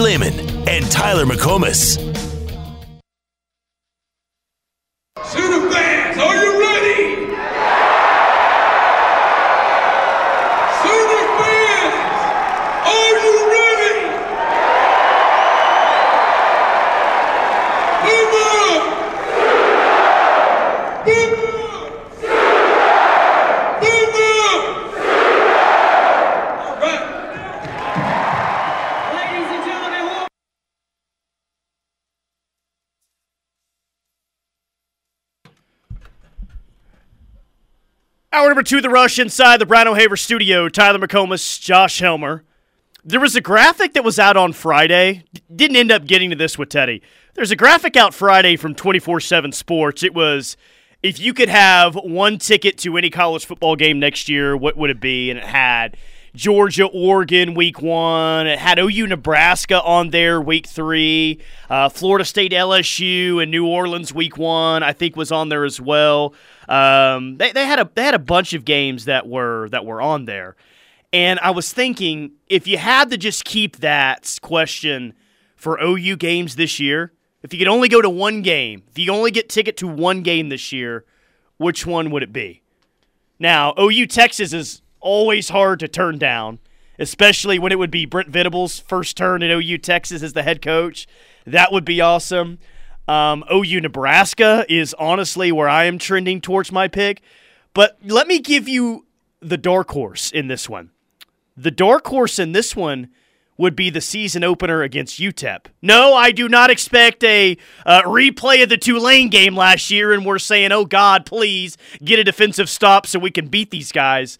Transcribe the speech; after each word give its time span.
Lehman 0.00 0.32
and 0.66 0.90
Tyler 0.90 1.26
McComas. 1.26 2.11
Number 38.52 38.62
two, 38.62 38.82
The 38.82 38.90
Rush 38.90 39.18
inside 39.18 39.62
the 39.62 39.64
Brian 39.64 39.88
O'Haver 39.88 40.14
studio. 40.14 40.68
Tyler 40.68 40.98
McComas, 40.98 41.58
Josh 41.58 42.00
Helmer. 42.00 42.44
There 43.02 43.18
was 43.18 43.34
a 43.34 43.40
graphic 43.40 43.94
that 43.94 44.04
was 44.04 44.18
out 44.18 44.36
on 44.36 44.52
Friday. 44.52 45.24
D- 45.32 45.42
didn't 45.56 45.78
end 45.78 45.90
up 45.90 46.04
getting 46.04 46.28
to 46.28 46.36
this 46.36 46.58
with 46.58 46.68
Teddy. 46.68 47.00
There's 47.32 47.50
a 47.50 47.56
graphic 47.56 47.96
out 47.96 48.12
Friday 48.12 48.56
from 48.56 48.74
24 48.74 49.20
7 49.20 49.52
Sports. 49.52 50.02
It 50.02 50.12
was 50.12 50.58
if 51.02 51.18
you 51.18 51.32
could 51.32 51.48
have 51.48 51.94
one 51.94 52.36
ticket 52.36 52.76
to 52.80 52.98
any 52.98 53.08
college 53.08 53.46
football 53.46 53.74
game 53.74 53.98
next 53.98 54.28
year, 54.28 54.54
what 54.54 54.76
would 54.76 54.90
it 54.90 55.00
be? 55.00 55.30
And 55.30 55.38
it 55.38 55.46
had 55.46 55.96
Georgia, 56.34 56.84
Oregon, 56.84 57.54
week 57.54 57.80
one. 57.80 58.46
It 58.46 58.58
had 58.58 58.78
OU, 58.78 59.06
Nebraska 59.06 59.82
on 59.82 60.10
there, 60.10 60.40
week 60.40 60.66
three. 60.66 61.40
Uh, 61.68 61.88
Florida 61.90 62.24
State, 62.24 62.52
LSU, 62.52 63.42
and 63.42 63.50
New 63.50 63.66
Orleans, 63.66 64.14
week 64.14 64.38
one. 64.38 64.82
I 64.82 64.92
think 64.92 65.16
was 65.16 65.32
on 65.32 65.48
there 65.50 65.64
as 65.64 65.80
well. 65.80 66.34
Um, 66.72 67.36
they, 67.36 67.52
they 67.52 67.66
had 67.66 67.78
a 67.78 67.90
they 67.94 68.02
had 68.02 68.14
a 68.14 68.18
bunch 68.18 68.54
of 68.54 68.64
games 68.64 69.04
that 69.04 69.28
were 69.28 69.68
that 69.68 69.84
were 69.84 70.00
on 70.00 70.24
there, 70.24 70.56
and 71.12 71.38
I 71.40 71.50
was 71.50 71.70
thinking 71.70 72.32
if 72.48 72.66
you 72.66 72.78
had 72.78 73.10
to 73.10 73.18
just 73.18 73.44
keep 73.44 73.76
that 73.78 74.38
question 74.40 75.12
for 75.54 75.78
OU 75.82 76.16
games 76.16 76.56
this 76.56 76.80
year, 76.80 77.12
if 77.42 77.52
you 77.52 77.58
could 77.58 77.68
only 77.68 77.90
go 77.90 78.00
to 78.00 78.08
one 78.08 78.40
game, 78.40 78.84
if 78.88 78.98
you 78.98 79.12
only 79.12 79.30
get 79.30 79.50
ticket 79.50 79.76
to 79.76 79.86
one 79.86 80.22
game 80.22 80.48
this 80.48 80.72
year, 80.72 81.04
which 81.58 81.84
one 81.84 82.10
would 82.10 82.22
it 82.22 82.32
be? 82.32 82.62
Now, 83.38 83.74
OU 83.78 84.06
Texas 84.06 84.54
is 84.54 84.80
always 84.98 85.50
hard 85.50 85.78
to 85.80 85.88
turn 85.88 86.16
down, 86.16 86.58
especially 86.98 87.58
when 87.58 87.72
it 87.72 87.78
would 87.78 87.90
be 87.90 88.06
Brent 88.06 88.30
Venables' 88.30 88.78
first 88.78 89.14
turn 89.14 89.42
at 89.42 89.50
OU 89.50 89.76
Texas 89.76 90.22
as 90.22 90.32
the 90.32 90.42
head 90.42 90.62
coach. 90.62 91.06
That 91.44 91.70
would 91.70 91.84
be 91.84 92.00
awesome. 92.00 92.60
Um, 93.12 93.44
OU 93.52 93.82
Nebraska 93.82 94.64
is 94.70 94.94
honestly 94.98 95.52
where 95.52 95.68
I 95.68 95.84
am 95.84 95.98
trending 95.98 96.40
towards 96.40 96.72
my 96.72 96.88
pick. 96.88 97.20
But 97.74 97.98
let 98.02 98.26
me 98.26 98.38
give 98.38 98.66
you 98.66 99.04
the 99.40 99.58
dark 99.58 99.90
horse 99.90 100.30
in 100.30 100.48
this 100.48 100.66
one. 100.66 100.92
The 101.54 101.70
dark 101.70 102.06
horse 102.06 102.38
in 102.38 102.52
this 102.52 102.74
one 102.74 103.08
would 103.58 103.76
be 103.76 103.90
the 103.90 104.00
season 104.00 104.42
opener 104.42 104.82
against 104.82 105.20
UTEP. 105.20 105.66
No, 105.82 106.14
I 106.14 106.30
do 106.30 106.48
not 106.48 106.70
expect 106.70 107.22
a 107.22 107.58
uh, 107.84 108.00
replay 108.04 108.62
of 108.62 108.70
the 108.70 108.78
Tulane 108.78 109.28
game 109.28 109.54
last 109.54 109.90
year, 109.90 110.14
and 110.14 110.24
we're 110.24 110.38
saying, 110.38 110.72
oh 110.72 110.86
God, 110.86 111.26
please 111.26 111.76
get 112.02 112.18
a 112.18 112.24
defensive 112.24 112.70
stop 112.70 113.06
so 113.06 113.18
we 113.18 113.30
can 113.30 113.48
beat 113.48 113.70
these 113.70 113.92
guys. 113.92 114.38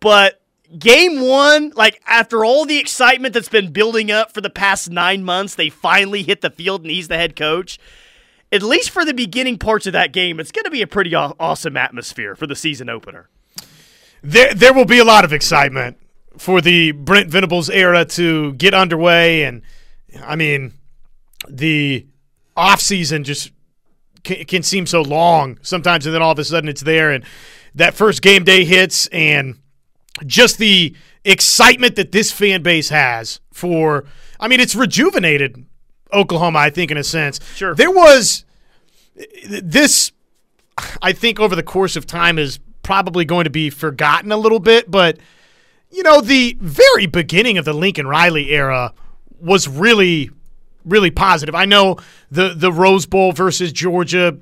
But 0.00 0.41
game 0.78 1.20
one, 1.20 1.72
like 1.74 2.00
after 2.06 2.44
all 2.44 2.64
the 2.64 2.78
excitement 2.78 3.34
that's 3.34 3.48
been 3.48 3.72
building 3.72 4.10
up 4.10 4.32
for 4.32 4.40
the 4.40 4.50
past 4.50 4.90
nine 4.90 5.24
months, 5.24 5.54
they 5.54 5.68
finally 5.68 6.22
hit 6.22 6.40
the 6.40 6.50
field 6.50 6.82
and 6.82 6.90
he's 6.90 7.08
the 7.08 7.16
head 7.16 7.36
coach. 7.36 7.78
At 8.50 8.62
least 8.62 8.90
for 8.90 9.04
the 9.04 9.14
beginning 9.14 9.58
parts 9.58 9.86
of 9.86 9.92
that 9.94 10.12
game, 10.12 10.38
it's 10.38 10.52
going 10.52 10.64
to 10.64 10.70
be 10.70 10.82
a 10.82 10.86
pretty 10.86 11.14
aw- 11.14 11.32
awesome 11.40 11.76
atmosphere 11.76 12.34
for 12.36 12.46
the 12.46 12.56
season 12.56 12.88
opener. 12.90 13.28
there 14.22 14.52
there 14.54 14.72
will 14.72 14.84
be 14.84 14.98
a 14.98 15.04
lot 15.04 15.24
of 15.24 15.32
excitement 15.32 15.96
for 16.38 16.60
the 16.60 16.92
Brent 16.92 17.30
Venables 17.30 17.68
era 17.70 18.04
to 18.04 18.52
get 18.54 18.72
underway 18.74 19.44
and 19.44 19.62
I 20.24 20.36
mean 20.36 20.72
the 21.48 22.06
offseason 22.56 23.24
just 23.24 23.50
can, 24.22 24.44
can 24.44 24.62
seem 24.62 24.86
so 24.86 25.02
long 25.02 25.58
sometimes 25.62 26.06
and 26.06 26.14
then 26.14 26.22
all 26.22 26.32
of 26.32 26.38
a 26.38 26.44
sudden 26.44 26.68
it's 26.68 26.82
there 26.82 27.10
and 27.10 27.24
that 27.74 27.94
first 27.94 28.22
game 28.22 28.44
day 28.44 28.64
hits 28.64 29.06
and 29.08 29.56
just 30.26 30.58
the 30.58 30.94
excitement 31.24 31.96
that 31.96 32.12
this 32.12 32.30
fan 32.32 32.62
base 32.62 32.88
has 32.88 33.40
for 33.52 34.04
I 34.40 34.48
mean 34.48 34.60
it's 34.60 34.74
rejuvenated 34.74 35.64
Oklahoma 36.12 36.58
I 36.58 36.70
think 36.70 36.90
in 36.90 36.96
a 36.96 37.04
sense. 37.04 37.40
Sure. 37.54 37.74
There 37.74 37.90
was 37.90 38.44
this 39.46 40.12
I 41.00 41.12
think 41.12 41.38
over 41.38 41.54
the 41.54 41.62
course 41.62 41.96
of 41.96 42.06
time 42.06 42.38
is 42.38 42.58
probably 42.82 43.24
going 43.24 43.44
to 43.44 43.50
be 43.50 43.70
forgotten 43.70 44.32
a 44.32 44.36
little 44.36 44.58
bit, 44.58 44.90
but 44.90 45.18
you 45.92 46.02
know, 46.02 46.20
the 46.20 46.56
very 46.60 47.06
beginning 47.06 47.58
of 47.58 47.64
the 47.64 47.74
Lincoln 47.74 48.06
Riley 48.06 48.50
era 48.50 48.94
was 49.38 49.68
really, 49.68 50.30
really 50.84 51.10
positive. 51.10 51.54
I 51.54 51.66
know 51.66 51.98
the 52.30 52.54
the 52.56 52.72
Rose 52.72 53.06
Bowl 53.06 53.32
versus 53.32 53.72
Georgia, 53.72 54.38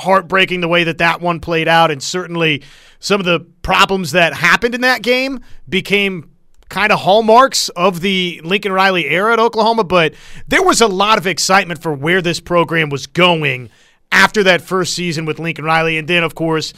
heartbreaking 0.00 0.60
the 0.60 0.68
way 0.68 0.84
that 0.84 0.98
that 0.98 1.20
one 1.20 1.40
played 1.40 1.68
out, 1.68 1.90
and 1.90 2.02
certainly 2.02 2.62
some 2.98 3.20
of 3.20 3.26
the 3.26 3.40
problems 3.62 4.12
that 4.12 4.34
happened 4.34 4.74
in 4.74 4.80
that 4.80 5.02
game 5.02 5.40
became 5.68 6.30
kind 6.68 6.92
of 6.92 7.00
hallmarks 7.00 7.68
of 7.70 8.00
the 8.00 8.40
Lincoln 8.44 8.72
Riley 8.72 9.06
era 9.06 9.34
at 9.34 9.38
Oklahoma. 9.38 9.84
But 9.84 10.14
there 10.48 10.62
was 10.62 10.80
a 10.80 10.88
lot 10.88 11.18
of 11.18 11.26
excitement 11.26 11.82
for 11.82 11.92
where 11.92 12.22
this 12.22 12.40
program 12.40 12.88
was 12.88 13.06
going 13.06 13.70
after 14.10 14.42
that 14.44 14.62
first 14.62 14.94
season 14.94 15.24
with 15.24 15.38
Lincoln 15.38 15.64
Riley, 15.64 15.98
and 15.98 16.08
then 16.08 16.22
of 16.22 16.34
course 16.34 16.72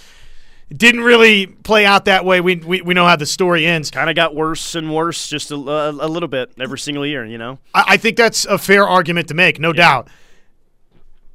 didn't 0.74 1.02
really 1.02 1.46
play 1.46 1.86
out 1.86 2.06
that 2.06 2.24
way. 2.24 2.40
We, 2.40 2.56
we, 2.56 2.82
we 2.82 2.94
know 2.94 3.06
how 3.06 3.16
the 3.16 3.26
story 3.26 3.64
ends. 3.64 3.90
Kind 3.90 4.10
of 4.10 4.16
got 4.16 4.34
worse 4.34 4.74
and 4.74 4.92
worse 4.92 5.28
just 5.28 5.52
a, 5.52 5.54
a, 5.54 5.90
a 5.90 6.08
little 6.08 6.28
bit 6.28 6.52
every 6.58 6.78
single 6.78 7.06
year, 7.06 7.24
you 7.24 7.38
know? 7.38 7.58
I, 7.72 7.84
I 7.90 7.96
think 7.96 8.16
that's 8.16 8.44
a 8.46 8.58
fair 8.58 8.84
argument 8.86 9.28
to 9.28 9.34
make, 9.34 9.60
no 9.60 9.72
doubt. 9.72 10.08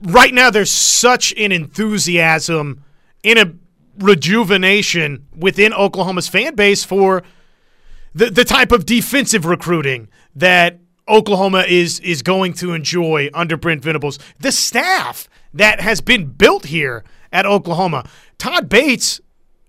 Right 0.02 0.34
now, 0.34 0.50
there's 0.50 0.72
such 0.72 1.34
an 1.38 1.52
enthusiasm 1.52 2.84
in 3.24 3.38
a 3.38 3.54
rejuvenation 4.00 5.28
within 5.36 5.74
Oklahoma's 5.74 6.28
fan 6.28 6.56
base 6.56 6.84
for 6.84 7.24
the, 8.14 8.30
the 8.30 8.44
type 8.44 8.72
of 8.72 8.86
defensive 8.86 9.46
recruiting 9.46 10.10
that 10.36 10.80
Oklahoma 11.08 11.66
is 11.68 12.00
is 12.00 12.22
going 12.22 12.54
to 12.54 12.74
enjoy 12.74 13.30
under 13.34 13.58
Brent 13.58 13.84
Venables. 13.84 14.18
The 14.40 14.52
staff 14.52 15.28
that 15.54 15.82
has 15.82 16.02
been 16.02 16.28
built 16.32 16.66
here 16.66 17.04
at 17.32 17.46
Oklahoma. 17.46 18.08
Todd 18.38 18.70
Bates, 18.70 19.20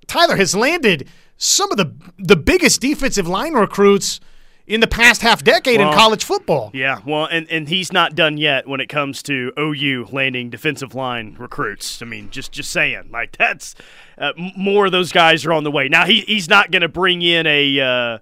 Tyler 0.06 0.36
has 0.36 0.54
landed 0.54 1.08
some 1.36 1.70
of 1.72 1.76
the 1.76 1.94
the 2.18 2.36
biggest 2.36 2.80
defensive 2.80 3.26
line 3.26 3.54
recruits 3.54 4.20
in 4.66 4.80
the 4.80 4.86
past 4.86 5.22
half 5.22 5.42
decade 5.42 5.80
in 5.80 5.92
college 5.92 6.24
football. 6.24 6.70
Yeah, 6.72 7.00
well, 7.04 7.26
and, 7.26 7.48
and 7.50 7.68
he's 7.68 7.92
not 7.92 8.14
done 8.14 8.36
yet 8.36 8.68
when 8.68 8.80
it 8.80 8.88
comes 8.88 9.22
to 9.24 9.52
OU 9.58 10.08
landing 10.12 10.50
defensive 10.50 10.94
line 10.94 11.36
recruits. 11.38 12.00
I 12.02 12.04
mean, 12.04 12.30
just 12.30 12.52
just 12.52 12.70
saying, 12.70 13.10
like 13.10 13.36
that's 13.36 13.74
uh, 14.18 14.32
more 14.56 14.86
of 14.86 14.92
those 14.92 15.12
guys 15.12 15.44
are 15.44 15.52
on 15.52 15.64
the 15.64 15.70
way. 15.70 15.88
Now 15.88 16.06
he 16.06 16.20
he's 16.22 16.48
not 16.48 16.70
going 16.70 16.82
to 16.82 16.88
bring 16.88 17.22
in 17.22 17.46
a 17.46 17.80
uh, 17.80 18.18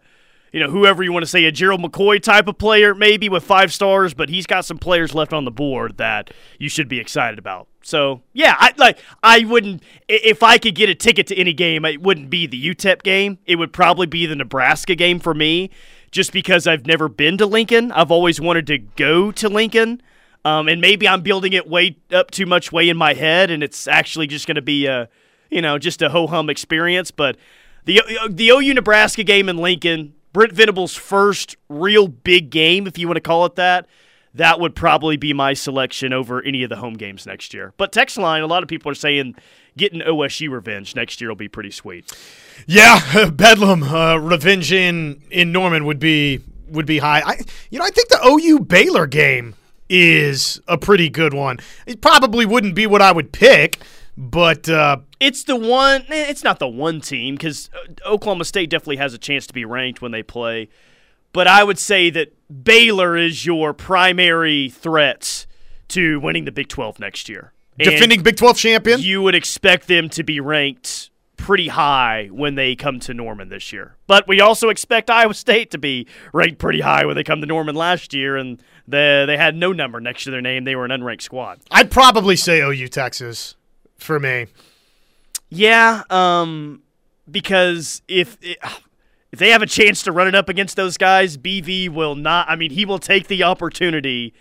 you 0.53 0.61
know 0.61 0.71
whoever 0.71 1.03
you 1.03 1.13
want 1.13 1.23
to 1.23 1.31
say 1.31 1.45
a 1.45 1.53
Gerald 1.53 1.81
McCoy 1.83 2.23
type 2.23 2.49
of 2.49 2.59
player 2.59 2.95
maybe 2.95 3.29
with 3.29 3.45
five 3.45 3.73
stars, 3.73 4.15
but 4.15 4.29
he's 4.29 4.47
got 4.47 4.65
some 4.65 4.79
players 4.79 5.15
left 5.15 5.33
on 5.33 5.45
the 5.45 5.51
board 5.51 5.99
that 5.99 6.31
you 6.59 6.69
should 6.69 6.89
be 6.89 6.99
excited 6.99 7.39
about. 7.39 7.69
So 7.83 8.23
yeah, 8.33 8.57
I 8.59 8.73
like 8.77 8.99
I 9.23 9.45
wouldn't 9.45 9.83
if 10.09 10.43
I 10.43 10.59
could 10.59 10.75
get 10.75 10.89
a 10.89 10.95
ticket 10.95 11.27
to 11.29 11.37
any 11.37 11.53
game, 11.53 11.85
it 11.85 12.03
wouldn't 12.03 12.31
be 12.31 12.47
the 12.47 12.75
UTEP 12.75 13.03
game. 13.03 13.39
It 13.47 13.57
would 13.57 13.73
probably 13.73 14.07
be 14.07 14.27
the 14.27 14.37
Nebraska 14.37 14.95
game 14.95 15.19
for 15.19 15.35
me, 15.35 15.71
just 16.11 16.33
because 16.33 16.67
I've 16.67 16.87
never 16.87 17.09
been 17.09 17.39
to 17.39 17.47
Lincoln. 17.47 17.93
I've 17.93 18.11
always 18.11 18.41
wanted 18.41 18.67
to 18.69 18.79
go 18.79 19.31
to 19.33 19.49
Lincoln. 19.49 20.03
Um, 20.45 20.69
and 20.69 20.81
maybe 20.81 21.07
I'm 21.07 21.23
building 21.23 21.53
it 21.53 21.69
way 21.69 21.97
up 22.13 22.31
too 22.31 22.47
much 22.47 22.73
way 22.73 22.89
in 22.89 22.97
my 22.97 23.15
head, 23.15 23.51
and 23.51 23.63
it's 23.63 23.87
actually 23.87 24.27
just 24.27 24.47
going 24.47 24.55
to 24.55 24.63
be 24.63 24.87
a, 24.87 25.09
you 25.51 25.61
know, 25.61 25.79
just 25.79 26.01
a 26.01 26.09
ho 26.09 26.27
hum 26.27 26.49
experience. 26.49 27.11
But 27.11 27.37
the 27.85 28.01
the 28.29 28.49
OU 28.49 28.75
Nebraska 28.75 29.23
game 29.23 29.49
in 29.49 29.59
Lincoln, 29.59 30.15
Brent 30.33 30.53
Venables' 30.53 30.95
first 30.95 31.57
real 31.69 32.09
big 32.09 32.49
game, 32.51 32.87
if 32.87 32.97
you 32.97 33.07
want 33.07 33.17
to 33.17 33.21
call 33.21 33.45
it 33.45 33.57
that, 33.57 33.87
that 34.35 34.61
would 34.61 34.75
probably 34.75 35.19
be 35.19 35.35
my 35.35 35.53
selection 35.53 36.13
over 36.13 36.43
any 36.43 36.63
of 36.63 36.71
the 36.71 36.77
home 36.77 36.95
games 36.95 37.27
next 37.27 37.53
year. 37.53 37.75
But 37.77 37.93
text 37.93 38.17
line, 38.17 38.43
a 38.43 38.47
lot 38.47 38.63
of 38.63 38.69
people 38.69 38.91
are 38.91 38.95
saying 38.95 39.35
getting 39.77 40.01
OSU 40.01 40.51
revenge 40.51 40.95
next 40.97 41.21
year 41.21 41.29
will 41.29 41.37
be 41.37 41.49
pretty 41.49 41.71
sweet. 41.71 42.13
Yeah, 42.67 43.31
Bedlam 43.33 43.83
uh, 43.83 44.17
revenge 44.17 44.73
in 44.73 45.21
in 45.31 45.53
Norman 45.53 45.85
would 45.87 45.99
be 45.99 46.41
would 46.69 46.87
be 46.87 46.99
high. 46.99 47.23
I 47.25 47.41
you 47.71 47.79
know 47.79 47.85
I 47.85 47.91
think 47.91 48.09
the 48.09 48.21
OU 48.27 48.61
Baylor 48.61 49.07
game 49.07 49.55
is 49.89 50.61
a 50.69 50.79
pretty 50.79 51.09
good 51.09 51.35
one. 51.35 51.59
It 51.87 52.01
probably 52.01 52.47
wouldn't 52.47 52.75
be 52.77 52.87
what 52.87 53.03
I 53.03 53.11
would 53.11 53.33
pick, 53.33 53.81
but 54.17 54.69
uh, 54.69 54.99
It's 55.19 55.43
the 55.45 55.57
one. 55.57 56.03
eh, 56.09 56.27
It's 56.29 56.45
not 56.45 56.61
the 56.61 56.69
one 56.69 57.01
team 57.01 57.35
because 57.35 57.69
Oklahoma 58.07 58.45
State 58.45 58.71
definitely 58.71 58.99
has 58.99 59.15
a 59.15 59.19
chance 59.19 59.49
to 59.49 59.53
be 59.55 59.65
ranked 59.65 60.01
when 60.01 60.13
they 60.13 60.23
play. 60.23 60.69
but 61.33 61.49
I 61.49 61.65
would 61.65 61.79
say 61.79 62.09
that 62.11 62.33
Baylor 62.65 63.17
is 63.17 63.45
your 63.47 63.73
primary 63.73 64.69
threat 64.69 65.47
to 65.89 66.21
winning 66.21 66.45
the 66.45 66.53
Big 66.53 66.69
12 66.69 67.01
next 67.01 67.29
year. 67.29 67.53
And 67.79 67.89
Defending 67.91 68.23
Big 68.23 68.37
12 68.37 68.57
champion. 68.57 69.01
you 69.01 69.23
would 69.23 69.35
expect 69.35 69.89
them 69.89 70.09
to 70.11 70.23
be 70.23 70.39
ranked 70.39 71.10
pretty 71.41 71.69
high 71.69 72.29
when 72.31 72.55
they 72.55 72.77
come 72.77 73.01
to 73.01 73.15
Norman 73.15 73.49
this 73.49 73.73
year. 73.73 73.97
But 74.07 74.29
we 74.29 74.41
also 74.41 74.69
expect 74.69 75.11
Iowa 75.11 75.35
State 75.35 75.71
to 75.71 75.79
be 75.79 76.07
ranked 76.33 76.59
pretty 76.59 76.81
high 76.81 77.07
when 77.07 77.17
they 77.17 77.25
come 77.25 77.41
to 77.41 77.47
Norman 77.47 77.75
last 77.75 78.13
year, 78.13 78.37
and 78.37 78.63
they, 78.87 79.25
they 79.27 79.37
had 79.37 79.57
no 79.57 79.73
number 79.73 80.01
next 80.01 80.25
to 80.25 80.31
their 80.31 80.43
name. 80.43 80.65
They 80.65 80.77
were 80.77 80.85
an 80.85 80.91
unranked 80.91 81.23
squad. 81.23 81.61
I'd 81.71 81.91
probably 81.91 82.37
say 82.37 82.61
OU 82.61 82.89
Texas 82.89 83.57
for 83.97 84.21
me. 84.21 84.49
Yeah, 85.49 86.03
um, 86.11 86.83
because 87.29 88.03
if 88.07 88.37
if 88.41 89.39
they 89.39 89.51
have 89.51 89.63
a 89.63 89.67
chance 89.67 90.03
to 90.03 90.13
run 90.13 90.29
it 90.29 90.35
up 90.35 90.49
against 90.49 90.77
those 90.77 90.97
guys, 90.97 91.37
BV 91.37 91.89
will 91.89 92.15
not. 92.15 92.49
I 92.49 92.57
mean, 92.57 92.71
he 92.71 92.85
will 92.85 92.99
take 92.99 93.29
the 93.29 93.43
opportunity 93.43 94.35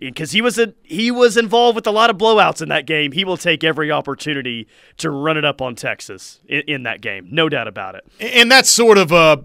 because 0.00 0.32
he 0.32 0.40
was 0.40 0.58
a 0.58 0.74
he 0.82 1.10
was 1.10 1.36
involved 1.36 1.76
with 1.76 1.86
a 1.86 1.90
lot 1.90 2.10
of 2.10 2.18
blowouts 2.18 2.62
in 2.62 2.68
that 2.68 2.86
game. 2.86 3.12
He 3.12 3.24
will 3.24 3.36
take 3.36 3.64
every 3.64 3.90
opportunity 3.90 4.68
to 4.98 5.10
run 5.10 5.36
it 5.36 5.44
up 5.44 5.62
on 5.62 5.74
Texas 5.74 6.40
in, 6.46 6.62
in 6.62 6.82
that 6.84 7.00
game, 7.00 7.28
no 7.30 7.48
doubt 7.48 7.68
about 7.68 7.94
it. 7.94 8.04
And 8.20 8.50
that's 8.50 8.68
sort 8.68 8.98
of 8.98 9.12
a, 9.12 9.42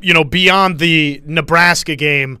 you 0.00 0.14
know, 0.14 0.24
beyond 0.24 0.78
the 0.78 1.22
Nebraska 1.26 1.96
game. 1.96 2.40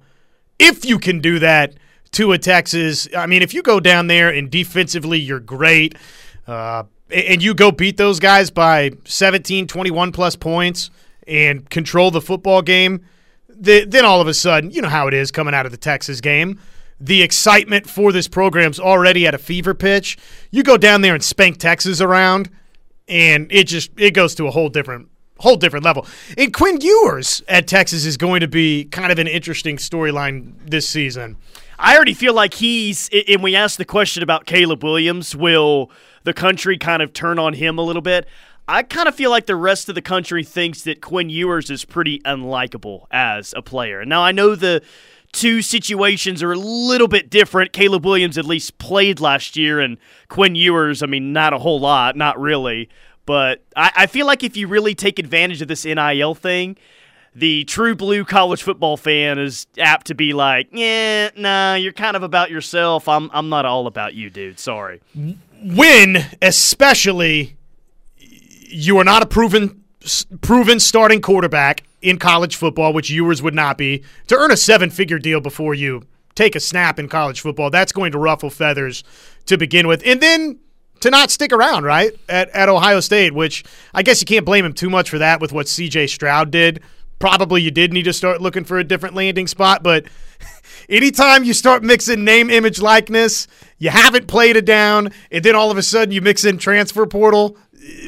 If 0.58 0.84
you 0.84 0.98
can 0.98 1.20
do 1.20 1.38
that 1.40 1.74
to 2.12 2.32
a 2.32 2.38
Texas, 2.38 3.08
I 3.16 3.26
mean, 3.26 3.42
if 3.42 3.52
you 3.52 3.62
go 3.62 3.80
down 3.80 4.06
there 4.06 4.30
and 4.30 4.50
defensively 4.50 5.18
you're 5.18 5.40
great, 5.40 5.96
uh, 6.46 6.84
and 7.10 7.42
you 7.42 7.54
go 7.54 7.70
beat 7.70 7.96
those 7.96 8.18
guys 8.18 8.50
by 8.50 8.92
17, 9.04 9.66
21 9.66 10.12
plus 10.12 10.36
points 10.36 10.90
and 11.26 11.68
control 11.70 12.10
the 12.10 12.20
football 12.20 12.62
game, 12.62 13.04
then 13.48 14.04
all 14.04 14.20
of 14.20 14.26
a 14.26 14.34
sudden, 14.34 14.70
you 14.70 14.82
know 14.82 14.88
how 14.88 15.06
it 15.06 15.14
is 15.14 15.30
coming 15.30 15.54
out 15.54 15.66
of 15.66 15.72
the 15.72 15.78
Texas 15.78 16.20
game. 16.20 16.58
The 17.00 17.22
excitement 17.22 17.88
for 17.88 18.12
this 18.12 18.28
program's 18.28 18.78
already 18.78 19.26
at 19.26 19.34
a 19.34 19.38
fever 19.38 19.74
pitch. 19.74 20.16
You 20.50 20.62
go 20.62 20.76
down 20.76 21.00
there 21.00 21.14
and 21.14 21.22
spank 21.22 21.58
Texas 21.58 22.00
around, 22.00 22.50
and 23.08 23.50
it 23.50 23.64
just 23.64 23.90
it 23.96 24.12
goes 24.12 24.34
to 24.36 24.46
a 24.46 24.50
whole 24.50 24.68
different 24.68 25.08
whole 25.38 25.56
different 25.56 25.84
level. 25.84 26.06
And 26.38 26.52
Quinn 26.52 26.80
Ewers 26.80 27.42
at 27.48 27.66
Texas 27.66 28.04
is 28.04 28.16
going 28.16 28.40
to 28.40 28.48
be 28.48 28.84
kind 28.84 29.12
of 29.12 29.18
an 29.18 29.26
interesting 29.26 29.76
storyline 29.76 30.54
this 30.64 30.88
season. 30.88 31.36
I 31.78 31.96
already 31.96 32.14
feel 32.14 32.34
like 32.34 32.54
he's. 32.54 33.10
And 33.28 33.42
we 33.42 33.56
asked 33.56 33.78
the 33.78 33.84
question 33.84 34.22
about 34.22 34.46
Caleb 34.46 34.82
Williams. 34.82 35.34
Will 35.34 35.90
the 36.22 36.32
country 36.32 36.78
kind 36.78 37.02
of 37.02 37.12
turn 37.12 37.38
on 37.38 37.54
him 37.54 37.78
a 37.78 37.82
little 37.82 38.02
bit? 38.02 38.26
I 38.66 38.82
kind 38.82 39.08
of 39.08 39.14
feel 39.14 39.30
like 39.30 39.44
the 39.44 39.56
rest 39.56 39.90
of 39.90 39.94
the 39.94 40.00
country 40.00 40.42
thinks 40.42 40.82
that 40.82 41.02
Quinn 41.02 41.28
Ewers 41.28 41.68
is 41.68 41.84
pretty 41.84 42.20
unlikable 42.20 43.04
as 43.10 43.52
a 43.54 43.60
player. 43.60 44.04
Now 44.06 44.22
I 44.22 44.32
know 44.32 44.54
the 44.54 44.82
two 45.34 45.60
situations 45.60 46.42
are 46.42 46.52
a 46.52 46.58
little 46.58 47.08
bit 47.08 47.28
different. 47.28 47.72
Caleb 47.72 48.06
Williams 48.06 48.38
at 48.38 48.46
least 48.46 48.78
played 48.78 49.20
last 49.20 49.56
year, 49.56 49.80
and 49.80 49.98
Quinn 50.28 50.54
Ewers, 50.54 51.02
I 51.02 51.06
mean, 51.06 51.32
not 51.32 51.52
a 51.52 51.58
whole 51.58 51.80
lot, 51.80 52.16
not 52.16 52.40
really. 52.40 52.88
But 53.26 53.62
I, 53.76 53.92
I 53.96 54.06
feel 54.06 54.26
like 54.26 54.42
if 54.42 54.56
you 54.56 54.68
really 54.68 54.94
take 54.94 55.18
advantage 55.18 55.60
of 55.60 55.68
this 55.68 55.84
NIL 55.84 56.34
thing, 56.34 56.76
the 57.34 57.64
true 57.64 57.94
blue 57.94 58.24
college 58.24 58.62
football 58.62 58.96
fan 58.96 59.38
is 59.38 59.66
apt 59.78 60.06
to 60.06 60.14
be 60.14 60.32
like, 60.32 60.68
yeah, 60.72 61.30
nah, 61.36 61.74
you're 61.74 61.92
kind 61.92 62.16
of 62.16 62.22
about 62.22 62.50
yourself. 62.50 63.08
I'm, 63.08 63.30
I'm 63.32 63.48
not 63.48 63.66
all 63.66 63.86
about 63.86 64.14
you, 64.14 64.30
dude. 64.30 64.58
Sorry. 64.58 65.00
When, 65.62 66.18
especially, 66.42 67.56
you 68.18 68.98
are 68.98 69.04
not 69.04 69.22
a 69.22 69.26
proven 69.26 69.83
proven 70.40 70.80
starting 70.80 71.20
quarterback 71.20 71.82
in 72.02 72.18
college 72.18 72.56
football, 72.56 72.92
which 72.92 73.10
yours 73.10 73.42
would 73.42 73.54
not 73.54 73.78
be, 73.78 74.02
to 74.26 74.36
earn 74.36 74.50
a 74.50 74.56
seven 74.56 74.90
figure 74.90 75.18
deal 75.18 75.40
before 75.40 75.74
you 75.74 76.02
take 76.34 76.54
a 76.54 76.60
snap 76.60 76.98
in 76.98 77.08
college 77.08 77.40
football, 77.40 77.70
that's 77.70 77.92
going 77.92 78.12
to 78.12 78.18
ruffle 78.18 78.50
feathers 78.50 79.04
to 79.46 79.56
begin 79.56 79.86
with. 79.86 80.02
And 80.04 80.20
then 80.20 80.58
to 81.00 81.10
not 81.10 81.30
stick 81.30 81.52
around, 81.52 81.84
right, 81.84 82.12
at, 82.28 82.48
at 82.50 82.68
Ohio 82.68 83.00
State, 83.00 83.34
which 83.34 83.64
I 83.92 84.02
guess 84.02 84.20
you 84.20 84.26
can't 84.26 84.46
blame 84.46 84.64
him 84.64 84.72
too 84.72 84.90
much 84.90 85.10
for 85.10 85.18
that 85.18 85.40
with 85.40 85.52
what 85.52 85.66
CJ 85.66 86.08
Stroud 86.08 86.50
did. 86.50 86.82
Probably 87.18 87.62
you 87.62 87.70
did 87.70 87.92
need 87.92 88.04
to 88.04 88.12
start 88.12 88.40
looking 88.40 88.64
for 88.64 88.78
a 88.78 88.84
different 88.84 89.14
landing 89.14 89.46
spot, 89.46 89.82
but 89.82 90.06
anytime 90.88 91.44
you 91.44 91.52
start 91.54 91.82
mixing 91.82 92.24
name, 92.24 92.50
image, 92.50 92.80
likeness, 92.80 93.46
you 93.78 93.90
haven't 93.90 94.26
played 94.26 94.56
it 94.56 94.64
down, 94.64 95.10
and 95.30 95.44
then 95.44 95.54
all 95.54 95.70
of 95.70 95.78
a 95.78 95.82
sudden 95.82 96.12
you 96.12 96.20
mix 96.20 96.44
in 96.44 96.58
transfer 96.58 97.06
portal, 97.06 97.56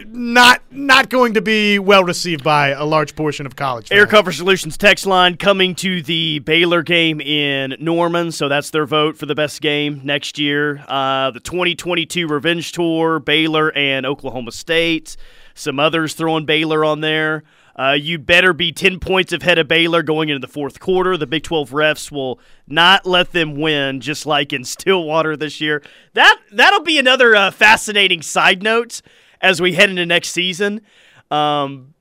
not 0.07 0.63
not 0.71 1.11
going 1.11 1.35
to 1.35 1.43
be 1.43 1.79
well 1.79 2.05
received 2.05 2.43
by 2.43 2.69
a 2.69 2.85
large 2.85 3.15
portion 3.15 3.47
of 3.47 3.57
college. 3.57 3.91
Air 3.91 4.03
fans. 4.05 4.11
Comfort 4.11 4.33
Solutions 4.33 4.77
text 4.77 5.07
line 5.07 5.37
coming 5.37 5.75
to 5.77 6.03
the 6.03 6.39
Baylor 6.41 6.83
game 6.83 7.21
in 7.21 7.77
Norman, 7.79 8.33
so 8.33 8.49
that's 8.49 8.71
their 8.71 8.87
vote 8.87 9.17
for 9.17 9.27
the 9.27 9.35
best 9.35 9.61
game 9.61 10.01
next 10.05 10.39
year. 10.39 10.85
Uh, 10.89 11.31
the 11.31 11.41
2022 11.41 12.27
Revenge 12.27 12.73
Tour, 12.73 13.19
Baylor 13.19 13.73
and 13.77 14.07
Oklahoma 14.07 14.53
State. 14.53 15.17
Some 15.55 15.79
others 15.79 16.15
throwing 16.15 16.45
Baylor 16.45 16.85
on 16.85 17.01
there. 17.01 17.43
Uh, 17.79 17.93
you 17.93 18.19
better 18.19 18.55
be 18.55 18.73
10 18.73 19.01
points 19.01 19.35
ahead 19.35 19.59
of 19.59 19.69
Baylor 19.69 20.03
going 20.03 20.31
into 20.31 20.39
the 20.39 20.51
fourth 20.51 20.81
quarter. 20.81 21.19
The 21.19 21.27
Big 21.27 21.43
12 21.43 21.71
refs 21.71 22.11
will 22.11 22.41
not 22.67 23.05
let 23.05 23.33
them 23.33 23.55
win, 23.55 24.01
just 24.01 24.25
like 24.25 24.55
in 24.55 24.65
Stillwater 24.65 25.37
this 25.37 25.61
year. 25.61 25.83
That 26.15 26.39
that'll 26.51 26.81
be 26.81 26.99
another 26.99 27.37
uh, 27.37 27.51
fascinating 27.51 28.23
side 28.23 28.63
note 28.63 29.03
as 29.41 29.61
we 29.61 29.75
head 29.75 29.91
into 29.91 30.07
next 30.07 30.31
season, 30.31 30.81
because 31.29 31.59
um, 31.67 31.95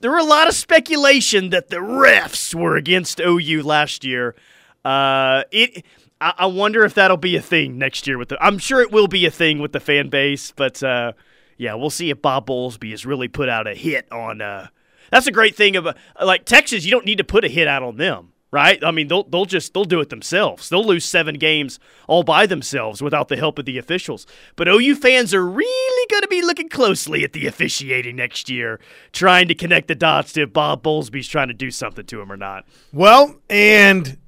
there 0.00 0.10
were 0.10 0.18
a 0.18 0.24
lot 0.24 0.48
of 0.48 0.54
speculation 0.54 1.50
that 1.50 1.68
the 1.68 1.76
refs 1.76 2.54
were 2.54 2.76
against 2.76 3.20
OU 3.20 3.62
last 3.62 4.04
year. 4.04 4.34
Uh, 4.84 5.44
it. 5.50 5.84
I, 6.20 6.34
I 6.38 6.46
wonder 6.46 6.84
if 6.84 6.94
that'll 6.94 7.16
be 7.16 7.36
a 7.36 7.42
thing 7.42 7.78
next 7.78 8.06
year 8.06 8.18
with 8.18 8.28
the. 8.28 8.42
I'm 8.44 8.58
sure 8.58 8.80
it 8.80 8.92
will 8.92 9.08
be 9.08 9.26
a 9.26 9.30
thing 9.30 9.60
with 9.60 9.72
the 9.72 9.80
fan 9.80 10.08
base, 10.08 10.52
but 10.54 10.82
uh, 10.82 11.12
yeah, 11.56 11.74
we'll 11.74 11.90
see 11.90 12.10
if 12.10 12.20
Bob 12.20 12.46
Bowlesby 12.46 12.90
has 12.90 13.06
really 13.06 13.28
put 13.28 13.48
out 13.48 13.66
a 13.66 13.74
hit 13.74 14.10
on. 14.10 14.40
Uh, 14.40 14.68
that's 15.10 15.26
a 15.26 15.32
great 15.32 15.54
thing 15.54 15.76
of 15.76 15.86
like 16.22 16.44
Texas. 16.44 16.84
You 16.84 16.90
don't 16.90 17.06
need 17.06 17.18
to 17.18 17.24
put 17.24 17.44
a 17.44 17.48
hit 17.48 17.68
out 17.68 17.82
on 17.82 17.96
them 17.96 18.31
right? 18.52 18.84
I 18.84 18.90
mean, 18.92 19.08
they'll 19.08 19.24
they'll 19.24 19.46
just 19.46 19.74
they'll 19.74 19.84
do 19.84 20.00
it 20.00 20.10
themselves. 20.10 20.68
They'll 20.68 20.84
lose 20.84 21.04
seven 21.04 21.36
games 21.36 21.80
all 22.06 22.22
by 22.22 22.46
themselves 22.46 23.02
without 23.02 23.28
the 23.28 23.36
help 23.36 23.58
of 23.58 23.64
the 23.64 23.78
officials. 23.78 24.26
But 24.54 24.68
OU 24.68 24.96
fans 24.96 25.34
are 25.34 25.44
really 25.44 26.06
going 26.08 26.22
to 26.22 26.28
be 26.28 26.42
looking 26.42 26.68
closely 26.68 27.24
at 27.24 27.32
the 27.32 27.46
officiating 27.48 28.14
next 28.14 28.48
year, 28.48 28.78
trying 29.10 29.48
to 29.48 29.54
connect 29.54 29.88
the 29.88 29.96
dots 29.96 30.32
to 30.34 30.42
if 30.42 30.52
Bob 30.52 30.82
Bowlesby's 30.84 31.26
trying 31.26 31.48
to 31.48 31.54
do 31.54 31.70
something 31.70 32.04
to 32.06 32.20
him 32.20 32.30
or 32.30 32.36
not. 32.36 32.64
Well, 32.92 33.40
and 33.48 34.18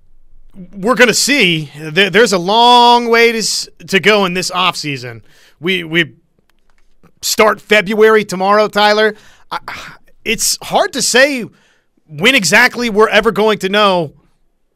we're 0.73 0.95
going 0.97 1.09
to 1.09 1.15
see. 1.15 1.71
There's 1.77 2.33
a 2.33 2.39
long 2.39 3.09
way 3.09 3.33
to, 3.33 3.71
to 3.89 4.01
go 4.01 4.25
in 4.25 4.35
this 4.35 4.51
offseason. 4.51 5.23
We 5.61 5.85
we 5.85 6.17
start 7.21 7.61
February 7.61 8.25
tomorrow, 8.25 8.69
Tyler. 8.69 9.15
It's 10.25 10.59
hard 10.63 10.95
to 10.95 11.03
say 11.03 11.45
when 12.07 12.35
exactly 12.35 12.91
we're 12.91 13.09
ever 13.09 13.33
going 13.33 13.59
to 13.59 13.69
know 13.69 14.15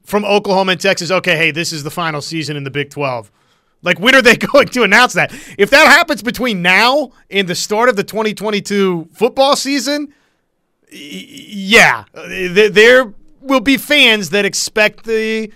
from 0.09 0.25
Oklahoma 0.25 0.73
and 0.73 0.81
Texas, 0.81 1.11
okay, 1.11 1.37
hey, 1.37 1.51
this 1.51 1.71
is 1.71 1.83
the 1.83 1.91
final 1.91 2.23
season 2.23 2.57
in 2.57 2.65
the 2.65 2.71
Big 2.71 2.89
12. 2.89 3.31
Like, 3.83 4.01
when 4.01 4.15
are 4.15 4.23
they 4.23 4.37
going 4.53 4.69
to 4.69 4.83
announce 4.83 5.13
that? 5.13 5.33
If 5.59 5.69
that 5.71 5.87
happens 5.87 6.23
between 6.23 6.63
now 6.63 7.13
and 7.31 7.47
the 7.47 7.55
start 7.55 7.91
of 7.91 7.97
the 7.97 8.05
2022 8.05 9.11
football 9.13 9.55
season, 9.55 10.15
yeah, 10.91 12.05
uh, 12.15 12.27
there 12.27 13.13
will 13.43 13.61
be 13.61 13.77
fans 13.77 14.31
that 14.31 14.47
expect 14.47 15.05
the 15.05 15.53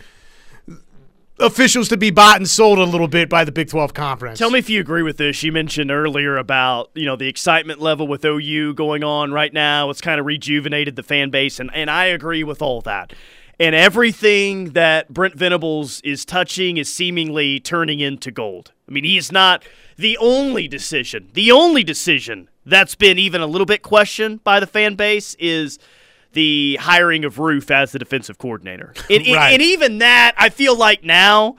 officials 1.38 1.88
to 1.88 1.96
be 1.96 2.10
bought 2.10 2.36
and 2.36 2.46
sold 2.46 2.78
a 2.78 2.84
little 2.84 3.08
bit 3.08 3.30
by 3.30 3.44
the 3.44 3.52
Big 3.52 3.68
12 3.68 3.94
conference. 3.94 4.38
Tell 4.38 4.50
me 4.50 4.58
if 4.58 4.68
you 4.68 4.80
agree 4.80 5.02
with 5.02 5.16
this. 5.16 5.42
You 5.42 5.50
mentioned 5.50 5.90
earlier 5.90 6.36
about, 6.36 6.90
you 6.94 7.06
know, 7.06 7.16
the 7.16 7.26
excitement 7.26 7.80
level 7.80 8.06
with 8.06 8.22
OU 8.22 8.74
going 8.74 9.02
on 9.02 9.32
right 9.32 9.52
now. 9.52 9.88
It's 9.88 10.02
kind 10.02 10.20
of 10.20 10.26
rejuvenated 10.26 10.94
the 10.94 11.02
fan 11.02 11.30
base 11.30 11.58
and 11.58 11.70
and 11.74 11.90
I 11.90 12.04
agree 12.04 12.44
with 12.44 12.60
all 12.60 12.82
that. 12.82 13.14
And 13.62 13.74
everything 13.74 14.72
that 14.72 15.12
Brent 15.12 15.34
Venables 15.36 16.00
is 16.02 16.24
touching 16.24 16.76
is 16.76 16.92
seemingly 16.92 17.60
turning 17.60 18.00
into 18.00 18.30
gold. 18.30 18.72
I 18.88 18.92
mean, 18.92 19.04
he 19.04 19.16
is 19.16 19.30
not 19.30 19.64
the 19.96 20.18
only 20.18 20.66
decision. 20.68 21.30
The 21.32 21.52
only 21.52 21.84
decision 21.84 22.50
that's 22.66 22.94
been 22.94 23.18
even 23.18 23.40
a 23.40 23.46
little 23.46 23.66
bit 23.66 23.82
questioned 23.82 24.42
by 24.44 24.60
the 24.60 24.66
fan 24.66 24.96
base 24.96 25.34
is– 25.38 25.78
the 26.32 26.78
hiring 26.80 27.24
of 27.24 27.38
Roof 27.38 27.70
as 27.70 27.92
the 27.92 27.98
defensive 27.98 28.38
coordinator. 28.38 28.94
And, 29.10 29.26
right. 29.26 29.52
and 29.52 29.62
even 29.62 29.98
that, 29.98 30.34
I 30.38 30.48
feel 30.48 30.76
like 30.76 31.04
now 31.04 31.56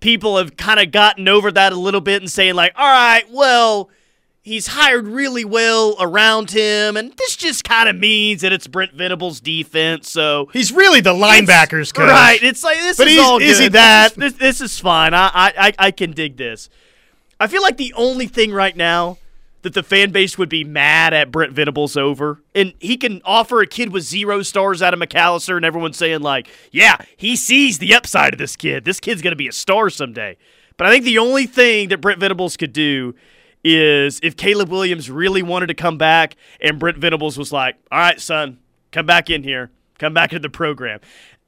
people 0.00 0.36
have 0.36 0.56
kind 0.56 0.78
of 0.78 0.90
gotten 0.90 1.26
over 1.26 1.50
that 1.50 1.72
a 1.72 1.76
little 1.76 2.02
bit 2.02 2.20
and 2.20 2.30
saying, 2.30 2.54
like, 2.54 2.72
all 2.76 2.90
right, 2.90 3.24
well, 3.30 3.88
he's 4.42 4.66
hired 4.66 5.06
really 5.06 5.44
well 5.44 5.96
around 5.98 6.50
him, 6.50 6.96
and 6.96 7.12
this 7.16 7.36
just 7.36 7.64
kind 7.64 7.88
of 7.88 7.96
means 7.96 8.42
that 8.42 8.52
it's 8.52 8.66
Brent 8.66 8.92
Venables' 8.92 9.40
defense. 9.40 10.10
So 10.10 10.48
he's 10.52 10.72
really 10.72 11.00
the 11.00 11.14
linebackers 11.14 11.94
coach, 11.94 12.10
right? 12.10 12.42
It's 12.42 12.62
like 12.62 12.78
this 12.78 12.98
but 12.98 13.08
is 13.08 13.18
all 13.18 13.38
good. 13.38 13.48
Is 13.48 13.58
he 13.58 13.68
that? 13.68 14.14
This, 14.14 14.34
this, 14.34 14.60
is 14.60 14.78
fine. 14.78 15.14
I, 15.14 15.30
I 15.34 15.72
I 15.78 15.90
can 15.90 16.12
dig 16.12 16.36
this. 16.36 16.68
I 17.40 17.46
feel 17.46 17.62
like 17.62 17.76
the 17.76 17.94
only 17.94 18.26
thing 18.26 18.52
right 18.52 18.76
now 18.76 19.18
that 19.62 19.74
the 19.74 19.82
fan 19.82 20.10
base 20.10 20.36
would 20.36 20.48
be 20.48 20.64
mad 20.64 21.14
at 21.14 21.30
Brent 21.30 21.52
Venables 21.52 21.96
over. 21.96 22.40
And 22.54 22.74
he 22.80 22.96
can 22.96 23.22
offer 23.24 23.60
a 23.60 23.66
kid 23.66 23.92
with 23.92 24.02
zero 24.02 24.42
stars 24.42 24.82
out 24.82 24.92
of 24.92 25.00
McAlester, 25.00 25.56
and 25.56 25.64
everyone's 25.64 25.96
saying, 25.96 26.20
like, 26.20 26.48
yeah, 26.72 26.96
he 27.16 27.36
sees 27.36 27.78
the 27.78 27.94
upside 27.94 28.32
of 28.32 28.38
this 28.38 28.56
kid. 28.56 28.84
This 28.84 29.00
kid's 29.00 29.22
going 29.22 29.32
to 29.32 29.36
be 29.36 29.48
a 29.48 29.52
star 29.52 29.88
someday. 29.88 30.36
But 30.76 30.88
I 30.88 30.90
think 30.90 31.04
the 31.04 31.18
only 31.18 31.46
thing 31.46 31.90
that 31.90 32.00
Brent 32.00 32.18
Venables 32.18 32.56
could 32.56 32.72
do 32.72 33.14
is 33.64 34.20
if 34.22 34.36
Caleb 34.36 34.68
Williams 34.68 35.10
really 35.10 35.42
wanted 35.42 35.66
to 35.66 35.74
come 35.74 35.98
back 35.98 36.36
and 36.60 36.78
Brent 36.78 36.98
Venables 36.98 37.38
was 37.38 37.52
like, 37.52 37.76
all 37.90 37.98
right, 37.98 38.20
son, 38.20 38.58
come 38.90 39.06
back 39.06 39.30
in 39.30 39.42
here, 39.42 39.70
come 39.98 40.14
back 40.14 40.32
into 40.32 40.42
the 40.42 40.50
program. 40.50 41.00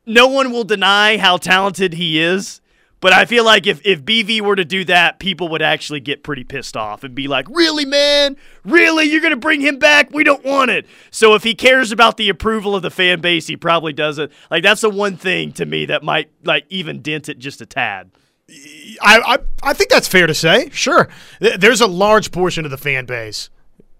No 0.06 0.28
one 0.28 0.52
will 0.52 0.64
deny 0.64 1.16
how 1.16 1.36
talented 1.36 1.94
he 1.94 2.20
is. 2.20 2.60
But 3.04 3.12
I 3.12 3.26
feel 3.26 3.44
like 3.44 3.66
if, 3.66 3.84
if 3.84 4.02
BV 4.02 4.40
were 4.40 4.56
to 4.56 4.64
do 4.64 4.82
that, 4.86 5.18
people 5.18 5.50
would 5.50 5.60
actually 5.60 6.00
get 6.00 6.22
pretty 6.22 6.42
pissed 6.42 6.74
off 6.74 7.04
and 7.04 7.14
be 7.14 7.28
like, 7.28 7.46
really, 7.50 7.84
man? 7.84 8.34
Really? 8.64 9.04
You're 9.04 9.20
going 9.20 9.32
to 9.32 9.36
bring 9.36 9.60
him 9.60 9.78
back? 9.78 10.10
We 10.10 10.24
don't 10.24 10.42
want 10.42 10.70
it. 10.70 10.86
So 11.10 11.34
if 11.34 11.42
he 11.42 11.54
cares 11.54 11.92
about 11.92 12.16
the 12.16 12.30
approval 12.30 12.74
of 12.74 12.80
the 12.80 12.90
fan 12.90 13.20
base, 13.20 13.46
he 13.46 13.58
probably 13.58 13.92
doesn't. 13.92 14.32
Like, 14.50 14.62
that's 14.62 14.80
the 14.80 14.88
one 14.88 15.18
thing 15.18 15.52
to 15.52 15.66
me 15.66 15.84
that 15.84 16.02
might, 16.02 16.30
like, 16.44 16.64
even 16.70 17.02
dent 17.02 17.28
it 17.28 17.38
just 17.38 17.60
a 17.60 17.66
tad. 17.66 18.10
I, 18.48 19.20
I 19.34 19.38
I 19.62 19.72
think 19.72 19.90
that's 19.90 20.08
fair 20.08 20.26
to 20.26 20.34
say. 20.34 20.70
Sure, 20.70 21.08
there's 21.40 21.80
a 21.80 21.86
large 21.86 22.30
portion 22.30 22.64
of 22.64 22.70
the 22.70 22.76
fan 22.76 23.06
base, 23.06 23.50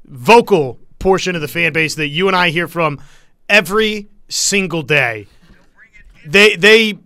vocal 0.04 0.78
portion 0.98 1.34
of 1.34 1.40
the 1.40 1.48
fan 1.48 1.72
base 1.72 1.94
that 1.94 2.08
you 2.08 2.28
and 2.28 2.36
I 2.36 2.50
hear 2.50 2.68
from 2.68 3.00
every 3.48 4.08
single 4.28 4.82
day. 4.82 5.26
They 6.26 6.56
they 6.56 6.98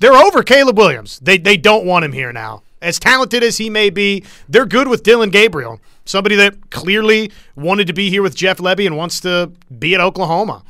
they're 0.00 0.12
over 0.12 0.42
Caleb 0.42 0.76
Williams. 0.76 1.18
They 1.20 1.38
they 1.38 1.56
don't 1.56 1.86
want 1.86 2.04
him 2.04 2.12
here 2.12 2.32
now. 2.32 2.62
As 2.82 2.98
talented 2.98 3.42
as 3.42 3.56
he 3.56 3.70
may 3.70 3.88
be, 3.88 4.22
they're 4.48 4.66
good 4.66 4.86
with 4.86 5.02
Dillon 5.02 5.30
Gabriel, 5.30 5.80
somebody 6.04 6.36
that 6.36 6.70
clearly 6.70 7.32
wanted 7.56 7.86
to 7.86 7.94
be 7.94 8.10
here 8.10 8.22
with 8.22 8.36
Jeff 8.36 8.58
Lebby 8.58 8.86
and 8.86 8.96
wants 8.96 9.18
to 9.20 9.50
be 9.78 9.94
at 9.94 10.00
Oklahoma. 10.00 10.62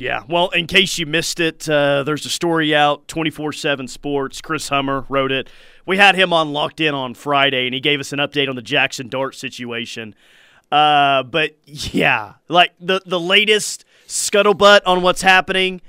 Yeah, 0.00 0.22
well, 0.26 0.48
in 0.48 0.66
case 0.66 0.98
you 0.98 1.04
missed 1.04 1.40
it, 1.40 1.68
uh, 1.68 2.04
there's 2.04 2.24
a 2.24 2.30
story 2.30 2.74
out, 2.74 3.06
24 3.06 3.52
7 3.52 3.86
Sports. 3.86 4.40
Chris 4.40 4.70
Hummer 4.70 5.04
wrote 5.10 5.30
it. 5.30 5.50
We 5.84 5.98
had 5.98 6.14
him 6.14 6.32
on 6.32 6.54
Locked 6.54 6.80
In 6.80 6.94
on 6.94 7.12
Friday, 7.12 7.66
and 7.66 7.74
he 7.74 7.80
gave 7.80 8.00
us 8.00 8.10
an 8.10 8.18
update 8.18 8.48
on 8.48 8.56
the 8.56 8.62
Jackson 8.62 9.10
Dart 9.10 9.34
situation. 9.34 10.14
Uh, 10.72 11.22
but 11.24 11.58
yeah, 11.66 12.34
like 12.48 12.72
the, 12.80 13.02
the 13.04 13.20
latest 13.20 13.84
scuttlebutt 14.06 14.80
on 14.86 15.02
what's 15.02 15.20
happening 15.20 15.82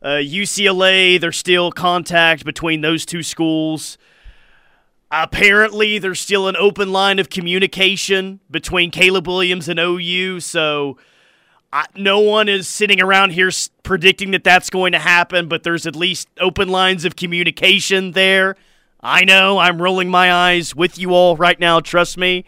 uh, 0.00 0.20
UCLA, 0.22 1.20
there's 1.20 1.36
still 1.36 1.72
contact 1.72 2.44
between 2.44 2.82
those 2.82 3.04
two 3.04 3.24
schools. 3.24 3.98
Apparently, 5.10 5.98
there's 5.98 6.20
still 6.20 6.46
an 6.46 6.54
open 6.56 6.92
line 6.92 7.18
of 7.18 7.30
communication 7.30 8.38
between 8.48 8.92
Caleb 8.92 9.26
Williams 9.26 9.68
and 9.68 9.80
OU, 9.80 10.38
so 10.38 10.96
I, 11.76 11.84
no 11.94 12.20
one 12.20 12.48
is 12.48 12.66
sitting 12.66 13.02
around 13.02 13.32
here 13.32 13.50
predicting 13.82 14.30
that 14.30 14.44
that's 14.44 14.70
going 14.70 14.92
to 14.92 14.98
happen, 14.98 15.46
but 15.46 15.62
there's 15.62 15.86
at 15.86 15.94
least 15.94 16.26
open 16.40 16.70
lines 16.70 17.04
of 17.04 17.16
communication 17.16 18.12
there. 18.12 18.56
I 19.02 19.26
know 19.26 19.58
I'm 19.58 19.82
rolling 19.82 20.08
my 20.08 20.32
eyes 20.32 20.74
with 20.74 20.98
you 20.98 21.10
all 21.12 21.36
right 21.36 21.60
now, 21.60 21.80
trust 21.80 22.16
me. 22.16 22.46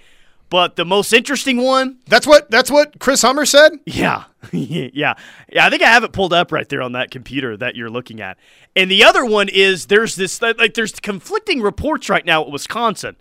But 0.49 0.77
the 0.77 0.87
most 0.87 1.13
interesting 1.13 1.59
one. 1.59 1.99
That's 2.07 2.27
what 2.27 2.51
that's 2.51 2.71
what 2.71 3.01
Chris 3.01 3.21
Hummer 3.21 3.45
said? 3.45 3.73
Yeah. 3.85 4.25
yeah. 4.51 5.13
Yeah, 5.53 5.67
I 5.67 5.69
think 5.69 5.83
I 5.83 5.89
have 5.89 6.05
it 6.05 6.13
pulled 6.13 6.33
up 6.33 6.51
right 6.51 6.67
there 6.67 6.81
on 6.81 6.93
that 6.93 7.11
computer 7.11 7.55
that 7.59 7.77
you're 7.77 7.91
looking 7.91 8.23
at. 8.23 8.39
And 8.75 8.91
the 8.91 9.05
other 9.05 9.27
one 9.27 9.51
is 9.51 9.89
there's 9.89 10.15
this 10.15 10.41
like 10.41 10.73
there's 10.73 10.93
conflicting 10.93 11.61
reports 11.61 12.09
right 12.09 12.25
now 12.25 12.45
at 12.45 12.51
Wisconsin. 12.51 13.17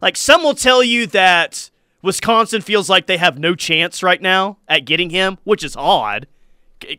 Like 0.00 0.16
some 0.16 0.44
will 0.44 0.54
tell 0.54 0.84
you 0.84 1.08
that 1.08 1.68
Wisconsin 2.02 2.62
feels 2.62 2.88
like 2.88 3.06
they 3.06 3.16
have 3.16 3.38
no 3.38 3.54
chance 3.54 4.02
right 4.02 4.22
now 4.22 4.58
at 4.68 4.84
getting 4.84 5.10
him, 5.10 5.38
which 5.44 5.64
is 5.64 5.76
odd 5.76 6.26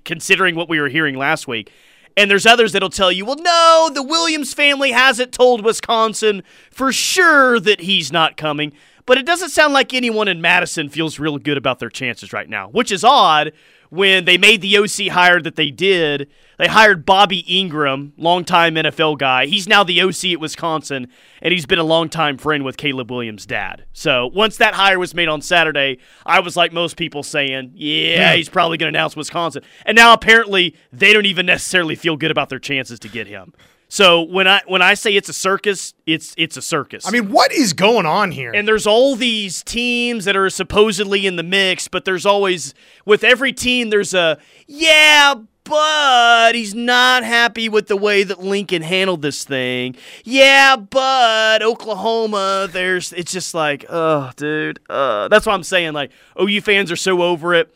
considering 0.04 0.56
what 0.56 0.70
we 0.70 0.80
were 0.80 0.90
hearing 0.90 1.16
last 1.16 1.48
week. 1.48 1.72
And 2.18 2.30
there's 2.30 2.46
others 2.46 2.74
that'll 2.74 2.90
tell 2.90 3.12
you, 3.12 3.24
well, 3.24 3.38
no, 3.38 3.90
the 3.94 4.04
Williams 4.04 4.54
family 4.54 4.92
hasn't 4.92 5.32
told 5.32 5.64
Wisconsin 5.64 6.44
for 6.70 6.92
sure 6.92 7.60
that 7.62 7.82
he's 7.82 8.12
not 8.12 8.36
coming. 8.36 8.74
But 9.06 9.18
it 9.18 9.26
doesn't 9.26 9.50
sound 9.50 9.74
like 9.74 9.94
anyone 9.94 10.28
in 10.28 10.42
Madison 10.42 10.90
feels 10.90 11.18
real 11.18 11.38
good 11.38 11.58
about 11.58 11.80
their 11.80 11.90
chances 11.90 12.34
right 12.34 12.50
now, 12.50 12.70
which 12.70 12.92
is 12.92 13.04
odd 13.04 13.54
when 13.90 14.26
they 14.26 14.38
made 14.38 14.62
the 14.62 14.78
OC 14.78 15.14
hire 15.14 15.42
that 15.42 15.56
they 15.56 15.72
did. 15.72 16.30
They 16.60 16.68
hired 16.68 17.06
Bobby 17.06 17.44
Engram, 17.44 18.12
longtime 18.18 18.76
NFL 18.76 19.18
guy. 19.18 19.46
He's 19.46 19.66
now 19.66 19.86
the 19.86 20.02
OC 20.02 20.34
at 20.34 20.42
Wisconsin, 20.42 21.08
and 21.42 21.54
he's 21.54 21.66
been 21.66 21.80
a 21.80 21.86
longtime 21.86 22.38
friend 22.38 22.66
with 22.66 22.76
Caleb 22.76 23.10
Williams' 23.10 23.46
dad. 23.46 23.86
So 23.94 24.28
once 24.28 24.58
that 24.58 24.74
hire 24.74 25.00
was 25.00 25.16
made 25.16 25.30
on 25.30 25.42
Saturday, 25.42 26.00
I 26.26 26.42
was 26.42 26.58
like 26.58 26.74
most 26.74 26.98
people 26.98 27.24
saying, 27.24 27.72
yeah, 27.76 28.32
hmm. 28.32 28.38
he's 28.38 28.50
probably 28.50 28.78
going 28.78 28.92
to 28.92 28.98
announce 29.00 29.16
Wisconsin. 29.16 29.64
And 29.86 29.96
now 29.96 30.12
apparently 30.12 30.76
they 30.92 31.14
don't 31.14 31.26
even 31.26 31.46
necessarily 31.46 31.96
feel 31.96 32.18
good 32.18 32.30
about 32.30 32.50
their 32.50 32.60
chances 32.60 33.00
to 33.00 33.08
get 33.08 33.26
him. 33.26 33.54
So 33.88 34.22
when 34.22 34.48
I 34.48 34.62
when 34.68 34.84
I 34.84 34.94
say 34.94 35.16
it's 35.16 35.30
a 35.30 35.34
circus, 35.34 35.96
it's 36.06 36.36
it's 36.38 36.58
a 36.58 36.62
circus. 36.62 37.08
I 37.08 37.12
mean, 37.12 37.32
what 37.32 37.52
is 37.52 37.74
going 37.74 38.06
on 38.06 38.32
here? 38.32 38.52
And 38.54 38.68
there's 38.68 38.86
all 38.86 39.16
these 39.16 39.64
teams 39.64 40.26
that 40.26 40.38
are 40.38 40.50
supposedly 40.52 41.26
in 41.26 41.38
the 41.38 41.44
mix, 41.44 41.88
but 41.88 42.06
there's 42.06 42.26
always 42.26 42.76
with 43.06 43.24
every 43.24 43.52
team 43.52 43.90
there's 43.90 44.14
a 44.14 44.38
yeah, 44.68 45.34
but 45.70 46.56
he's 46.56 46.74
not 46.74 47.24
happy 47.24 47.70
with 47.70 47.88
the 47.88 47.96
way 47.96 48.24
that 48.24 48.40
Lincoln 48.40 48.82
handled 48.82 49.22
this 49.22 49.44
thing. 49.44 49.96
Yeah, 50.24 50.76
but 50.76 51.62
Oklahoma, 51.62 52.68
there's 52.72 53.14
it's 53.14 53.32
just 53.32 53.54
like, 53.54 53.86
oh, 53.88 54.32
dude. 54.36 54.80
Uh, 54.90 55.28
that's 55.28 55.46
why 55.46 55.54
I'm 55.54 55.64
saying 55.64 55.94
like 55.94 56.12
OU 56.42 56.62
fans 56.62 56.92
are 56.92 56.96
so 56.96 57.22
over 57.22 57.54
it. 57.54 57.72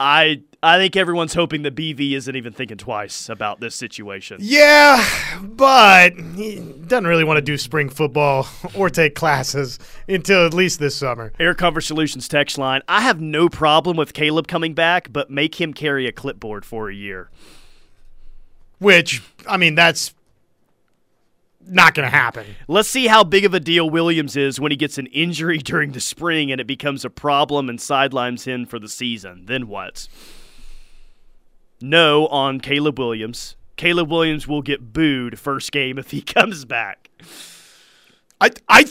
I 0.00 0.42
I 0.66 0.78
think 0.78 0.96
everyone's 0.96 1.32
hoping 1.32 1.62
that 1.62 1.76
BV 1.76 2.12
isn't 2.12 2.34
even 2.34 2.52
thinking 2.52 2.76
twice 2.76 3.28
about 3.28 3.60
this 3.60 3.76
situation. 3.76 4.38
Yeah, 4.40 5.06
but 5.40 6.14
he 6.34 6.60
doesn't 6.86 7.06
really 7.06 7.22
want 7.22 7.36
to 7.36 7.42
do 7.42 7.56
spring 7.56 7.88
football 7.88 8.48
or 8.74 8.90
take 8.90 9.14
classes 9.14 9.78
until 10.08 10.44
at 10.44 10.52
least 10.52 10.80
this 10.80 10.96
summer. 10.96 11.32
Air 11.38 11.54
Comfort 11.54 11.82
Solutions 11.82 12.26
text 12.26 12.58
line 12.58 12.82
I 12.88 13.02
have 13.02 13.20
no 13.20 13.48
problem 13.48 13.96
with 13.96 14.12
Caleb 14.12 14.48
coming 14.48 14.74
back, 14.74 15.12
but 15.12 15.30
make 15.30 15.60
him 15.60 15.72
carry 15.72 16.08
a 16.08 16.12
clipboard 16.12 16.64
for 16.64 16.90
a 16.90 16.94
year. 16.94 17.30
Which, 18.78 19.22
I 19.46 19.58
mean, 19.58 19.76
that's 19.76 20.14
not 21.64 21.94
going 21.94 22.10
to 22.10 22.14
happen. 22.14 22.44
Let's 22.66 22.88
see 22.88 23.06
how 23.06 23.22
big 23.22 23.44
of 23.44 23.54
a 23.54 23.60
deal 23.60 23.88
Williams 23.88 24.36
is 24.36 24.58
when 24.58 24.72
he 24.72 24.76
gets 24.76 24.98
an 24.98 25.06
injury 25.06 25.58
during 25.64 25.92
the 25.92 26.00
spring 26.00 26.50
and 26.50 26.60
it 26.60 26.66
becomes 26.66 27.04
a 27.04 27.10
problem 27.10 27.68
and 27.68 27.80
sidelines 27.80 28.44
him 28.44 28.66
for 28.66 28.80
the 28.80 28.88
season. 28.88 29.44
Then 29.46 29.68
what? 29.68 30.08
No 31.80 32.26
on 32.28 32.60
Caleb 32.60 32.98
Williams. 32.98 33.56
Caleb 33.76 34.10
Williams 34.10 34.48
will 34.48 34.62
get 34.62 34.92
booed 34.92 35.38
first 35.38 35.72
game 35.72 35.98
if 35.98 36.10
he 36.10 36.22
comes 36.22 36.64
back. 36.64 37.10
I 38.40 38.50
I 38.68 38.86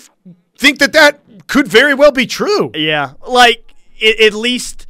think 0.58 0.80
that 0.80 0.94
that 0.94 1.48
could 1.48 1.68
very 1.68 1.94
well 1.94 2.12
be 2.12 2.26
true. 2.26 2.72
Yeah, 2.74 3.14
like 3.28 3.74
it, 4.00 4.20
at 4.20 4.34
least 4.34 4.88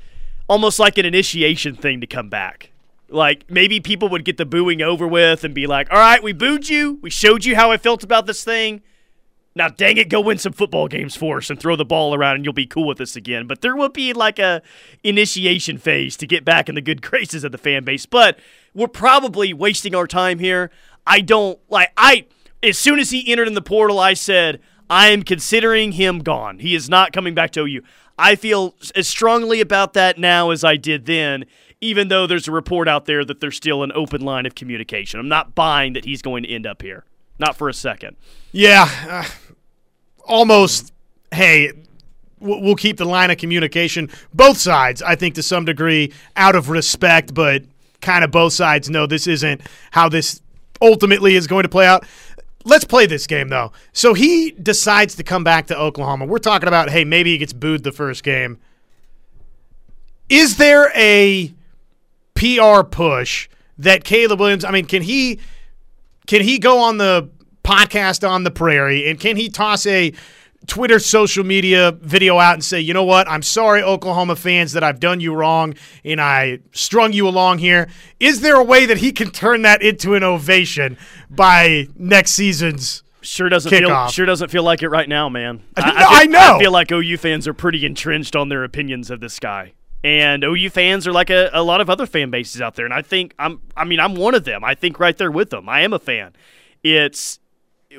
almost 0.47 0.79
like 0.79 0.97
an 0.97 1.05
initiation 1.05 1.75
thing 1.75 2.01
to 2.01 2.07
come 2.07 2.29
back. 2.29 2.71
Like 3.09 3.49
maybe 3.49 3.79
people 3.79 4.09
would 4.09 4.25
get 4.25 4.37
the 4.37 4.45
booing 4.45 4.81
over 4.81 5.07
with 5.07 5.43
and 5.43 5.53
be 5.53 5.67
like, 5.67 5.91
"All 5.91 5.97
right, 5.97 6.21
we 6.21 6.33
booed 6.33 6.69
you. 6.69 6.99
We 7.01 7.09
showed 7.09 7.45
you 7.45 7.55
how 7.55 7.71
I 7.71 7.77
felt 7.77 8.03
about 8.03 8.25
this 8.25 8.43
thing. 8.43 8.81
Now, 9.55 9.69
dang 9.69 9.95
it, 9.95 10.09
go 10.09 10.19
win 10.19 10.37
some 10.37 10.51
football 10.51 10.89
games 10.89 11.15
for 11.15 11.37
us 11.37 11.49
and 11.49 11.57
throw 11.57 11.77
the 11.77 11.85
ball 11.85 12.13
around, 12.13 12.35
and 12.35 12.45
you'll 12.45 12.53
be 12.53 12.65
cool 12.65 12.87
with 12.87 12.99
us 12.99 13.15
again." 13.15 13.47
But 13.47 13.61
there 13.61 13.75
will 13.75 13.89
be 13.89 14.11
like 14.13 14.37
a 14.37 14.61
initiation 15.03 15.77
phase 15.77 16.17
to 16.17 16.27
get 16.27 16.43
back 16.43 16.67
in 16.67 16.75
the 16.75 16.81
good 16.81 17.01
graces 17.09 17.43
of 17.43 17.51
the 17.51 17.57
fan 17.57 17.83
base. 17.83 18.05
But 18.05 18.37
we're 18.73 18.87
probably 18.87 19.53
wasting 19.53 19.95
our 19.95 20.07
time 20.07 20.39
here. 20.39 20.71
I 21.07 21.21
don't 21.21 21.59
like. 21.69 21.91
I 21.95 22.25
as 22.61 22.77
soon 22.77 22.99
as 22.99 23.11
he 23.11 23.31
entered 23.31 23.47
in 23.47 23.53
the 23.53 23.61
portal, 23.61 23.99
I 23.99 24.13
said 24.13 24.59
I 24.89 25.07
am 25.07 25.23
considering 25.23 25.93
him 25.93 26.19
gone. 26.19 26.59
He 26.59 26.75
is 26.75 26.89
not 26.89 27.13
coming 27.13 27.33
back 27.33 27.51
to 27.51 27.61
OU. 27.61 27.81
I 28.17 28.35
feel 28.35 28.75
as 28.95 29.07
strongly 29.07 29.61
about 29.61 29.93
that 29.93 30.17
now 30.17 30.51
as 30.51 30.63
I 30.63 30.77
did 30.77 31.05
then 31.05 31.45
even 31.81 32.07
though 32.07 32.25
there's 32.25 32.47
a 32.47 32.51
report 32.51 32.87
out 32.87 33.05
there 33.05 33.23
that 33.25 33.39
there's 33.39 33.55
still 33.55 33.83
an 33.83 33.91
open 33.93 34.21
line 34.21 34.45
of 34.45 34.55
communication. 34.55 35.19
I'm 35.19 35.27
not 35.27 35.55
buying 35.55 35.93
that 35.93 36.05
he's 36.05 36.21
going 36.21 36.43
to 36.43 36.49
end 36.49 36.65
up 36.65 36.81
here. 36.81 37.03
Not 37.37 37.57
for 37.57 37.67
a 37.67 37.73
second. 37.73 38.15
Yeah. 38.51 38.89
Uh, 39.07 39.25
almost, 40.25 40.93
hey, 41.31 41.71
we'll 42.39 42.75
keep 42.75 42.97
the 42.97 43.05
line 43.05 43.31
of 43.31 43.37
communication. 43.37 44.09
Both 44.33 44.57
sides, 44.57 45.01
I 45.01 45.15
think, 45.15 45.35
to 45.35 45.43
some 45.43 45.65
degree, 45.65 46.13
out 46.35 46.55
of 46.55 46.69
respect, 46.69 47.33
but 47.33 47.63
kind 48.01 48.23
of 48.23 48.31
both 48.31 48.53
sides 48.53 48.89
know 48.89 49.07
this 49.07 49.27
isn't 49.27 49.61
how 49.91 50.09
this 50.09 50.41
ultimately 50.81 51.35
is 51.35 51.47
going 51.47 51.63
to 51.63 51.69
play 51.69 51.87
out. 51.87 52.05
Let's 52.63 52.85
play 52.85 53.05
this 53.05 53.27
game, 53.27 53.49
though. 53.49 53.71
So 53.93 54.13
he 54.13 54.51
decides 54.51 55.15
to 55.15 55.23
come 55.23 55.43
back 55.43 55.67
to 55.67 55.77
Oklahoma. 55.77 56.25
We're 56.25 56.39
talking 56.39 56.67
about, 56.67 56.89
hey, 56.89 57.03
maybe 57.03 57.31
he 57.31 57.37
gets 57.37 57.53
booed 57.53 57.83
the 57.83 57.91
first 57.91 58.23
game. 58.23 58.59
Is 60.29 60.57
there 60.57 60.91
a 60.95 61.53
PR 62.33 62.81
push 62.83 63.47
that 63.77 64.03
Caleb 64.03 64.39
Williams, 64.39 64.65
I 64.65 64.71
mean, 64.71 64.85
can 64.85 65.01
he 65.01 65.39
can 66.27 66.41
he 66.41 66.57
go 66.57 66.79
on 66.79 66.97
the 66.97 67.29
podcast 67.65 68.27
on 68.27 68.43
the 68.43 68.51
prairie 68.51 69.09
and 69.09 69.19
can 69.19 69.35
he 69.35 69.49
toss 69.49 69.85
a 69.87 70.13
Twitter, 70.67 70.99
social 70.99 71.43
media 71.43 71.91
video 71.91 72.39
out 72.39 72.53
and 72.53 72.63
say, 72.63 72.79
you 72.79 72.93
know 72.93 73.03
what? 73.03 73.29
I'm 73.29 73.41
sorry, 73.41 73.83
Oklahoma 73.83 74.35
fans, 74.35 74.73
that 74.73 74.83
I've 74.83 74.99
done 74.99 75.19
you 75.19 75.33
wrong 75.33 75.75
and 76.03 76.19
I 76.19 76.59
strung 76.71 77.13
you 77.13 77.27
along 77.27 77.59
here. 77.59 77.87
Is 78.19 78.41
there 78.41 78.55
a 78.55 78.63
way 78.63 78.85
that 78.85 78.97
he 78.97 79.11
can 79.11 79.31
turn 79.31 79.61
that 79.63 79.81
into 79.81 80.15
an 80.15 80.23
ovation 80.23 80.97
by 81.29 81.87
next 81.95 82.31
season's? 82.31 83.03
Sure 83.21 83.49
doesn't 83.49 83.71
feel 83.71 84.07
sure 84.09 84.27
doesn't 84.27 84.51
feel 84.51 84.61
like 84.61 84.83
it 84.83 84.89
right 84.89 85.09
now, 85.09 85.29
man. 85.29 85.63
No, 85.77 85.83
feel, 85.83 85.93
I 85.97 86.25
know. 86.25 86.57
I 86.57 86.59
feel 86.59 86.71
like 86.71 86.91
OU 86.91 87.17
fans 87.17 87.47
are 87.47 87.55
pretty 87.55 87.83
entrenched 87.83 88.35
on 88.35 88.49
their 88.49 88.63
opinions 88.63 89.09
of 89.09 89.19
this 89.19 89.39
guy, 89.39 89.73
and 90.03 90.43
OU 90.43 90.69
fans 90.69 91.07
are 91.07 91.11
like 91.11 91.31
a, 91.31 91.49
a 91.51 91.63
lot 91.63 91.81
of 91.81 91.89
other 91.89 92.05
fan 92.05 92.29
bases 92.29 92.61
out 92.61 92.75
there. 92.75 92.85
And 92.85 92.93
I 92.93 93.01
think 93.01 93.33
I'm 93.39 93.61
I 93.75 93.83
mean 93.83 93.99
I'm 93.99 94.13
one 94.13 94.35
of 94.35 94.43
them. 94.43 94.63
I 94.63 94.75
think 94.75 94.99
right 94.99 95.17
there 95.17 95.31
with 95.31 95.49
them. 95.49 95.67
I 95.67 95.81
am 95.81 95.91
a 95.91 95.97
fan. 95.97 96.33
It's 96.83 97.39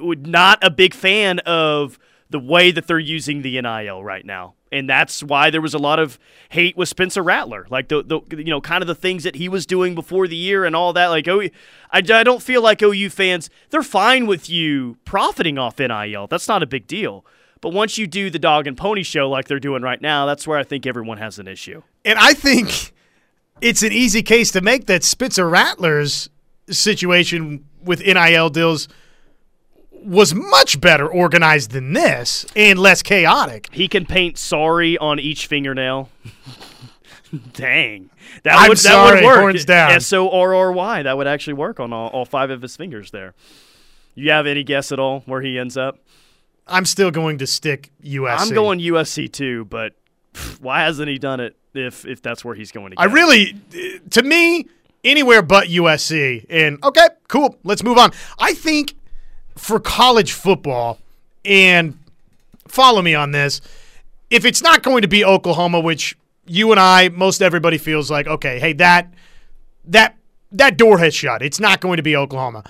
not 0.00 0.62
a 0.62 0.70
big 0.70 0.94
fan 0.94 1.38
of 1.40 1.98
the 2.30 2.38
way 2.38 2.70
that 2.70 2.86
they're 2.86 2.98
using 2.98 3.42
the 3.42 3.60
NIL 3.60 4.02
right 4.02 4.24
now. 4.24 4.54
And 4.72 4.90
that's 4.90 5.22
why 5.22 5.50
there 5.50 5.60
was 5.60 5.74
a 5.74 5.78
lot 5.78 5.98
of 5.98 6.18
hate 6.48 6.76
with 6.76 6.88
Spencer 6.88 7.22
Rattler, 7.22 7.66
like 7.70 7.88
the, 7.88 8.02
the 8.02 8.20
you 8.38 8.50
know 8.50 8.60
kind 8.60 8.82
of 8.82 8.88
the 8.88 8.96
things 8.96 9.22
that 9.22 9.36
he 9.36 9.48
was 9.48 9.64
doing 9.64 9.94
before 9.94 10.26
the 10.26 10.36
year 10.36 10.64
and 10.64 10.74
all 10.74 10.92
that. 10.92 11.06
Like 11.06 11.28
oh, 11.28 11.40
I, 11.40 11.50
I 11.92 12.00
don't 12.00 12.42
feel 12.42 12.62
like 12.62 12.82
OU 12.82 13.10
fans 13.10 13.48
they're 13.70 13.82
fine 13.82 14.26
with 14.26 14.50
you 14.50 14.96
profiting 15.04 15.56
off 15.56 15.78
NIL. 15.78 16.26
That's 16.26 16.48
not 16.48 16.62
a 16.62 16.66
big 16.66 16.86
deal. 16.86 17.24
But 17.60 17.72
once 17.72 17.96
you 17.96 18.06
do 18.06 18.28
the 18.28 18.38
dog 18.38 18.66
and 18.66 18.76
pony 18.76 19.02
show 19.02 19.30
like 19.30 19.46
they're 19.46 19.60
doing 19.60 19.82
right 19.82 20.00
now, 20.00 20.26
that's 20.26 20.46
where 20.46 20.58
I 20.58 20.64
think 20.64 20.84
everyone 20.84 21.18
has 21.18 21.38
an 21.38 21.48
issue. 21.48 21.82
And 22.04 22.18
I 22.18 22.34
think 22.34 22.92
it's 23.60 23.82
an 23.82 23.92
easy 23.92 24.22
case 24.22 24.50
to 24.52 24.60
make 24.60 24.86
that 24.86 25.04
Spencer 25.04 25.48
Rattler's 25.48 26.28
situation 26.68 27.64
with 27.82 28.00
NIL 28.00 28.50
deals 28.50 28.88
was 30.06 30.34
much 30.34 30.80
better 30.80 31.06
organized 31.06 31.72
than 31.72 31.92
this 31.92 32.46
and 32.54 32.78
less 32.78 33.02
chaotic. 33.02 33.68
He 33.72 33.88
can 33.88 34.06
paint 34.06 34.38
sorry 34.38 34.96
on 34.98 35.18
each 35.18 35.46
fingernail. 35.46 36.08
Dang. 37.52 38.10
That 38.44 38.58
I'm 38.58 38.68
would 38.68 38.78
sorry, 38.78 39.16
that 39.20 39.22
would 39.22 39.26
work. 39.26 39.40
horns 39.40 39.64
down. 39.64 39.90
S 39.92 40.12
O 40.12 40.30
R 40.30 40.54
R 40.54 40.72
Y. 40.72 41.02
That 41.02 41.16
would 41.16 41.26
actually 41.26 41.54
work 41.54 41.80
on 41.80 41.92
all, 41.92 42.08
all 42.08 42.24
five 42.24 42.50
of 42.50 42.62
his 42.62 42.76
fingers 42.76 43.10
there. 43.10 43.34
You 44.14 44.30
have 44.30 44.46
any 44.46 44.62
guess 44.62 44.92
at 44.92 44.98
all 44.98 45.20
where 45.26 45.42
he 45.42 45.58
ends 45.58 45.76
up? 45.76 45.98
I'm 46.66 46.84
still 46.84 47.10
going 47.10 47.38
to 47.38 47.46
stick 47.46 47.90
USC. 48.02 48.38
I'm 48.38 48.54
going 48.54 48.80
USC 48.80 49.30
too, 49.30 49.64
but 49.66 49.94
why 50.60 50.82
hasn't 50.82 51.08
he 51.08 51.18
done 51.18 51.40
it 51.40 51.56
if 51.74 52.06
if 52.06 52.22
that's 52.22 52.44
where 52.44 52.54
he's 52.54 52.72
going 52.72 52.90
to 52.90 52.96
go? 52.96 53.02
I 53.02 53.06
really, 53.06 53.54
to 54.10 54.22
me, 54.22 54.66
anywhere 55.04 55.42
but 55.42 55.68
USC. 55.68 56.44
And 56.50 56.82
okay, 56.84 57.08
cool. 57.28 57.58
Let's 57.62 57.82
move 57.82 57.98
on. 57.98 58.10
I 58.38 58.54
think 58.54 58.94
for 59.56 59.80
college 59.80 60.32
football, 60.32 60.98
and 61.44 61.98
follow 62.68 63.02
me 63.02 63.14
on 63.14 63.32
this, 63.32 63.60
if 64.30 64.44
it's 64.44 64.62
not 64.62 64.82
going 64.82 65.02
to 65.02 65.08
be 65.08 65.24
Oklahoma, 65.24 65.80
which 65.80 66.16
you 66.46 66.70
and 66.70 66.80
I, 66.80 67.08
most 67.08 67.42
everybody 67.42 67.78
feels 67.78 68.10
like, 68.10 68.26
okay, 68.26 68.58
hey, 68.58 68.72
that 68.74 69.12
that 69.84 70.16
that 70.52 70.76
door 70.76 70.98
has 70.98 71.14
shut. 71.14 71.42
It's 71.42 71.60
not 71.60 71.80
going 71.80 71.96
to 71.96 72.02
be 72.02 72.16
Oklahoma. 72.16 72.64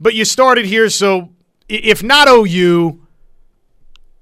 But 0.00 0.14
you 0.14 0.24
started 0.24 0.64
here, 0.64 0.88
so 0.88 1.30
if 1.68 2.02
not 2.02 2.28
OU, 2.28 3.00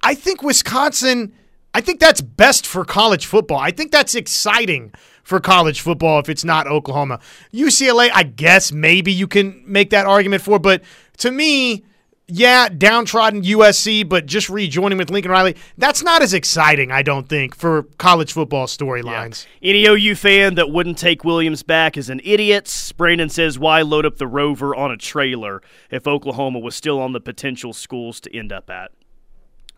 I 0.03 0.15
think 0.15 0.43
Wisconsin, 0.43 1.33
I 1.75 1.81
think 1.81 2.01
that's 2.01 2.21
best 2.21 2.67
for 2.67 2.85
college 2.85 3.27
football. 3.27 3.59
I 3.59 3.71
think 3.71 3.93
that's 3.93 4.15
exciting 4.15 4.93
for 5.23 5.41
college 5.41 5.81
football 5.81 6.19
if 6.19 6.29
it's 6.29 6.45
not 6.45 6.67
Oklahoma. 6.67 7.21
UCLA, 7.53 8.11
I 8.15 8.23
guess 8.23 8.73
maybe 8.73 9.13
you 9.13 9.27
can 9.27 9.63
make 9.67 9.91
that 9.91 10.07
argument 10.07 10.43
for, 10.43 10.59
but 10.59 10.83
to 11.19 11.31
me, 11.31 11.85
yeah, 12.29 12.69
downtrodden 12.69 13.43
USC, 13.43 14.09
but 14.09 14.27
just 14.27 14.49
rejoining 14.49 14.99
with 14.99 15.11
Lincoln 15.11 15.31
Riley, 15.31 15.55
that's 15.79 16.03
not 16.03 16.23
as 16.23 16.35
exciting, 16.35 16.91
I 16.91 17.03
don't 17.03 17.29
think, 17.29 17.55
for 17.55 17.85
college 17.99 18.33
football 18.33 18.67
storylines. 18.67 19.47
Any 19.63 19.87
OU 19.87 20.17
fan 20.17 20.55
that 20.57 20.71
wouldn't 20.71 20.99
take 20.99 21.25
Williams 21.25 21.63
back 21.63 21.97
is 21.97 22.11
an 22.11 22.21
idiot. 22.25 22.93
Brandon 22.97 23.29
says, 23.29 23.61
why 23.61 23.83
load 23.83 24.05
up 24.05 24.17
the 24.17 24.27
rover 24.27 24.75
on 24.75 24.91
a 24.91 24.97
trailer 24.97 25.63
if 25.89 26.09
Oklahoma 26.09 26.59
was 26.59 26.75
still 26.75 27.01
on 27.01 27.13
the 27.13 27.21
potential 27.21 27.73
schools 27.73 28.19
to 28.21 28.37
end 28.37 28.53
up 28.53 28.71
at? 28.71 28.91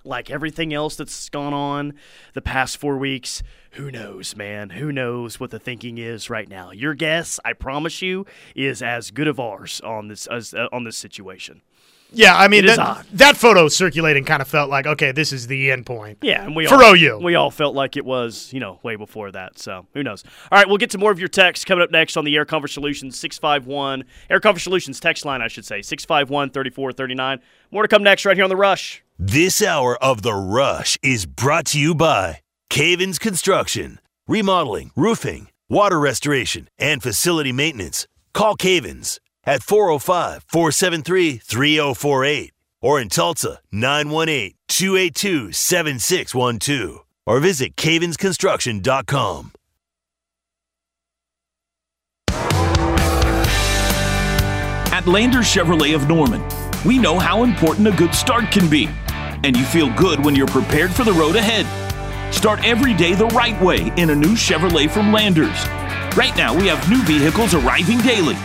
Like 0.02 0.30
everything 0.30 0.72
else 0.72 0.96
that's 0.96 1.28
gone 1.28 1.52
on 1.52 1.92
the 2.32 2.40
past 2.40 2.78
four 2.78 2.96
weeks, 2.96 3.42
who 3.72 3.90
knows, 3.90 4.34
man? 4.34 4.70
Who 4.70 4.90
knows 4.90 5.38
what 5.38 5.50
the 5.50 5.58
thinking 5.58 5.98
is 5.98 6.30
right 6.30 6.48
now? 6.48 6.70
Your 6.70 6.94
guess, 6.94 7.38
I 7.44 7.52
promise 7.52 8.00
you, 8.00 8.24
is 8.56 8.80
as 8.80 9.10
good 9.10 9.28
of 9.28 9.38
ours 9.38 9.82
on 9.82 10.08
this 10.08 10.26
as, 10.28 10.54
uh, 10.54 10.68
on 10.72 10.84
this 10.84 10.96
situation. 10.96 11.60
Yeah, 12.10 12.36
I 12.36 12.48
mean, 12.48 12.64
that, 12.66 13.04
that 13.12 13.36
photo 13.36 13.68
circulating 13.68 14.24
kind 14.24 14.40
of 14.40 14.48
felt 14.48 14.70
like, 14.70 14.86
okay, 14.86 15.12
this 15.12 15.32
is 15.32 15.46
the 15.46 15.70
end 15.70 15.84
point. 15.84 16.18
Yeah, 16.22 16.42
and 16.44 16.56
we 16.56 16.66
For 16.66 16.82
all, 16.82 16.94
OU. 16.96 17.18
we 17.22 17.34
all 17.34 17.50
felt 17.50 17.74
like 17.74 17.96
it 17.96 18.04
was, 18.04 18.50
you 18.52 18.60
know, 18.60 18.78
way 18.82 18.96
before 18.96 19.30
that. 19.32 19.58
So 19.58 19.86
who 19.92 20.02
knows? 20.02 20.24
All 20.50 20.58
right, 20.58 20.66
we'll 20.66 20.78
get 20.78 20.90
to 20.90 20.98
more 20.98 21.10
of 21.10 21.18
your 21.18 21.28
texts 21.28 21.64
coming 21.64 21.82
up 21.82 21.90
next 21.90 22.16
on 22.16 22.24
the 22.24 22.34
Air 22.34 22.44
Comfort 22.46 22.68
Solutions 22.68 23.18
six 23.18 23.36
five 23.38 23.66
one 23.66 24.04
Air 24.30 24.40
Comfort 24.40 24.60
Solutions 24.60 25.00
text 25.00 25.24
line, 25.24 25.42
I 25.42 25.48
should 25.48 25.66
say 25.66 25.82
six 25.82 26.04
five 26.04 26.30
one 26.30 26.50
thirty 26.50 26.70
four 26.70 26.92
thirty 26.92 27.14
nine. 27.14 27.40
More 27.70 27.82
to 27.82 27.88
come 27.88 28.02
next 28.02 28.24
right 28.24 28.36
here 28.36 28.44
on 28.44 28.50
the 28.50 28.56
Rush. 28.56 29.02
This 29.18 29.60
hour 29.62 30.02
of 30.02 30.22
The 30.22 30.34
Rush 30.34 30.96
is 31.02 31.26
brought 31.26 31.66
to 31.66 31.78
you 31.80 31.94
by 31.94 32.40
Cavens 32.70 33.18
Construction, 33.18 34.00
remodeling, 34.26 34.92
roofing, 34.96 35.48
water 35.68 36.00
restoration, 36.00 36.68
and 36.78 37.02
facility 37.02 37.52
maintenance. 37.52 38.06
Call 38.32 38.56
Cavens 38.56 39.18
at 39.48 39.62
405 39.62 40.44
473 40.46 41.38
3048 41.38 42.52
or 42.82 43.00
in 43.00 43.08
Tulsa 43.08 43.60
918 43.72 44.52
282 44.68 45.52
7612 45.52 47.04
or 47.26 47.40
visit 47.40 47.74
cavensconstruction.com. 47.74 49.52
At 54.90 55.06
Lander 55.06 55.38
Chevrolet 55.38 55.94
of 55.94 56.08
Norman, 56.08 56.42
we 56.84 56.98
know 56.98 57.18
how 57.18 57.44
important 57.44 57.88
a 57.88 57.92
good 57.92 58.14
start 58.14 58.50
can 58.50 58.68
be, 58.68 58.88
and 59.44 59.56
you 59.56 59.64
feel 59.64 59.90
good 59.94 60.22
when 60.22 60.34
you're 60.36 60.46
prepared 60.46 60.90
for 60.90 61.04
the 61.04 61.12
road 61.12 61.36
ahead. 61.36 61.64
Start 62.34 62.62
every 62.66 62.92
day 62.92 63.14
the 63.14 63.26
right 63.28 63.60
way 63.62 63.92
in 63.96 64.10
a 64.10 64.14
new 64.14 64.34
Chevrolet 64.34 64.90
from 64.90 65.10
Landers. 65.10 65.66
Right 66.16 66.36
now, 66.36 66.54
we 66.54 66.66
have 66.66 66.90
new 66.90 67.02
vehicles 67.04 67.54
arriving 67.54 67.98
daily. 67.98 68.36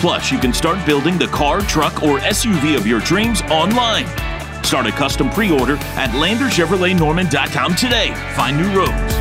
Plus, 0.00 0.32
you 0.32 0.38
can 0.38 0.54
start 0.54 0.84
building 0.86 1.18
the 1.18 1.26
car, 1.26 1.60
truck, 1.60 2.02
or 2.02 2.20
SUV 2.20 2.74
of 2.74 2.86
your 2.86 3.00
dreams 3.00 3.42
online. 3.50 4.06
Start 4.64 4.86
a 4.86 4.92
custom 4.92 5.28
pre 5.28 5.50
order 5.50 5.76
at 5.94 6.08
LanderChevroletNorman.com 6.10 7.74
today. 7.74 8.14
Find 8.34 8.56
new 8.56 8.74
roads. 8.74 9.14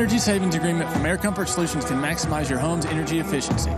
Energy 0.00 0.18
savings 0.18 0.54
agreement 0.54 0.90
from 0.90 1.04
Air 1.04 1.18
Comfort 1.18 1.46
Solutions 1.46 1.84
can 1.84 2.00
maximize 2.00 2.48
your 2.48 2.58
home's 2.58 2.86
energy 2.86 3.18
efficiency. 3.18 3.70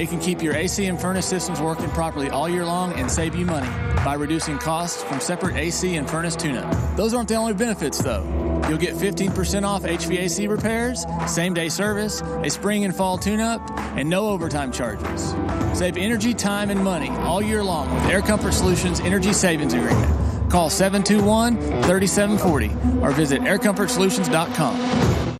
It 0.00 0.08
can 0.08 0.20
keep 0.20 0.40
your 0.40 0.54
AC 0.54 0.86
and 0.86 1.00
furnace 1.00 1.26
systems 1.26 1.60
working 1.60 1.90
properly 1.90 2.30
all 2.30 2.48
year 2.48 2.64
long 2.64 2.92
and 2.92 3.10
save 3.10 3.34
you 3.34 3.44
money 3.44 3.66
by 4.04 4.14
reducing 4.14 4.56
costs 4.56 5.02
from 5.02 5.18
separate 5.18 5.56
AC 5.56 5.96
and 5.96 6.08
furnace 6.08 6.36
tune-up. 6.36 6.96
Those 6.96 7.12
aren't 7.12 7.28
the 7.28 7.34
only 7.34 7.54
benefits 7.54 7.98
though. 7.98 8.22
You'll 8.68 8.78
get 8.78 8.94
15% 8.94 9.64
off 9.64 9.82
HVAC 9.82 10.48
repairs, 10.48 11.04
same-day 11.26 11.70
service, 11.70 12.20
a 12.20 12.50
spring 12.50 12.84
and 12.84 12.94
fall 12.94 13.18
tune-up, 13.18 13.60
and 13.96 14.08
no 14.08 14.28
overtime 14.28 14.70
charges. 14.70 15.34
Save 15.76 15.96
energy, 15.96 16.34
time, 16.34 16.70
and 16.70 16.84
money 16.84 17.08
all 17.08 17.42
year 17.42 17.64
long 17.64 17.92
with 17.92 18.04
Air 18.04 18.22
Comfort 18.22 18.54
Solutions 18.54 19.00
Energy 19.00 19.32
Savings 19.32 19.74
Agreement. 19.74 20.52
Call 20.52 20.70
721-3740 20.70 23.02
or 23.02 23.10
visit 23.10 23.40
aircomfortsolutions.com. 23.40 25.33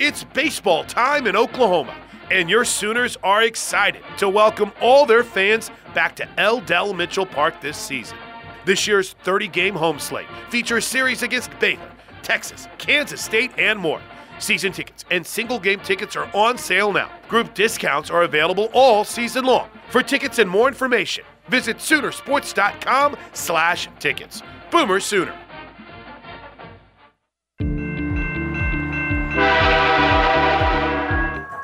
It's 0.00 0.24
baseball 0.24 0.84
time 0.84 1.26
in 1.26 1.36
Oklahoma, 1.36 1.94
and 2.30 2.48
your 2.48 2.64
Sooners 2.64 3.18
are 3.22 3.42
excited 3.42 4.02
to 4.16 4.30
welcome 4.30 4.72
all 4.80 5.04
their 5.04 5.22
fans 5.22 5.70
back 5.94 6.16
to 6.16 6.40
L. 6.40 6.62
Dale 6.62 6.94
Mitchell 6.94 7.26
Park 7.26 7.60
this 7.60 7.76
season. 7.76 8.16
This 8.64 8.86
year's 8.86 9.12
30 9.24 9.48
game 9.48 9.74
home 9.74 9.98
slate 9.98 10.26
features 10.48 10.86
series 10.86 11.22
against 11.22 11.50
Baylor, 11.60 11.92
Texas, 12.22 12.66
Kansas 12.78 13.20
State, 13.20 13.50
and 13.58 13.78
more. 13.78 14.00
Season 14.38 14.72
tickets 14.72 15.04
and 15.10 15.26
single 15.26 15.58
game 15.58 15.80
tickets 15.80 16.16
are 16.16 16.30
on 16.34 16.56
sale 16.56 16.94
now. 16.94 17.10
Group 17.28 17.52
discounts 17.52 18.08
are 18.08 18.22
available 18.22 18.70
all 18.72 19.04
season 19.04 19.44
long. 19.44 19.68
For 19.90 20.02
tickets 20.02 20.38
and 20.38 20.48
more 20.48 20.68
information, 20.68 21.24
visit 21.48 21.76
Soonersports.com 21.76 23.18
slash 23.34 23.86
tickets. 23.98 24.42
Boomer 24.70 25.00
Sooner. 25.00 25.38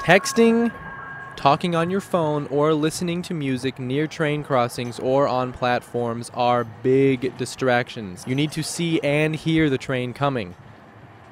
Texting, 0.07 0.73
talking 1.35 1.75
on 1.75 1.91
your 1.91 2.01
phone, 2.01 2.47
or 2.47 2.73
listening 2.75 3.23
to 3.23 3.35
music 3.35 3.81
near 3.81 4.07
train 4.07 4.45
crossings 4.45 5.01
or 5.01 5.27
on 5.27 5.53
platforms 5.53 6.31
are 6.33 6.63
big 6.63 7.37
distractions. 7.37 8.23
You 8.25 8.37
need 8.37 8.53
to 8.53 8.63
see 8.63 9.01
and 9.01 9.35
hear 9.35 9.69
the 9.69 9.79
train 9.79 10.13
coming. 10.13 10.55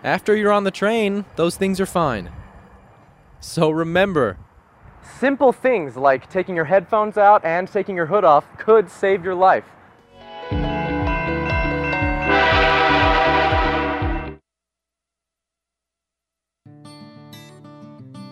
After 0.02 0.34
you're 0.34 0.50
on 0.50 0.64
the 0.64 0.72
train, 0.72 1.24
those 1.36 1.56
things 1.56 1.78
are 1.78 1.86
fine. 1.86 2.32
So 3.38 3.70
remember, 3.70 4.38
Simple 5.20 5.52
things 5.52 5.96
like 5.96 6.28
taking 6.28 6.56
your 6.56 6.64
headphones 6.64 7.16
out 7.16 7.44
and 7.44 7.70
taking 7.70 7.94
your 7.94 8.06
hood 8.06 8.24
off 8.24 8.44
could 8.58 8.90
save 8.90 9.22
your 9.22 9.36
life. 9.36 9.66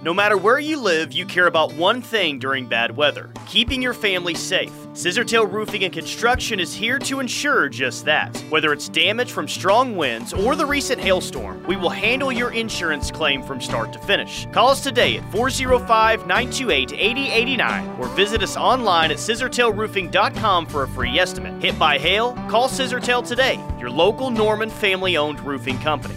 No 0.03 0.13
matter 0.13 0.37
where 0.37 0.59
you 0.59 0.81
live, 0.81 1.13
you 1.13 1.25
care 1.25 1.47
about 1.47 1.75
one 1.75 2.03
thing 2.03 2.41
during 2.41 2.67
bad 2.67 2.97
weather 2.97 3.31
keeping 3.47 3.83
your 3.83 3.93
family 3.93 4.35
safe. 4.35 4.73
Scissortail 4.95 5.51
Roofing 5.51 5.85
and 5.85 5.93
Construction 5.93 6.59
is 6.59 6.73
here 6.73 6.99
to 7.01 7.21
ensure 7.21 7.69
just 7.69 8.07
that. 8.07 8.35
Whether 8.49 8.73
it's 8.73 8.89
damage 8.89 9.31
from 9.31 9.47
strong 9.47 9.95
winds 9.95 10.33
or 10.33 10.57
the 10.57 10.65
recent 10.65 10.99
hailstorm, 10.99 11.63
we 11.67 11.77
will 11.77 11.91
handle 11.91 12.33
your 12.33 12.51
insurance 12.53 13.11
claim 13.11 13.43
from 13.43 13.61
start 13.61 13.93
to 13.93 13.99
finish. 13.99 14.47
Call 14.53 14.71
us 14.71 14.83
today 14.83 15.19
at 15.19 15.33
405 15.33 16.21
928 16.27 16.93
8089 16.95 18.01
or 18.01 18.07
visit 18.09 18.43
us 18.43 18.57
online 18.57 19.11
at 19.11 19.19
scissortailroofing.com 19.19 20.65
for 20.65 20.85
a 20.85 20.89
free 20.89 21.19
estimate. 21.19 21.63
Hit 21.63 21.79
by 21.79 21.99
hail? 21.99 22.33
Call 22.49 22.69
Scissortail 22.69 23.27
today, 23.27 23.63
your 23.79 23.91
local 23.91 24.31
Norman 24.31 24.71
family 24.71 25.19
owned 25.19 25.41
roofing 25.41 25.79
company. 25.81 26.15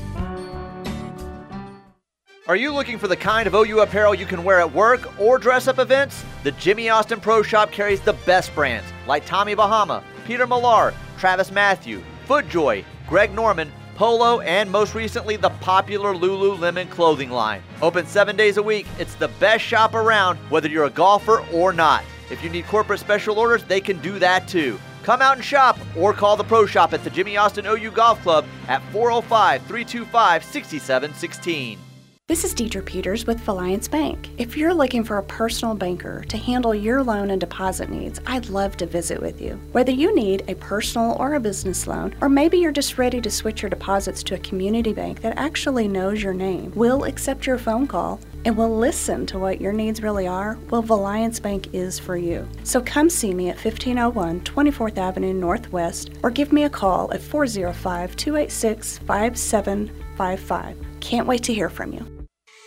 Are 2.48 2.56
you 2.56 2.72
looking 2.72 3.00
for 3.00 3.08
the 3.08 3.18
kind 3.18 3.48
of 3.48 3.56
OU 3.56 3.80
apparel 3.80 4.14
you 4.14 4.28
can 4.28 4.44
wear 4.44 4.60
at 4.60 4.72
work 4.72 5.20
or 5.20 5.40
dress 5.40 5.68
up 5.68 5.80
events? 5.80 6.24
The 6.44 6.52
Jimmy 6.52 6.90
Austin 6.90 7.20
Pro 7.20 7.42
Shop 7.42 7.72
carries 7.72 8.02
the 8.02 8.14
best 8.14 8.54
brands 8.54 8.88
like 9.08 9.26
Tommy 9.26 9.56
Bahama, 9.56 10.04
Peter 10.28 10.46
Millar, 10.46 10.94
Travis 11.18 11.50
Mathew, 11.50 12.04
FootJoy, 12.28 12.86
Greg 13.10 13.34
Norman, 13.34 13.72
Polo, 13.96 14.42
and 14.42 14.72
most 14.72 14.94
recently 14.94 15.38
the 15.38 15.50
popular 15.50 16.14
Lululemon 16.14 16.88
clothing 16.92 17.32
line. 17.32 17.64
Open 17.82 18.06
seven 18.06 18.36
days 18.36 18.58
a 18.58 18.64
week, 18.64 18.86
it's 19.00 19.16
the 19.16 19.30
best 19.40 19.64
shop 19.64 19.96
around, 19.96 20.38
whether 20.52 20.70
you're 20.70 20.86
a 20.86 20.92
golfer 20.92 21.44
or 21.52 21.74
not. 21.74 22.04
If 22.30 22.44
you 22.44 22.52
need 22.52 22.68
corporate 22.68 23.00
special 23.00 23.40
orders, 23.40 23.64
they 23.64 23.82
can 23.82 23.98
do 24.02 24.20
that 24.20 24.48
too. 24.48 24.80
Come 25.02 25.20
out 25.20 25.38
and 25.38 25.44
shop 25.44 25.80
or 25.98 26.14
call 26.14 26.38
the 26.38 26.44
Pro 26.44 26.68
Shop 26.68 26.94
at 26.94 27.04
the 27.04 27.10
Jimmy 27.10 27.38
Austin 27.38 27.66
OU 27.66 27.90
Golf 27.90 28.22
Club 28.22 28.46
at 28.68 28.84
405 28.92 29.64
325 29.64 30.44
6716. 30.44 31.85
This 32.28 32.44
is 32.44 32.56
Deidre 32.56 32.84
Peters 32.84 33.28
with 33.28 33.48
Alliance 33.48 33.88
Bank. 33.88 34.32
If 34.40 34.58
you're 34.58 34.74
looking 34.74 35.04
for 35.04 35.20
a 35.20 35.24
personal 35.24 35.76
banker 35.76 36.24
to 36.24 36.38
handle 36.38 36.74
your 36.74 37.04
loan 37.04 37.30
and 37.30 37.40
deposit 37.40 37.92
needs, 37.92 38.20
I'd 38.26 38.50
love 38.50 38.76
to 38.78 38.88
visit 38.88 39.22
with 39.22 39.40
you. 39.40 39.62
Whether 39.74 39.92
you 39.92 40.16
need 40.16 40.44
a 40.48 40.56
personal 40.56 41.16
or 41.20 41.36
a 41.36 41.40
business 41.40 41.86
loan, 41.86 42.16
or 42.22 42.28
maybe 42.28 42.58
you're 42.58 42.72
just 42.72 42.98
ready 42.98 43.22
to 43.22 43.30
switch 43.30 43.62
your 43.62 43.70
deposits 43.70 44.24
to 44.24 44.34
a 44.34 44.40
community 44.40 44.92
bank 44.92 45.22
that 45.22 45.38
actually 45.38 45.88
knows 45.88 46.24
your 46.24 46.34
name, 46.34 46.72
we'll 46.74 47.04
accept 47.04 47.46
your 47.46 47.60
phone 47.60 47.86
call 47.86 48.20
and 48.44 48.58
we'll 48.58 48.76
listen 48.76 49.28
to 49.28 49.38
what 49.38 49.62
your 49.62 49.72
needs 49.72 50.02
really 50.02 50.26
are, 50.26 50.58
well, 50.72 50.82
Valliance 50.82 51.40
Bank 51.40 51.76
is 51.76 52.00
for 52.00 52.18
you. 52.18 52.48
So 52.64 52.82
come 52.82 53.08
see 53.08 53.36
me 53.36 53.50
at 53.50 53.64
1501 53.64 54.42
24th 54.42 54.98
Avenue 54.98 55.34
Northwest 55.34 56.10
or 56.24 56.32
give 56.32 56.52
me 56.52 56.64
a 56.64 56.70
call 56.72 57.14
at 57.14 57.22
405 57.22 58.16
286 58.16 58.98
5755. 58.98 60.78
Can't 61.02 61.28
wait 61.28 61.44
to 61.44 61.54
hear 61.54 61.70
from 61.70 61.94
you. 61.94 62.15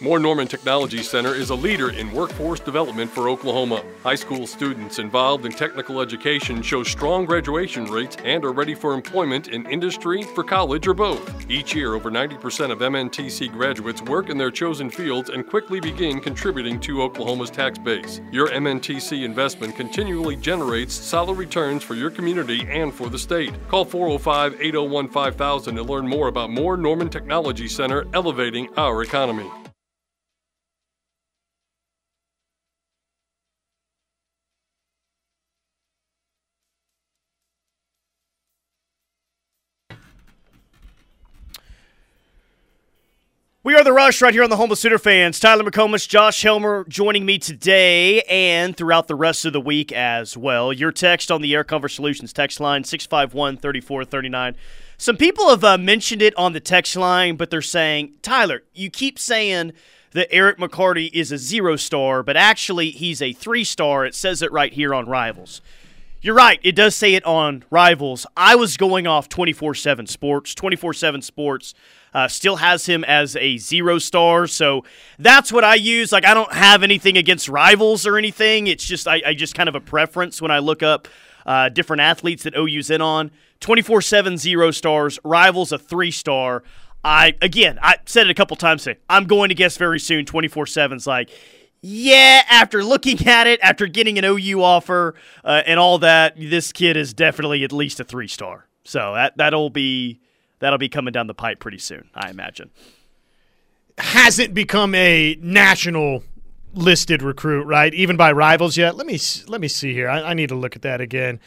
Moore 0.00 0.20
Norman 0.20 0.46
Technology 0.46 1.02
Center 1.02 1.34
is 1.34 1.50
a 1.50 1.54
leader 1.56 1.90
in 1.90 2.12
workforce 2.12 2.60
development 2.60 3.10
for 3.10 3.28
Oklahoma. 3.28 3.82
High 4.04 4.14
school 4.14 4.46
students 4.46 5.00
involved 5.00 5.44
in 5.44 5.50
technical 5.50 6.00
education 6.00 6.62
show 6.62 6.84
strong 6.84 7.24
graduation 7.24 7.84
rates 7.86 8.16
and 8.22 8.44
are 8.44 8.52
ready 8.52 8.76
for 8.76 8.94
employment 8.94 9.48
in 9.48 9.68
industry, 9.68 10.22
for 10.36 10.44
college, 10.44 10.86
or 10.86 10.94
both. 10.94 11.50
Each 11.50 11.74
year, 11.74 11.94
over 11.94 12.12
90% 12.12 12.70
of 12.70 12.78
MNTC 12.78 13.50
graduates 13.50 14.00
work 14.02 14.30
in 14.30 14.38
their 14.38 14.52
chosen 14.52 14.88
fields 14.88 15.30
and 15.30 15.44
quickly 15.44 15.80
begin 15.80 16.20
contributing 16.20 16.78
to 16.78 17.02
Oklahoma's 17.02 17.50
tax 17.50 17.76
base. 17.76 18.20
Your 18.30 18.50
MNTC 18.50 19.24
investment 19.24 19.74
continually 19.74 20.36
generates 20.36 20.94
solid 20.94 21.36
returns 21.36 21.82
for 21.82 21.96
your 21.96 22.10
community 22.10 22.64
and 22.70 22.94
for 22.94 23.10
the 23.10 23.18
state. 23.18 23.52
Call 23.66 23.84
405 23.84 24.60
801 24.60 25.08
5000 25.08 25.74
to 25.74 25.82
learn 25.82 26.06
more 26.06 26.28
about 26.28 26.50
Moore 26.50 26.76
Norman 26.76 27.08
Technology 27.08 27.66
Center 27.66 28.06
elevating 28.14 28.68
our 28.76 29.02
economy. 29.02 29.50
We 43.68 43.74
are 43.74 43.84
the 43.84 43.92
Rush 43.92 44.22
right 44.22 44.32
here 44.32 44.42
on 44.42 44.48
the 44.48 44.56
home 44.56 44.72
of 44.72 44.78
Sooner 44.78 44.96
fans. 44.96 45.38
Tyler 45.38 45.62
McComas, 45.62 46.08
Josh 46.08 46.40
Helmer 46.40 46.86
joining 46.88 47.26
me 47.26 47.38
today 47.38 48.22
and 48.22 48.74
throughout 48.74 49.08
the 49.08 49.14
rest 49.14 49.44
of 49.44 49.52
the 49.52 49.60
week 49.60 49.92
as 49.92 50.38
well. 50.38 50.72
Your 50.72 50.90
text 50.90 51.30
on 51.30 51.42
the 51.42 51.54
Air 51.54 51.64
Comfort 51.64 51.90
Solutions 51.90 52.32
text 52.32 52.60
line 52.60 52.82
651 52.82 53.58
3439. 53.58 54.56
Some 54.96 55.18
people 55.18 55.50
have 55.50 55.64
uh, 55.64 55.76
mentioned 55.76 56.22
it 56.22 56.34
on 56.38 56.54
the 56.54 56.60
text 56.60 56.96
line, 56.96 57.36
but 57.36 57.50
they're 57.50 57.60
saying, 57.60 58.14
Tyler, 58.22 58.62
you 58.72 58.88
keep 58.88 59.18
saying 59.18 59.74
that 60.12 60.32
Eric 60.32 60.56
McCarty 60.56 61.10
is 61.12 61.30
a 61.30 61.36
zero 61.36 61.76
star, 61.76 62.22
but 62.22 62.38
actually 62.38 62.90
he's 62.90 63.20
a 63.20 63.34
three 63.34 63.64
star. 63.64 64.06
It 64.06 64.14
says 64.14 64.40
it 64.40 64.50
right 64.50 64.72
here 64.72 64.94
on 64.94 65.04
Rivals. 65.10 65.60
You're 66.20 66.34
right. 66.34 66.58
It 66.64 66.74
does 66.74 66.96
say 66.96 67.14
it 67.14 67.24
on 67.24 67.64
Rivals. 67.70 68.26
I 68.36 68.56
was 68.56 68.76
going 68.76 69.06
off 69.06 69.28
24 69.28 69.74
7 69.74 70.06
Sports. 70.06 70.52
24 70.54 70.92
7 70.92 71.22
Sports 71.22 71.74
uh, 72.12 72.26
still 72.26 72.56
has 72.56 72.86
him 72.86 73.04
as 73.04 73.36
a 73.36 73.56
zero 73.58 73.98
star. 73.98 74.48
So 74.48 74.84
that's 75.20 75.52
what 75.52 75.62
I 75.62 75.76
use. 75.76 76.10
Like, 76.10 76.24
I 76.24 76.34
don't 76.34 76.52
have 76.52 76.82
anything 76.82 77.16
against 77.16 77.48
Rivals 77.48 78.04
or 78.04 78.18
anything. 78.18 78.66
It's 78.66 78.84
just, 78.84 79.06
I, 79.06 79.22
I 79.26 79.34
just 79.34 79.54
kind 79.54 79.68
of 79.68 79.76
a 79.76 79.80
preference 79.80 80.42
when 80.42 80.50
I 80.50 80.58
look 80.58 80.82
up 80.82 81.06
uh, 81.46 81.68
different 81.68 82.00
athletes 82.00 82.42
that 82.42 82.54
OU's 82.56 82.90
in 82.90 83.00
on. 83.00 83.30
24 83.60 84.02
7 84.02 84.38
zero 84.38 84.72
stars. 84.72 85.20
Rivals 85.22 85.70
a 85.70 85.78
three 85.78 86.10
star. 86.10 86.64
I, 87.04 87.36
again, 87.40 87.78
I 87.80 87.98
said 88.06 88.26
it 88.26 88.30
a 88.30 88.34
couple 88.34 88.56
times 88.56 88.82
today. 88.82 88.98
I'm 89.08 89.26
going 89.26 89.50
to 89.50 89.54
guess 89.54 89.76
very 89.76 90.00
soon 90.00 90.24
24 90.24 90.64
7's 90.64 91.06
like, 91.06 91.30
yeah, 91.80 92.42
after 92.50 92.82
looking 92.82 93.24
at 93.26 93.46
it, 93.46 93.60
after 93.62 93.86
getting 93.86 94.18
an 94.18 94.24
OU 94.24 94.62
offer 94.62 95.14
uh, 95.44 95.62
and 95.64 95.78
all 95.78 95.98
that, 95.98 96.34
this 96.36 96.72
kid 96.72 96.96
is 96.96 97.14
definitely 97.14 97.62
at 97.62 97.72
least 97.72 98.00
a 98.00 98.04
three 98.04 98.28
star. 98.28 98.66
So 98.84 99.14
that 99.14 99.36
that'll 99.36 99.70
be 99.70 100.20
that'll 100.58 100.78
be 100.78 100.88
coming 100.88 101.12
down 101.12 101.26
the 101.26 101.34
pipe 101.34 101.60
pretty 101.60 101.78
soon, 101.78 102.08
I 102.14 102.30
imagine. 102.30 102.70
Hasn't 103.98 104.54
become 104.54 104.94
a 104.94 105.36
national 105.40 106.24
listed 106.74 107.22
recruit, 107.22 107.64
right? 107.64 107.92
Even 107.94 108.16
by 108.16 108.32
rivals 108.32 108.76
yet. 108.76 108.96
Let 108.96 109.06
me 109.06 109.18
let 109.46 109.60
me 109.60 109.68
see 109.68 109.92
here. 109.92 110.08
I, 110.08 110.30
I 110.30 110.34
need 110.34 110.48
to 110.48 110.54
look 110.54 110.74
at 110.74 110.82
that 110.82 111.00
again. 111.00 111.38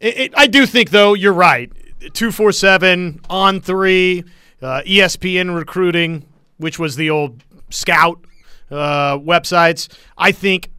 It, 0.00 0.16
it, 0.18 0.34
I 0.36 0.46
do 0.46 0.66
think 0.66 0.90
though 0.90 1.14
you're 1.14 1.32
right. 1.32 1.72
Two 2.12 2.30
four 2.32 2.52
seven 2.52 3.20
on 3.30 3.60
three, 3.60 4.24
uh, 4.60 4.82
ESPN 4.84 5.54
recruiting, 5.56 6.26
which 6.58 6.78
was 6.78 6.96
the 6.96 7.08
old 7.08 7.42
scout 7.70 8.24
uh, 8.72 9.18
websites. 9.18 9.88
I 10.16 10.32
think 10.32 10.70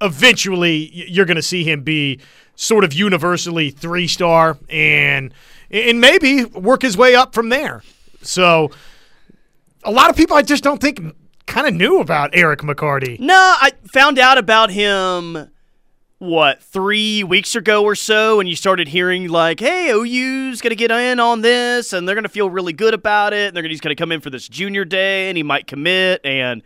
eventually 0.00 0.90
you're 0.92 1.26
going 1.26 1.36
to 1.36 1.42
see 1.42 1.64
him 1.64 1.82
be 1.82 2.20
sort 2.54 2.84
of 2.84 2.92
universally 2.92 3.70
three 3.70 4.08
star 4.08 4.58
and 4.68 5.32
and 5.70 6.00
maybe 6.00 6.44
work 6.44 6.82
his 6.82 6.96
way 6.96 7.14
up 7.14 7.34
from 7.34 7.50
there. 7.50 7.82
So 8.22 8.70
a 9.84 9.90
lot 9.90 10.10
of 10.10 10.16
people 10.16 10.36
I 10.36 10.42
just 10.42 10.64
don't 10.64 10.80
think 10.80 11.00
kind 11.46 11.66
of 11.66 11.74
knew 11.74 12.00
about 12.00 12.30
Eric 12.32 12.60
McCarty. 12.60 13.18
No, 13.20 13.34
I 13.34 13.72
found 13.84 14.18
out 14.18 14.38
about 14.38 14.70
him 14.70 15.50
what 16.18 16.60
three 16.60 17.22
weeks 17.22 17.54
ago 17.54 17.84
or 17.84 17.94
so, 17.94 18.40
and 18.40 18.48
you 18.48 18.56
started 18.56 18.88
hearing 18.88 19.28
like, 19.28 19.60
"Hey, 19.60 19.90
OU's 19.90 20.60
gonna 20.60 20.74
get 20.74 20.90
in 20.90 21.20
on 21.20 21.42
this, 21.42 21.92
and 21.92 22.08
they're 22.08 22.16
gonna 22.16 22.28
feel 22.28 22.50
really 22.50 22.72
good 22.72 22.92
about 22.92 23.32
it, 23.32 23.48
and 23.48 23.56
they're 23.56 23.62
gonna, 23.62 23.72
he's 23.72 23.80
gonna 23.80 23.94
come 23.94 24.10
in 24.10 24.20
for 24.20 24.30
this 24.30 24.48
junior 24.48 24.84
day, 24.84 25.28
and 25.28 25.36
he 25.36 25.44
might 25.44 25.66
commit." 25.68 26.20
And 26.24 26.62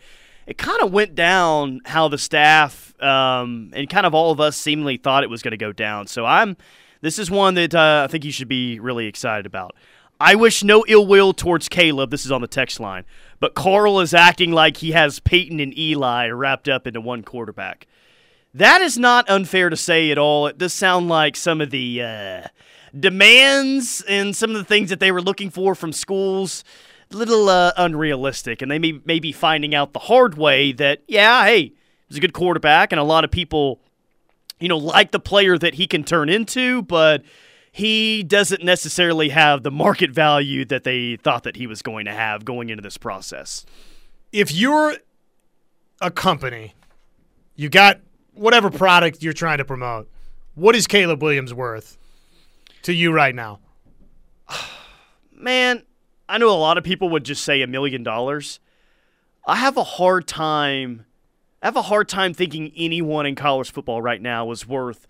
it 0.46 0.58
kind 0.58 0.82
of 0.82 0.92
went 0.92 1.14
down 1.14 1.80
how 1.84 2.08
the 2.08 2.18
staff 2.18 2.94
um, 3.02 3.70
and 3.74 3.88
kind 3.88 4.06
of 4.06 4.14
all 4.14 4.30
of 4.30 4.40
us 4.40 4.56
seemingly 4.56 4.96
thought 4.96 5.24
it 5.24 5.30
was 5.30 5.42
going 5.42 5.52
to 5.52 5.56
go 5.56 5.72
down. 5.72 6.06
So 6.06 6.24
I'm 6.24 6.56
this 7.00 7.18
is 7.18 7.30
one 7.30 7.54
that 7.54 7.74
uh, 7.74 8.06
I 8.08 8.10
think 8.10 8.24
you 8.24 8.32
should 8.32 8.48
be 8.48 8.78
really 8.78 9.06
excited 9.06 9.46
about. 9.46 9.74
I 10.20 10.36
wish 10.36 10.62
no 10.62 10.84
ill 10.86 11.04
will 11.04 11.32
towards 11.32 11.68
Caleb. 11.68 12.10
This 12.10 12.24
is 12.24 12.30
on 12.30 12.42
the 12.42 12.46
text 12.46 12.78
line, 12.78 13.04
but 13.40 13.54
Carl 13.54 13.98
is 13.98 14.14
acting 14.14 14.52
like 14.52 14.76
he 14.76 14.92
has 14.92 15.18
Peyton 15.18 15.58
and 15.58 15.76
Eli 15.76 16.28
wrapped 16.28 16.68
up 16.68 16.86
into 16.86 17.00
one 17.00 17.24
quarterback. 17.24 17.88
That 18.54 18.82
is 18.82 18.96
not 18.96 19.28
unfair 19.28 19.68
to 19.68 19.76
say 19.76 20.10
at 20.10 20.18
all. 20.18 20.46
It 20.46 20.58
does 20.58 20.72
sound 20.72 21.08
like 21.08 21.34
some 21.34 21.60
of 21.60 21.70
the 21.70 22.02
uh, 22.02 22.42
demands 22.98 24.04
and 24.08 24.36
some 24.36 24.50
of 24.50 24.56
the 24.56 24.64
things 24.64 24.90
that 24.90 25.00
they 25.00 25.10
were 25.10 25.22
looking 25.22 25.50
for 25.50 25.74
from 25.74 25.92
schools 25.92 26.62
little 27.14 27.48
uh, 27.48 27.72
unrealistic, 27.76 28.62
and 28.62 28.70
they 28.70 28.78
may, 28.78 29.00
may 29.04 29.20
be 29.20 29.32
finding 29.32 29.74
out 29.74 29.92
the 29.92 29.98
hard 30.00 30.36
way 30.36 30.72
that 30.72 31.02
yeah, 31.08 31.44
hey, 31.44 31.72
he's 32.08 32.18
a 32.18 32.20
good 32.20 32.32
quarterback, 32.32 32.92
and 32.92 33.00
a 33.00 33.04
lot 33.04 33.24
of 33.24 33.30
people, 33.30 33.80
you 34.60 34.68
know, 34.68 34.78
like 34.78 35.10
the 35.10 35.20
player 35.20 35.58
that 35.58 35.74
he 35.74 35.86
can 35.86 36.04
turn 36.04 36.28
into, 36.28 36.82
but 36.82 37.22
he 37.70 38.22
doesn't 38.22 38.62
necessarily 38.62 39.30
have 39.30 39.62
the 39.62 39.70
market 39.70 40.10
value 40.10 40.64
that 40.66 40.84
they 40.84 41.16
thought 41.16 41.44
that 41.44 41.56
he 41.56 41.66
was 41.66 41.82
going 41.82 42.04
to 42.04 42.12
have 42.12 42.44
going 42.44 42.68
into 42.68 42.82
this 42.82 42.98
process. 42.98 43.64
If 44.30 44.52
you're 44.52 44.96
a 46.02 46.10
company 46.10 46.74
You 47.54 47.68
got 47.68 48.00
whatever 48.34 48.70
product 48.70 49.22
you're 49.22 49.32
trying 49.32 49.58
to 49.58 49.64
promote. 49.64 50.10
What 50.54 50.74
is 50.74 50.86
Caleb 50.86 51.22
Williams 51.22 51.54
worth 51.54 51.96
to 52.82 52.92
you 52.92 53.12
right 53.12 53.34
now? 53.34 53.60
Man, 55.32 55.82
I 56.32 56.38
know 56.38 56.48
a 56.48 56.56
lot 56.56 56.78
of 56.78 56.84
people 56.84 57.10
would 57.10 57.24
just 57.24 57.44
say 57.44 57.60
a 57.60 57.66
million 57.66 58.02
dollars. 58.02 58.58
I 59.46 59.56
have 59.56 59.76
a 59.76 59.84
hard 59.84 60.26
time. 60.26 61.04
I 61.62 61.66
have 61.66 61.76
a 61.76 61.82
hard 61.82 62.08
time 62.08 62.32
thinking 62.32 62.72
anyone 62.74 63.26
in 63.26 63.34
college 63.34 63.70
football 63.70 64.00
right 64.00 64.20
now 64.20 64.50
is 64.50 64.66
worth 64.66 65.06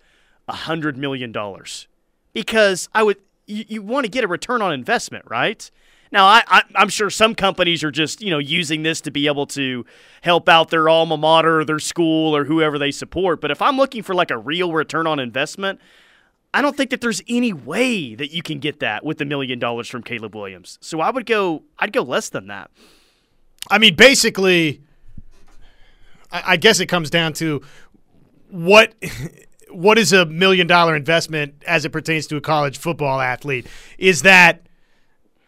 a 0.49 0.53
hundred 0.53 0.97
million 0.97 1.31
dollars 1.31 1.87
because 2.33 2.89
I 2.93 3.03
would. 3.03 3.17
You, 3.45 3.63
you 3.69 3.81
want 3.81 4.03
to 4.03 4.09
get 4.09 4.25
a 4.25 4.27
return 4.27 4.61
on 4.61 4.73
investment, 4.73 5.23
right? 5.29 5.71
Now, 6.11 6.25
I, 6.25 6.43
I, 6.47 6.63
I'm 6.75 6.89
sure 6.89 7.09
some 7.09 7.35
companies 7.35 7.85
are 7.85 7.91
just 7.91 8.21
you 8.21 8.29
know 8.29 8.37
using 8.37 8.83
this 8.83 8.99
to 9.01 9.11
be 9.11 9.27
able 9.27 9.45
to 9.47 9.85
help 10.23 10.49
out 10.49 10.71
their 10.71 10.89
alma 10.89 11.15
mater, 11.15 11.63
their 11.63 11.79
school, 11.79 12.35
or 12.35 12.43
whoever 12.43 12.77
they 12.77 12.91
support. 12.91 13.39
But 13.39 13.49
if 13.49 13.61
I'm 13.61 13.77
looking 13.77 14.03
for 14.03 14.13
like 14.13 14.29
a 14.29 14.37
real 14.37 14.73
return 14.73 15.07
on 15.07 15.19
investment, 15.19 15.79
I 16.53 16.61
don't 16.61 16.77
think 16.77 16.91
that 16.91 17.01
there's 17.01 17.21
any 17.27 17.51
way 17.51 18.13
that 18.15 18.31
you 18.31 18.43
can 18.43 18.59
get 18.59 18.79
that 18.79 19.03
with 19.03 19.19
a 19.21 19.25
million 19.25 19.57
dollars 19.57 19.89
from 19.89 20.03
Caleb 20.03 20.35
Williams. 20.35 20.77
So 20.81 21.01
I 21.01 21.09
would 21.09 21.25
go, 21.25 21.63
I'd 21.79 21.91
go 21.91 22.03
less 22.03 22.29
than 22.29 22.47
that. 22.47 22.69
I 23.71 23.79
mean, 23.79 23.95
basically, 23.95 24.81
I, 26.31 26.57
guess 26.57 26.79
it 26.79 26.87
comes 26.87 27.09
down 27.09 27.33
to 27.33 27.61
what 28.49 28.93
what 29.71 29.97
is 29.97 30.13
a 30.13 30.25
million 30.25 30.67
dollar 30.67 30.95
investment 30.95 31.63
as 31.65 31.85
it 31.85 31.89
pertains 31.89 32.27
to 32.27 32.35
a 32.37 32.41
college 32.41 32.77
football 32.77 33.19
athlete? 33.19 33.65
Is 33.97 34.21
that 34.21 34.67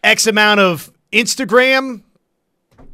X 0.02 0.26
amount 0.26 0.60
of 0.60 0.92
Instagram 1.12 2.02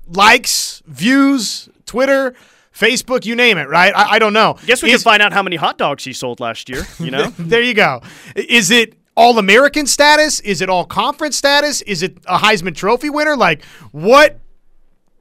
likes, 0.08 0.82
views, 0.86 1.68
Twitter, 1.86 2.34
Facebook, 2.74 3.24
you 3.26 3.34
name 3.36 3.58
it, 3.58 3.68
right? 3.68 3.92
I, 3.94 4.12
I 4.12 4.18
don't 4.18 4.32
know. 4.32 4.56
Guess 4.66 4.82
we 4.82 4.90
Is- 4.90 5.02
can 5.02 5.12
find 5.12 5.22
out 5.22 5.32
how 5.32 5.42
many 5.42 5.56
hot 5.56 5.78
dogs 5.78 6.04
he 6.04 6.12
sold 6.12 6.40
last 6.40 6.68
year. 6.68 6.84
You 6.98 7.10
know, 7.10 7.26
there 7.38 7.62
you 7.62 7.74
go. 7.74 8.02
Is 8.34 8.70
it 8.70 8.94
all 9.14 9.38
American 9.38 9.86
status? 9.86 10.40
Is 10.40 10.60
it 10.62 10.68
all 10.70 10.84
conference 10.86 11.36
status? 11.36 11.82
Is 11.82 12.02
it 12.02 12.16
a 12.26 12.38
Heisman 12.38 12.74
Trophy 12.74 13.10
winner? 13.10 13.36
Like 13.36 13.64
what? 13.92 14.38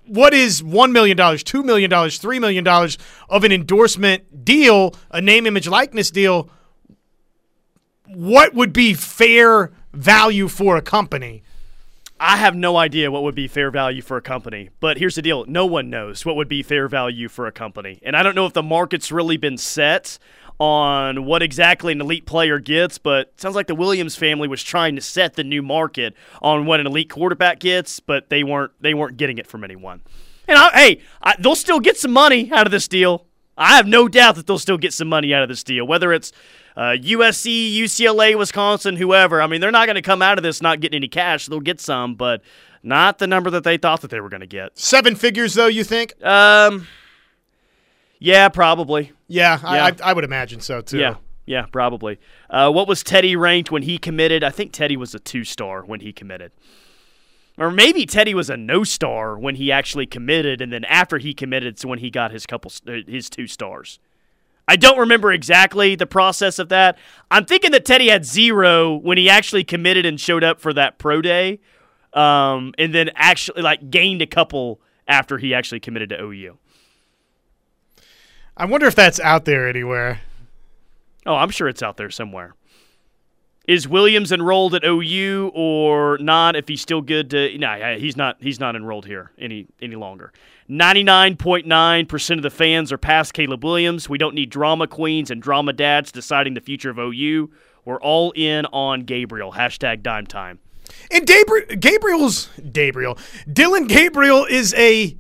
What 0.08 0.34
is 0.34 0.62
one 0.62 0.92
million 0.92 1.16
dollars, 1.16 1.42
two 1.44 1.64
million 1.64 1.90
dollars, 1.90 2.18
three 2.18 2.40
million 2.40 2.64
dollars 2.66 2.98
of 3.30 3.44
an 3.46 3.52
endorsement 3.54 4.44
deal, 4.44 4.94
a 5.10 5.22
name, 5.22 5.46
image, 5.46 5.68
likeness 5.70 6.12
deal? 6.12 6.50
What 8.08 8.54
would 8.54 8.74
be 8.74 8.94
fair 8.94 9.72
value 9.94 10.48
for 10.50 10.76
a 10.76 10.82
company? 10.82 11.44
I 12.24 12.38
have 12.38 12.56
no 12.56 12.78
idea 12.78 13.10
what 13.10 13.24
would 13.24 13.34
be 13.34 13.48
fair 13.48 13.72
value 13.72 14.04
for 14.04 14.16
a 14.16 14.22
company. 14.22 14.70
But 14.80 14.98
here's 14.98 15.16
the 15.16 15.24
deal: 15.24 15.44
no 15.48 15.66
one 15.66 15.90
knows 15.90 16.24
what 16.24 16.36
would 16.36 16.48
be 16.48 16.62
fair 16.62 16.88
value 16.88 17.28
for 17.28 17.48
a 17.48 17.52
company, 17.52 18.00
and 18.04 18.16
I 18.16 18.22
don't 18.22 18.36
know 18.36 18.46
if 18.46 18.54
the 18.54 18.62
market's 18.62 19.12
really 19.12 19.38
been 19.38 19.58
set 19.58 20.20
on 20.60 21.26
what 21.26 21.42
exactly 21.42 21.92
an 21.92 22.00
elite 22.00 22.28
player 22.28 22.60
gets. 22.60 23.00
But 23.00 23.34
sounds 23.42 23.56
like 23.56 23.66
the 23.66 23.74
Williams 23.74 24.16
family 24.16 24.48
was 24.48 24.62
trying 24.62 24.96
to 24.96 25.02
set 25.02 25.34
the 25.34 25.44
new 25.44 25.64
market 25.64 26.14
on 26.44 26.68
what 26.68 26.80
an 26.80 26.86
elite 26.86 27.10
quarterback 27.10 27.60
gets, 27.60 28.00
but 28.00 28.30
they 28.30 28.44
weren't 28.44 28.72
they 28.80 28.94
weren't 28.94 29.18
getting 29.18 29.40
it 29.40 29.48
from 29.48 29.64
anyone. 29.64 30.02
And 30.48 30.60
I, 30.60 30.70
hey, 30.74 31.02
I, 31.24 31.36
they'll 31.40 31.56
still 31.56 31.80
get 31.80 31.98
some 31.98 32.12
money 32.12 32.52
out 32.52 32.68
of 32.68 32.72
this 32.72 32.88
deal. 32.88 33.26
I 33.58 33.78
have 33.78 33.88
no 33.88 34.08
doubt 34.08 34.36
that 34.36 34.46
they'll 34.46 34.60
still 34.60 34.78
get 34.78 34.94
some 34.94 35.08
money 35.08 35.34
out 35.34 35.42
of 35.42 35.50
this 35.50 35.64
deal, 35.64 35.88
whether 35.88 36.14
it's 36.14 36.32
uh, 36.76 36.96
USC, 37.00 37.76
UCLA, 37.76 38.38
Wisconsin, 38.38 38.96
whoever. 38.96 39.42
I 39.42 39.48
mean, 39.48 39.62
they're 39.62 39.72
not 39.72 39.86
going 39.86 39.96
to 39.96 40.02
come 40.02 40.22
out 40.22 40.38
of 40.38 40.44
this 40.44 40.62
not 40.62 40.80
getting 40.80 40.98
any 40.98 41.08
cash. 41.08 41.48
They'll 41.48 41.60
get 41.60 41.80
some, 41.80 42.16
but 42.16 42.42
not 42.84 43.20
the 43.20 43.28
number 43.28 43.50
that 43.50 43.64
they 43.64 43.78
thought 43.78 44.02
that 44.02 44.12
they 44.12 44.20
were 44.20 44.30
going 44.30 44.42
to 44.42 44.48
get. 44.48 44.78
Seven 44.78 45.16
figures, 45.16 45.54
though. 45.54 45.68
You 45.68 45.84
think? 45.84 46.14
Um, 46.26 46.88
yeah, 48.20 48.50
probably. 48.50 49.12
Yeah, 49.28 49.60
Yeah. 49.62 49.70
I, 49.70 49.88
I, 49.88 49.96
I 50.04 50.14
would 50.14 50.24
imagine 50.24 50.62
so 50.62 50.82
too. 50.82 51.00
Yeah, 51.00 51.16
yeah, 51.46 51.66
probably. 51.72 52.20
Uh, 52.50 52.72
what 52.72 52.88
was 52.88 53.04
Teddy 53.04 53.36
ranked 53.36 53.72
when 53.72 53.84
he 53.84 53.98
committed? 53.98 54.44
I 54.44 54.52
think 54.52 54.72
Teddy 54.72 54.96
was 54.98 55.16
a 55.16 55.20
two 55.20 55.44
star 55.44 55.84
when 55.84 56.02
he 56.02 56.14
committed. 56.14 56.52
Or 57.58 57.70
maybe 57.70 58.06
Teddy 58.06 58.34
was 58.34 58.50
a 58.50 58.58
no 58.58 58.84
star 58.84 59.38
when 59.38 59.56
he 59.56 59.72
actually 59.72 60.06
committed, 60.06 60.62
and 60.62 60.72
then 60.72 60.86
after 60.86 61.18
he 61.18 61.34
committed, 61.34 61.78
so 61.78 61.90
when 61.90 62.00
he 62.00 62.10
got 62.10 62.32
his 62.32 62.46
couple, 62.46 62.72
uh, 62.88 62.94
his 63.08 63.30
two 63.30 63.46
stars. 63.48 64.00
I 64.72 64.78
don't 64.78 65.00
remember 65.00 65.34
exactly 65.34 65.96
the 65.96 66.06
process 66.06 66.58
of 66.58 66.70
that. 66.70 66.98
I'm 67.30 67.44
thinking 67.44 67.72
that 67.72 67.84
Teddy 67.84 68.08
had 68.08 68.24
zero 68.24 68.96
when 68.96 69.18
he 69.18 69.30
actually 69.30 69.66
committed 69.66 70.06
and 70.06 70.18
showed 70.18 70.46
up 70.46 70.62
for 70.62 70.72
that 70.72 70.98
pro 70.98 71.22
day, 71.22 71.60
um, 72.14 72.74
and 72.78 72.96
then 72.96 73.10
actually 73.16 73.64
like 73.64 73.90
gained 73.90 74.22
a 74.22 74.26
couple 74.26 74.80
after 75.10 75.38
he 75.38 75.54
actually 75.54 75.82
committed 75.82 76.08
to 76.12 76.24
OU. 76.24 76.58
I 78.56 78.64
wonder 78.64 78.88
if 78.88 78.96
that's 78.96 79.20
out 79.20 79.44
there 79.44 79.68
anywhere. 79.68 80.22
Oh, 81.26 81.36
I'm 81.36 81.50
sure 81.50 81.68
it's 81.68 81.84
out 81.84 81.98
there 81.98 82.10
somewhere. 82.10 82.56
Is 83.68 83.88
Williams 83.88 84.32
enrolled 84.32 84.74
at 84.74 84.84
OU 84.84 85.52
or 85.54 86.18
not? 86.18 86.56
If 86.56 86.68
he's 86.68 86.82
still 86.82 87.02
good 87.02 87.30
to 87.30 87.58
no, 87.58 87.96
he's 87.98 88.18
not. 88.18 88.38
He's 88.40 88.60
not 88.60 88.76
enrolled 88.76 89.06
here 89.06 89.32
any 89.38 89.68
any 89.82 89.96
longer. 89.96 90.34
Ninety 90.68 91.04
nine 91.04 91.38
point 91.38 91.68
nine 91.68 92.08
percent 92.08 92.40
of 92.40 92.44
the 92.44 92.50
fans 92.50 92.92
are 92.92 92.98
past 92.98 93.34
Caleb 93.34 93.64
Williams. 93.64 94.10
We 94.10 94.18
don't 94.18 94.34
need 94.34 94.50
drama 94.50 94.88
queens 94.88 95.30
and 95.30 95.42
drama 95.42 95.74
dads 95.74 96.12
deciding 96.12 96.56
the 96.56 96.62
future 96.62 96.90
of 96.90 96.98
OU. 96.98 97.52
We're 97.86 98.02
all 98.02 98.32
in 98.32 98.66
on 98.68 99.02
Gabriel. 99.02 99.54
Hashtag 99.54 100.02
dime 100.02 100.26
time. 100.26 100.60
And 101.12 101.28
Gabriel's 101.28 102.50
Gabriel. 102.72 103.18
Dillon 103.52 103.88
Gabriel 103.88 104.46
is 104.46 104.74
a 104.74 105.16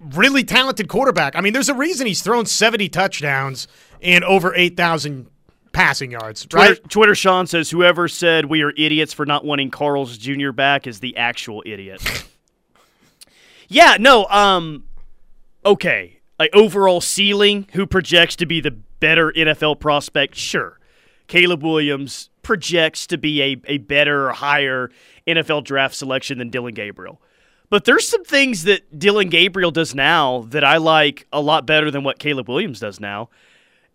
really 0.00 0.44
talented 0.44 0.88
quarterback. 0.88 1.36
I 1.36 1.40
mean, 1.40 1.52
there's 1.52 1.68
a 1.68 1.74
reason 1.74 2.06
he's 2.06 2.22
thrown 2.22 2.46
70 2.46 2.88
touchdowns 2.88 3.68
and 4.02 4.24
over 4.24 4.54
8,000 4.54 5.28
passing 5.72 6.10
yards, 6.10 6.46
Twitter, 6.46 6.72
right? 6.72 6.90
Twitter 6.90 7.14
Sean 7.14 7.46
says 7.46 7.70
whoever 7.70 8.08
said 8.08 8.46
we 8.46 8.62
are 8.62 8.72
idiots 8.76 9.12
for 9.12 9.26
not 9.26 9.44
wanting 9.44 9.70
Carl's 9.70 10.18
Jr. 10.18 10.52
back 10.52 10.86
is 10.86 11.00
the 11.00 11.16
actual 11.16 11.62
idiot. 11.66 12.02
yeah, 13.68 13.96
no, 13.98 14.26
um 14.26 14.84
okay. 15.64 16.18
Like 16.38 16.50
overall 16.54 17.00
ceiling, 17.00 17.66
who 17.72 17.86
projects 17.86 18.36
to 18.36 18.46
be 18.46 18.60
the 18.60 18.70
better 18.70 19.30
NFL 19.32 19.80
prospect? 19.80 20.34
Sure. 20.34 20.78
Caleb 21.26 21.62
Williams 21.62 22.30
projects 22.42 23.06
to 23.08 23.18
be 23.18 23.42
a, 23.42 23.56
a 23.66 23.78
better 23.78 24.28
or 24.28 24.32
higher 24.32 24.90
NFL 25.26 25.64
draft 25.64 25.94
selection 25.94 26.38
than 26.38 26.50
Dillon 26.50 26.74
Gabriel. 26.74 27.20
But 27.68 27.84
there's 27.84 28.08
some 28.08 28.24
things 28.24 28.64
that 28.64 28.98
Dillon 28.98 29.28
Gabriel 29.28 29.70
does 29.70 29.94
now 29.94 30.40
that 30.48 30.64
I 30.64 30.78
like 30.78 31.26
a 31.32 31.40
lot 31.40 31.66
better 31.66 31.90
than 31.90 32.02
what 32.02 32.18
Caleb 32.18 32.48
Williams 32.48 32.80
does 32.80 32.98
now. 32.98 33.30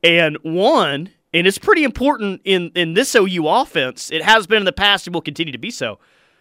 And 0.01 0.37
one, 0.43 1.09
and 1.35 1.45
it's 1.45 1.57
pretty 1.57 1.83
important 1.83 2.39
in, 2.45 2.71
in 2.75 2.93
this 2.93 3.13
OU 3.13 3.45
offense, 3.47 4.09
it 4.09 4.23
has 4.23 4.47
been 4.47 4.59
in 4.59 4.65
the 4.65 4.71
past 4.71 5.05
and 5.05 5.13
will 5.13 5.21
continue 5.21 5.51
to 5.51 5.57
be 5.57 5.69
so. 5.69 5.99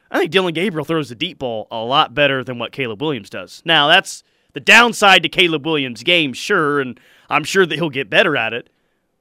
I 0.08 0.20
think 0.20 0.30
Dillon 0.30 0.54
Gabriel 0.54 0.84
throws 0.84 1.08
the 1.08 1.16
deep 1.16 1.40
ball 1.40 1.66
a 1.68 1.78
lot 1.78 2.14
better 2.14 2.44
than 2.44 2.60
what 2.60 2.70
Caleb 2.70 3.02
Williams 3.02 3.28
does. 3.28 3.60
Now, 3.64 3.88
that's 3.88 4.22
the 4.52 4.60
downside 4.60 5.24
to 5.24 5.28
Caleb 5.28 5.66
Williams' 5.66 6.04
game, 6.04 6.32
sure, 6.32 6.80
and 6.80 7.00
I'm 7.28 7.42
sure 7.42 7.66
that 7.66 7.74
he'll 7.74 7.90
get 7.90 8.08
better 8.08 8.36
at 8.36 8.52
it. 8.52 8.70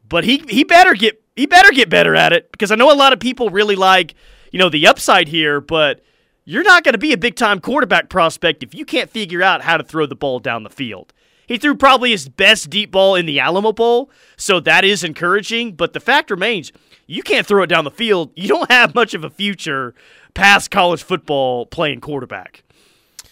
But 0.07 0.25
he 0.25 0.43
he 0.47 0.63
better 0.63 0.93
get 0.93 1.23
he 1.35 1.47
better 1.47 1.71
get 1.71 1.89
better 1.89 2.15
at 2.15 2.33
it 2.33 2.51
because 2.51 2.69
I 2.69 2.75
know 2.75 2.91
a 2.91 2.93
lot 2.93 3.11
of 3.11 3.19
people 3.19 3.49
really 3.49 3.75
like, 3.75 4.13
you 4.51 4.59
know, 4.59 4.69
the 4.69 4.85
upside 4.85 5.29
here, 5.29 5.59
but 5.59 6.03
you're 6.45 6.63
not 6.63 6.83
going 6.83 6.93
to 6.93 6.99
be 6.99 7.13
a 7.13 7.17
big 7.17 7.35
time 7.35 7.59
quarterback 7.59 8.09
prospect 8.09 8.61
if 8.61 8.75
you 8.75 8.85
can't 8.85 9.09
figure 9.09 9.41
out 9.41 9.63
how 9.63 9.77
to 9.77 9.83
throw 9.83 10.05
the 10.05 10.15
ball 10.15 10.37
down 10.37 10.61
the 10.61 10.69
field. 10.69 11.13
He 11.47 11.57
threw 11.57 11.75
probably 11.75 12.11
his 12.11 12.29
best 12.29 12.69
deep 12.69 12.91
ball 12.91 13.15
in 13.15 13.25
the 13.25 13.39
Alamo 13.39 13.73
Bowl, 13.73 14.09
so 14.37 14.59
that 14.61 14.85
is 14.85 15.03
encouraging. 15.03 15.73
But 15.73 15.93
the 15.93 15.99
fact 15.99 16.31
remains, 16.31 16.71
you 17.05 17.21
can't 17.21 17.45
throw 17.45 17.63
it 17.63 17.67
down 17.67 17.83
the 17.83 17.91
field. 17.91 18.31
You 18.35 18.47
don't 18.47 18.71
have 18.71 18.95
much 18.95 19.13
of 19.13 19.23
a 19.23 19.29
future 19.29 19.93
past 20.33 20.71
college 20.71 21.03
football 21.03 21.65
playing 21.65 22.01
quarterback. 22.01 22.63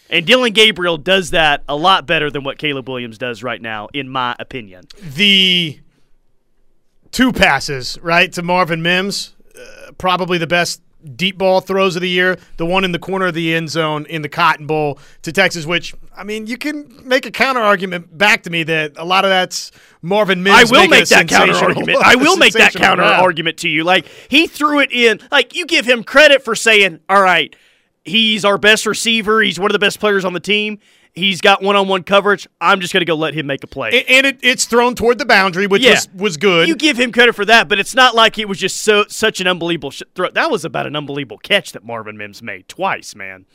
And 0.10 0.26
Dillon 0.26 0.52
Gabriel 0.52 0.98
does 0.98 1.32
that 1.32 1.64
a 1.70 1.76
lot 1.76 2.06
better 2.06 2.30
than 2.30 2.44
what 2.44 2.58
Caleb 2.58 2.90
Williams 2.90 3.18
does 3.18 3.44
right 3.44 3.62
now, 3.62 3.88
in 3.94 4.10
my 4.10 4.36
opinion. 4.40 4.84
The 5.00 5.80
two 7.12 7.32
passes, 7.32 7.98
right, 8.02 8.32
to 8.34 8.42
Marvin 8.42 8.82
Mims, 8.82 9.36
uh, 9.58 9.94
probably 9.98 10.38
the 10.38 10.48
best 10.48 10.82
deep 11.16 11.38
ball 11.38 11.62
throws 11.62 11.96
of 11.96 12.02
the 12.02 12.10
year. 12.10 12.38
The 12.58 12.66
one 12.66 12.84
in 12.84 12.92
the 12.92 13.00
corner 13.00 13.28
of 13.28 13.34
the 13.34 13.54
end 13.54 13.70
zone 13.70 14.06
in 14.06 14.22
the 14.22 14.30
Cotton 14.30 14.68
Bowl 14.68 15.00
to 15.24 15.32
Texas, 15.32 15.66
which, 15.66 15.96
I 16.16 16.24
mean, 16.24 16.48
you 16.48 16.58
can 16.58 17.08
make 17.08 17.26
a 17.26 17.32
counter 17.32 17.62
argument 17.62 18.18
back 18.18 18.44
to 18.44 18.50
me 18.50 18.64
that 18.64 18.94
a 18.98 19.06
lot 19.06 19.26
of 19.26 19.30
that's 19.30 19.72
Marvin 20.02 20.44
Mims. 20.44 20.72
I 20.72 20.72
will 20.72 20.88
make 20.88 21.04
a 21.04 21.10
that 21.10 21.28
counter 21.28 21.54
argument. 21.54 21.98
I 22.04 22.16
will 22.16 22.38
make 22.38 22.54
that 22.54 22.74
counter 22.74 23.04
argument 23.04 23.58
to 23.60 23.70
you. 23.70 23.84
Like 23.84 24.06
he 24.30 24.48
threw 24.48 24.80
it 24.80 24.92
in. 24.92 25.20
Like 25.32 25.56
you 25.56 25.66
give 25.66 25.86
him 25.86 26.04
credit 26.04 26.44
for 26.44 26.56
saying, 26.56 27.00
"All 27.10 27.22
right, 27.22 27.56
he's 28.04 28.46
our 28.46 28.58
best 28.58 28.86
receiver. 28.86 29.42
He's 29.42 29.60
one 29.60 29.72
of 29.72 29.74
the 29.74 29.80
best 29.80 30.00
players 30.00 30.26
on 30.26 30.34
the 30.34 30.40
team. 30.40 30.80
He's 31.14 31.42
got 31.42 31.62
one-on-one 31.62 32.04
coverage. 32.04 32.48
I'm 32.62 32.80
just 32.80 32.94
going 32.94 33.02
to 33.02 33.06
go 33.06 33.16
let 33.16 33.34
him 33.34 33.46
make 33.48 33.64
a 33.64 33.68
play." 33.68 33.90
A- 33.90 34.10
And 34.18 34.26
it, 34.26 34.40
it's 34.42 34.66
thrown 34.66 34.96
toward 34.96 35.18
the 35.18 35.26
boundary, 35.26 35.68
which 35.68 35.82
Yeah. 35.84 35.92
was, 35.92 36.10
was 36.16 36.38
good. 36.38 36.68
You 36.68 36.76
give 36.76 36.98
him 36.98 37.12
credit 37.12 37.34
for 37.36 37.44
that, 37.46 37.68
but 37.68 37.80
it's 37.80 37.94
not 37.96 38.16
like 38.16 38.38
it 38.40 38.48
was 38.48 38.58
just 38.60 38.82
so 38.82 39.06
such 39.10 39.42
an 39.42 39.48
unbelievable 39.48 39.92
sh- 39.92 40.04
throw. 40.16 40.30
That 40.30 40.50
was 40.50 40.64
about 40.64 40.88
an 40.88 40.96
unbelievable 40.96 41.38
catch 41.38 41.74
that 41.74 41.84
Marvin 41.84 42.18
Mims 42.18 42.42
made 42.42 42.68
twice, 42.68 43.14
man. 43.16 43.46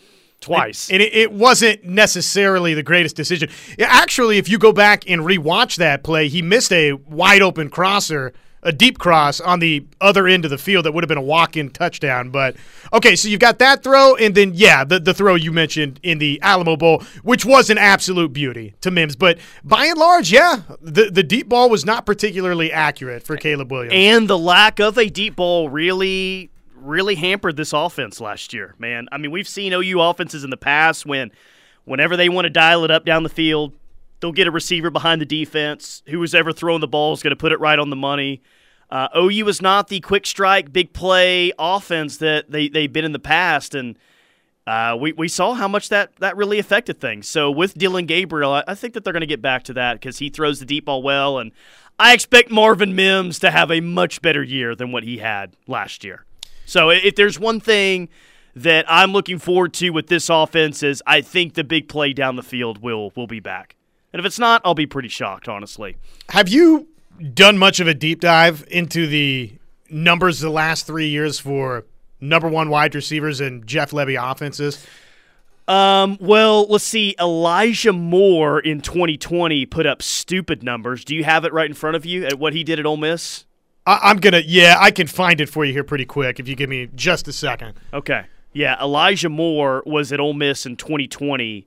twice. 0.40 0.90
And, 0.90 1.02
and 1.02 1.02
it, 1.10 1.14
it 1.16 1.32
wasn't 1.32 1.82
necessarily 1.84 2.74
the 2.74 2.82
greatest 2.82 3.16
decision. 3.16 3.48
Actually, 3.78 4.36
if 4.36 4.48
you 4.50 4.58
go 4.58 4.70
back 4.72 5.08
and 5.08 5.22
rewatch 5.22 5.76
that 5.76 6.02
play, 6.04 6.28
he 6.28 6.42
missed 6.42 6.70
a 6.72 6.92
wide 6.92 7.40
open 7.40 7.70
crosser, 7.70 8.34
a 8.66 8.72
deep 8.72 8.98
cross 8.98 9.40
on 9.40 9.60
the 9.60 9.86
other 10.00 10.26
end 10.26 10.44
of 10.44 10.50
the 10.50 10.58
field 10.58 10.84
that 10.84 10.92
would 10.92 11.04
have 11.04 11.08
been 11.08 11.16
a 11.16 11.22
walk 11.22 11.56
in 11.56 11.70
touchdown. 11.70 12.30
But 12.30 12.56
okay, 12.92 13.14
so 13.14 13.28
you've 13.28 13.40
got 13.40 13.60
that 13.60 13.84
throw, 13.84 14.16
and 14.16 14.34
then, 14.34 14.52
yeah, 14.54 14.82
the, 14.82 14.98
the 14.98 15.14
throw 15.14 15.36
you 15.36 15.52
mentioned 15.52 16.00
in 16.02 16.18
the 16.18 16.40
Alamo 16.42 16.76
Bowl, 16.76 17.02
which 17.22 17.44
was 17.44 17.70
an 17.70 17.78
absolute 17.78 18.32
beauty 18.32 18.74
to 18.80 18.90
Mims. 18.90 19.14
But 19.14 19.38
by 19.62 19.86
and 19.86 19.96
large, 19.96 20.32
yeah, 20.32 20.62
the, 20.82 21.10
the 21.10 21.22
deep 21.22 21.48
ball 21.48 21.70
was 21.70 21.86
not 21.86 22.04
particularly 22.04 22.72
accurate 22.72 23.22
for 23.22 23.36
Caleb 23.36 23.70
Williams. 23.70 23.94
And 23.94 24.28
the 24.28 24.38
lack 24.38 24.80
of 24.80 24.98
a 24.98 25.08
deep 25.08 25.36
ball 25.36 25.68
really, 25.68 26.50
really 26.74 27.14
hampered 27.14 27.56
this 27.56 27.72
offense 27.72 28.20
last 28.20 28.52
year, 28.52 28.74
man. 28.80 29.06
I 29.12 29.18
mean, 29.18 29.30
we've 29.30 29.48
seen 29.48 29.72
OU 29.72 30.00
offenses 30.00 30.42
in 30.42 30.50
the 30.50 30.56
past 30.56 31.06
when, 31.06 31.30
whenever 31.84 32.16
they 32.16 32.28
want 32.28 32.46
to 32.46 32.50
dial 32.50 32.84
it 32.84 32.90
up 32.90 33.04
down 33.04 33.22
the 33.22 33.28
field, 33.28 33.74
they'll 34.20 34.32
get 34.32 34.48
a 34.48 34.50
receiver 34.50 34.90
behind 34.90 35.20
the 35.20 35.26
defense. 35.26 36.02
Who 36.08 36.18
was 36.18 36.34
ever 36.34 36.52
throwing 36.52 36.80
the 36.80 36.88
ball 36.88 37.12
is 37.12 37.22
going 37.22 37.30
to 37.30 37.36
put 37.36 37.52
it 37.52 37.60
right 37.60 37.78
on 37.78 37.90
the 37.90 37.96
money. 37.96 38.42
Uh, 38.90 39.08
OU 39.16 39.48
is 39.48 39.62
not 39.62 39.88
the 39.88 40.00
quick 40.00 40.26
strike, 40.26 40.72
big 40.72 40.92
play 40.92 41.52
offense 41.58 42.18
that 42.18 42.50
they, 42.50 42.68
they've 42.68 42.92
been 42.92 43.04
in 43.04 43.12
the 43.12 43.18
past. 43.18 43.74
And 43.74 43.98
uh, 44.66 44.96
we, 44.98 45.12
we 45.12 45.28
saw 45.28 45.54
how 45.54 45.68
much 45.68 45.88
that, 45.88 46.14
that 46.16 46.36
really 46.36 46.58
affected 46.58 47.00
things. 47.00 47.28
So 47.28 47.50
with 47.50 47.74
Dillon 47.74 48.06
Gabriel, 48.06 48.52
I, 48.52 48.64
I 48.68 48.74
think 48.74 48.94
that 48.94 49.04
they're 49.04 49.12
going 49.12 49.20
to 49.22 49.26
get 49.26 49.42
back 49.42 49.64
to 49.64 49.72
that 49.74 49.94
because 49.94 50.18
he 50.18 50.28
throws 50.28 50.60
the 50.60 50.66
deep 50.66 50.84
ball 50.84 51.02
well. 51.02 51.38
And 51.38 51.52
I 51.98 52.14
expect 52.14 52.50
Marvin 52.50 52.94
Mims 52.94 53.38
to 53.40 53.50
have 53.50 53.70
a 53.70 53.80
much 53.80 54.22
better 54.22 54.42
year 54.42 54.74
than 54.74 54.92
what 54.92 55.02
he 55.02 55.18
had 55.18 55.56
last 55.66 56.04
year. 56.04 56.24
So 56.64 56.90
if 56.90 57.14
there's 57.14 57.38
one 57.38 57.60
thing 57.60 58.08
that 58.54 58.86
I'm 58.88 59.12
looking 59.12 59.38
forward 59.38 59.74
to 59.74 59.90
with 59.90 60.06
this 60.08 60.28
offense 60.28 60.82
is 60.82 61.02
I 61.06 61.20
think 61.20 61.54
the 61.54 61.64
big 61.64 61.88
play 61.88 62.12
down 62.12 62.36
the 62.36 62.42
field 62.42 62.82
will 62.82 63.12
will 63.14 63.26
be 63.26 63.40
back. 63.40 63.76
And 64.12 64.20
if 64.20 64.26
it's 64.26 64.38
not, 64.38 64.62
I'll 64.64 64.74
be 64.74 64.86
pretty 64.86 65.10
shocked, 65.10 65.46
honestly. 65.46 65.96
Have 66.30 66.48
you 66.48 66.88
done 67.34 67.58
much 67.58 67.80
of 67.80 67.86
a 67.86 67.94
deep 67.94 68.20
dive 68.20 68.64
into 68.70 69.06
the 69.06 69.52
numbers 69.90 70.40
the 70.40 70.50
last 70.50 70.86
three 70.86 71.08
years 71.08 71.38
for 71.38 71.84
number 72.20 72.48
one 72.48 72.68
wide 72.68 72.94
receivers 72.94 73.40
and 73.40 73.66
Jeff 73.66 73.90
Lebby 73.90 74.20
offenses? 74.20 74.84
Um, 75.68 76.16
well, 76.20 76.66
let's 76.68 76.84
see. 76.84 77.16
Elijah 77.18 77.92
Moore 77.92 78.60
in 78.60 78.80
2020 78.80 79.66
put 79.66 79.86
up 79.86 80.00
stupid 80.00 80.62
numbers. 80.62 81.04
Do 81.04 81.14
you 81.14 81.24
have 81.24 81.44
it 81.44 81.52
right 81.52 81.68
in 81.68 81.74
front 81.74 81.96
of 81.96 82.06
you 82.06 82.24
at 82.24 82.38
what 82.38 82.52
he 82.52 82.62
did 82.62 82.78
at 82.78 82.86
Ole 82.86 82.96
Miss? 82.96 83.44
I- 83.84 84.10
am 84.10 84.18
gonna, 84.18 84.42
yeah, 84.44 84.76
I 84.78 84.90
can 84.90 85.06
find 85.06 85.40
it 85.40 85.48
for 85.48 85.64
you 85.64 85.72
here 85.72 85.84
pretty 85.84 86.04
quick 86.04 86.40
if 86.40 86.48
you 86.48 86.56
give 86.56 86.68
me 86.70 86.88
just 86.94 87.28
a 87.28 87.32
second. 87.32 87.74
Okay. 87.92 88.26
Yeah, 88.52 88.80
Elijah 88.82 89.28
Moore 89.28 89.82
was 89.86 90.12
at 90.12 90.20
Ole 90.20 90.32
Miss 90.32 90.66
in 90.66 90.76
2020, 90.76 91.66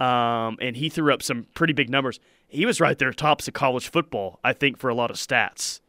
um, 0.00 0.58
and 0.60 0.76
he 0.76 0.88
threw 0.88 1.12
up 1.12 1.22
some 1.22 1.46
pretty 1.54 1.72
big 1.72 1.88
numbers. 1.88 2.18
He 2.54 2.66
was 2.66 2.80
right 2.80 2.98
there 2.98 3.12
tops 3.12 3.48
of 3.48 3.54
college 3.54 3.88
football, 3.88 4.38
I 4.44 4.52
think, 4.52 4.78
for 4.78 4.88
a 4.88 4.94
lot 4.94 5.10
of 5.10 5.16
stats. 5.16 5.80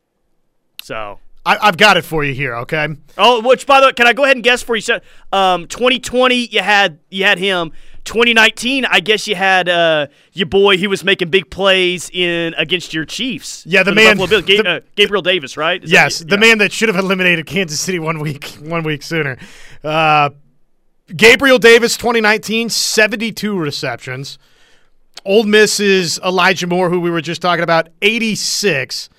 So 0.82 1.20
I, 1.46 1.66
have 1.66 1.78
got 1.78 1.98
it 1.98 2.04
for 2.04 2.24
you 2.24 2.34
here. 2.34 2.56
Okay. 2.58 2.88
Oh, 3.18 3.42
which 3.42 3.66
by 3.68 3.80
the 3.80 3.88
way, 3.88 3.94
can 3.94 4.08
I 4.08 4.14
go 4.14 4.24
ahead 4.24 4.36
and 4.38 4.44
guess 4.44 4.64
for 4.64 4.76
you? 4.76 4.82
So, 4.82 5.00
um, 5.32 5.68
2020, 5.68 6.48
you 6.48 6.62
had 6.62 7.00
you 7.10 7.24
had 7.24 7.38
him. 7.38 7.72
2019, 8.06 8.86
I 8.86 9.00
guess 9.00 9.28
you 9.28 9.34
had 9.34 9.68
uh, 9.68 10.08
your 10.34 10.46
boy. 10.46 10.78
He 10.78 10.86
was 10.86 11.04
making 11.04 11.32
big 11.32 11.50
plays 11.50 12.10
in 12.14 12.54
against 12.54 12.94
your 12.94 13.04
Chiefs. 13.04 13.64
Yeah, 13.66 13.82
the 13.82 13.96
man, 13.96 14.18
Bills, 14.18 14.30
Ga- 14.30 14.42
the- 14.62 14.70
uh, 14.70 14.80
Gabriel 14.96 15.24
Davis, 15.24 15.58
right? 15.58 15.84
Is 15.84 15.92
yes, 15.92 16.20
that- 16.20 16.30
the 16.30 16.36
yeah. 16.36 16.40
man 16.40 16.58
that 16.60 16.72
should 16.72 16.90
have 16.90 16.98
eliminated 16.98 17.48
Kansas 17.48 17.80
City 17.80 17.98
one 18.00 18.20
week 18.20 18.46
one 18.62 18.84
week 18.84 19.02
sooner. 19.02 19.38
Uh, 19.84 20.30
Gabriel 21.16 21.60
Davis, 21.60 21.98
2019, 21.98 22.70
72 22.70 23.58
receptions. 23.58 24.40
Ole 25.24 25.44
Miss's 25.44 26.20
Elijah 26.20 26.68
Moore, 26.68 26.90
who 26.90 27.00
we 27.00 27.10
were 27.10 27.22
just 27.22 27.42
talking 27.42 27.64
about, 27.64 27.90
86. 28.02 29.10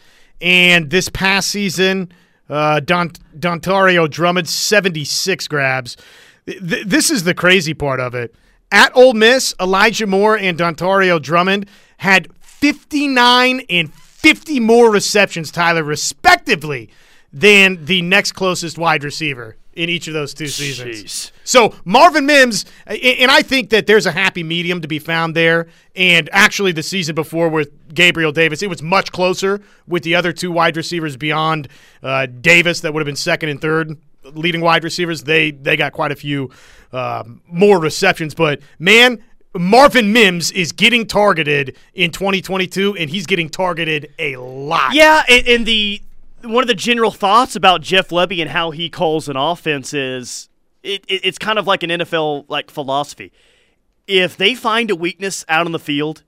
And 0.40 0.90
this 0.90 1.08
past 1.08 1.48
season, 1.48 2.12
uh, 2.48 2.80
Don, 2.80 3.10
Dontario 3.38 4.08
Drummond, 4.08 4.48
76 4.48 5.48
grabs. 5.48 5.96
Th- 6.46 6.86
this 6.86 7.10
is 7.10 7.24
the 7.24 7.34
crazy 7.34 7.74
part 7.74 8.00
of 8.00 8.14
it. 8.14 8.34
At 8.70 8.94
Old 8.96 9.16
Miss, 9.16 9.54
Elijah 9.60 10.06
Moore 10.06 10.36
and 10.36 10.58
Dontario 10.58 11.20
Drummond 11.20 11.68
had 11.98 12.28
59 12.40 13.62
and 13.70 13.92
50 13.94 14.60
more 14.60 14.90
receptions, 14.90 15.50
Tyler, 15.50 15.82
respectively, 15.82 16.90
than 17.32 17.84
the 17.84 18.02
next 18.02 18.32
closest 18.32 18.76
wide 18.76 19.04
receiver 19.04 19.56
in 19.76 19.90
each 19.90 20.08
of 20.08 20.14
those 20.14 20.34
two 20.34 20.48
seasons. 20.48 21.04
Jeez. 21.04 21.30
So 21.44 21.74
Marvin 21.84 22.26
Mims, 22.26 22.64
and 22.86 23.30
I 23.30 23.42
think 23.42 23.70
that 23.70 23.86
there's 23.86 24.06
a 24.06 24.10
happy 24.10 24.42
medium 24.42 24.80
to 24.80 24.88
be 24.88 24.98
found 24.98 25.36
there. 25.36 25.68
And 25.94 26.28
actually, 26.32 26.72
the 26.72 26.82
season 26.82 27.14
before 27.14 27.48
with 27.48 27.94
Gabriel 27.94 28.32
Davis, 28.32 28.62
it 28.62 28.68
was 28.68 28.82
much 28.82 29.12
closer 29.12 29.60
with 29.86 30.02
the 30.02 30.14
other 30.14 30.32
two 30.32 30.50
wide 30.50 30.76
receivers 30.76 31.16
beyond 31.16 31.68
uh, 32.02 32.26
Davis 32.26 32.80
that 32.80 32.92
would 32.92 33.00
have 33.00 33.06
been 33.06 33.16
second 33.16 33.50
and 33.50 33.60
third 33.60 33.96
leading 34.24 34.62
wide 34.62 34.82
receivers. 34.82 35.22
They 35.22 35.52
they 35.52 35.76
got 35.76 35.92
quite 35.92 36.10
a 36.10 36.16
few 36.16 36.50
um, 36.92 37.42
more 37.46 37.78
receptions, 37.78 38.34
but 38.34 38.60
man. 38.78 39.22
Marvin 39.58 40.12
Mims 40.12 40.50
is 40.50 40.70
getting 40.70 41.06
targeted 41.06 41.78
in 41.94 42.10
2022, 42.10 42.94
and 42.98 43.08
he's 43.08 43.24
getting 43.24 43.48
targeted 43.48 44.12
a 44.18 44.36
lot. 44.36 44.92
Yeah, 44.92 45.22
and, 45.30 45.48
and 45.48 45.66
the 45.66 46.02
one 46.46 46.62
of 46.62 46.68
the 46.68 46.74
general 46.74 47.10
thoughts 47.10 47.56
about 47.56 47.80
Jeff 47.80 48.08
Lebby 48.08 48.40
and 48.40 48.50
how 48.50 48.70
he 48.70 48.88
calls 48.88 49.28
an 49.28 49.36
offense 49.36 49.92
is 49.92 50.48
it, 50.82 51.04
it, 51.08 51.20
it's 51.24 51.38
kind 51.38 51.58
of 51.58 51.66
like 51.66 51.82
an 51.82 51.90
NFL 51.90 52.46
like 52.48 52.70
philosophy. 52.70 53.32
If 54.06 54.36
they 54.36 54.54
find 54.54 54.90
a 54.90 54.96
weakness 54.96 55.44
out 55.48 55.66
on 55.66 55.72
the 55.72 55.78
field, 55.78 56.22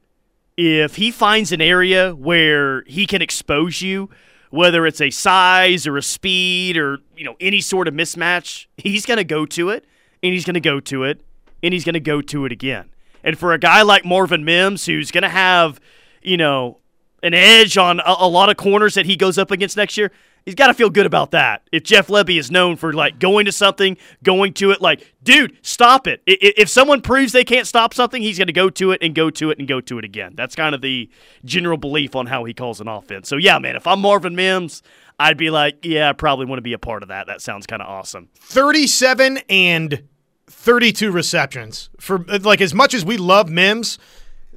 if 0.56 0.96
he 0.96 1.10
finds 1.10 1.52
an 1.52 1.60
area 1.60 2.14
where 2.14 2.82
he 2.82 3.06
can 3.06 3.22
expose 3.22 3.80
you, 3.80 4.10
whether 4.50 4.86
it's 4.86 5.00
a 5.00 5.10
size 5.10 5.86
or 5.86 5.96
a 5.96 6.02
speed 6.02 6.76
or 6.76 6.98
you 7.16 7.24
know 7.24 7.36
any 7.40 7.60
sort 7.60 7.86
of 7.86 7.94
mismatch, 7.94 8.66
he's 8.76 9.06
going 9.06 9.18
to 9.18 9.24
go 9.24 9.46
to 9.46 9.70
it, 9.70 9.84
and 10.22 10.32
he's 10.32 10.44
going 10.44 10.54
to 10.54 10.60
go 10.60 10.80
to 10.80 11.04
it, 11.04 11.20
and 11.62 11.72
he's 11.72 11.84
going 11.84 11.94
to 11.94 12.00
go 12.00 12.20
to 12.20 12.44
it 12.44 12.52
again. 12.52 12.90
And 13.22 13.38
for 13.38 13.52
a 13.52 13.58
guy 13.58 13.82
like 13.82 14.04
Marvin 14.04 14.44
Mims, 14.44 14.86
who's 14.86 15.10
going 15.10 15.22
to 15.22 15.28
have, 15.28 15.80
you 16.22 16.36
know, 16.36 16.78
an 17.22 17.34
edge 17.34 17.76
on 17.76 18.00
a, 18.00 18.16
a 18.20 18.28
lot 18.28 18.48
of 18.48 18.56
corners 18.56 18.94
that 18.94 19.06
he 19.06 19.16
goes 19.16 19.38
up 19.38 19.50
against 19.50 19.76
next 19.76 19.96
year, 19.96 20.10
he's 20.44 20.54
got 20.54 20.68
to 20.68 20.74
feel 20.74 20.90
good 20.90 21.06
about 21.06 21.32
that. 21.32 21.62
If 21.72 21.82
Jeff 21.82 22.08
Lebby 22.08 22.38
is 22.38 22.50
known 22.50 22.76
for 22.76 22.92
like 22.92 23.18
going 23.18 23.44
to 23.46 23.52
something, 23.52 23.96
going 24.22 24.54
to 24.54 24.70
it, 24.70 24.80
like, 24.80 25.14
dude, 25.22 25.56
stop 25.62 26.06
it. 26.06 26.22
If 26.26 26.68
someone 26.68 27.02
proves 27.02 27.32
they 27.32 27.44
can't 27.44 27.66
stop 27.66 27.92
something, 27.92 28.22
he's 28.22 28.38
going 28.38 28.46
to 28.46 28.52
go 28.52 28.70
to 28.70 28.92
it 28.92 29.02
and 29.02 29.14
go 29.14 29.30
to 29.30 29.50
it 29.50 29.58
and 29.58 29.68
go 29.68 29.80
to 29.82 29.98
it 29.98 30.04
again. 30.04 30.32
That's 30.36 30.54
kind 30.54 30.74
of 30.74 30.80
the 30.80 31.10
general 31.44 31.76
belief 31.76 32.16
on 32.16 32.26
how 32.26 32.44
he 32.44 32.54
calls 32.54 32.80
an 32.80 32.88
offense. 32.88 33.28
So 33.28 33.36
yeah, 33.36 33.58
man, 33.58 33.76
if 33.76 33.86
I'm 33.86 34.00
Marvin 34.00 34.34
Mims, 34.34 34.82
I'd 35.20 35.36
be 35.36 35.50
like, 35.50 35.84
yeah, 35.84 36.08
I 36.08 36.12
probably 36.12 36.46
want 36.46 36.58
to 36.58 36.62
be 36.62 36.72
a 36.72 36.78
part 36.78 37.02
of 37.02 37.08
that. 37.08 37.26
That 37.26 37.42
sounds 37.42 37.66
kind 37.66 37.82
of 37.82 37.88
awesome. 37.88 38.28
37 38.36 39.40
and 39.48 40.04
32 40.46 41.10
receptions. 41.10 41.90
For 41.98 42.18
like 42.18 42.60
as 42.60 42.72
much 42.72 42.94
as 42.94 43.04
we 43.04 43.16
love 43.16 43.50
Mims, 43.50 43.98